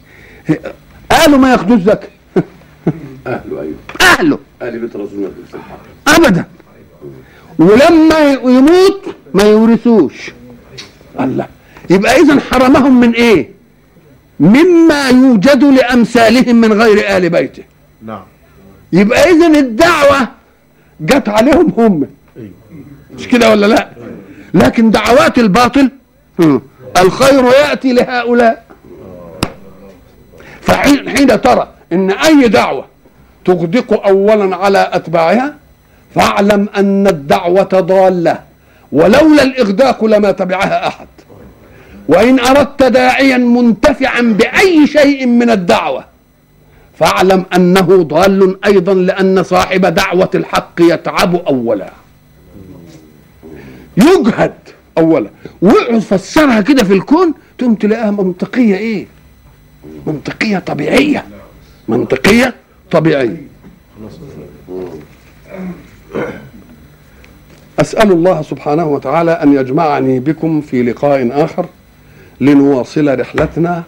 قالوا 1.10 1.38
ما 1.38 1.52
ياخدوش 1.52 1.80
زكاة. 1.80 2.08
أهله 3.26 3.60
أيوه. 3.60 3.74
أهله. 4.00 4.38
أهل 4.62 4.78
بيت 4.78 4.96
رسول 4.96 5.08
الله 5.14 5.30
ابدا. 6.26 6.44
ولما 7.58 8.32
يموت 8.32 9.02
ما 9.34 9.42
يورثوش. 9.42 10.30
الله. 11.20 11.46
يبقى 11.90 12.16
اذا 12.20 12.40
حرمهم 12.40 13.00
من 13.00 13.12
إيه؟ 13.12 13.50
مما 14.40 15.08
يوجد 15.08 15.64
لأمثالهم 15.64 16.56
من 16.56 16.72
غير 16.72 17.16
آل 17.16 17.30
بيته. 17.30 17.62
نعم. 18.02 18.22
يبقى 18.92 19.30
اذا 19.30 19.46
الدعوة 19.46 20.28
جت 21.00 21.28
عليهم 21.28 21.72
هم. 21.78 22.06
مش 23.16 23.28
كده 23.28 23.50
ولا 23.50 23.66
لا؟ 23.66 23.88
لكن 24.54 24.90
دعوات 24.90 25.38
الباطل 25.38 25.90
الخير 26.98 27.44
يأتي 27.44 27.92
لهؤلاء. 27.92 28.64
فحين 30.62 31.08
حين 31.10 31.40
ترى 31.40 31.68
إن 31.92 32.10
أي 32.10 32.48
دعوة 32.48 32.84
تغدق 33.44 34.06
اولا 34.06 34.56
على 34.56 34.90
أتباعها 34.92 35.54
فاعلم 36.18 36.68
أن 36.76 37.06
الدعوة 37.06 37.62
ضالة 37.62 38.40
ولولا 38.92 39.42
الاغداق 39.42 40.04
لما 40.04 40.30
تبعها 40.30 40.88
أحد. 40.88 41.06
وإن 42.08 42.38
أردت 42.40 42.82
داعيا 42.82 43.38
منتفعا 43.38 44.20
بأي 44.20 44.86
شيء 44.86 45.26
من 45.26 45.50
الدعوة 45.50 46.04
فاعلم 46.98 47.44
أنه 47.56 48.02
ضال 48.02 48.64
أيضا 48.64 48.94
لأن 48.94 49.42
صاحب 49.42 49.86
دعوة 49.86 50.30
الحق 50.34 50.80
يتعب 50.80 51.34
اولا. 51.34 51.90
يجهد 53.96 54.54
اولا. 54.98 55.30
واقعد 55.62 55.98
فسرها 55.98 56.60
كده 56.60 56.84
في 56.84 56.92
الكون 56.92 57.34
تقوم 57.58 57.74
تلاقيها 57.74 58.10
منطقية 58.10 58.76
إيه؟ 58.76 59.06
منطقية 60.06 60.58
طبيعية. 60.58 61.24
منطقية 61.88 62.54
طبيعية. 62.90 63.42
اسال 67.82 68.12
الله 68.12 68.42
سبحانه 68.42 68.86
وتعالى 68.86 69.30
أن 69.30 69.52
يجمعني 69.52 70.20
بكم 70.20 70.60
في 70.60 70.82
لقاء 70.82 71.44
آخر 71.44 71.66
لنواصل 72.40 73.20
رحلتنا 73.20 73.82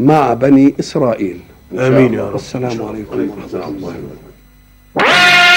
مع 0.00 0.34
بني 0.34 0.74
إسرائيل. 0.80 1.40
آمين 1.78 2.14
يا 2.14 2.28
رب. 2.28 2.34
السلام 2.34 2.82
عليكم 2.82 3.30
ورحمة 3.30 3.66
الله 3.68 3.94
وبركاته. 4.94 5.49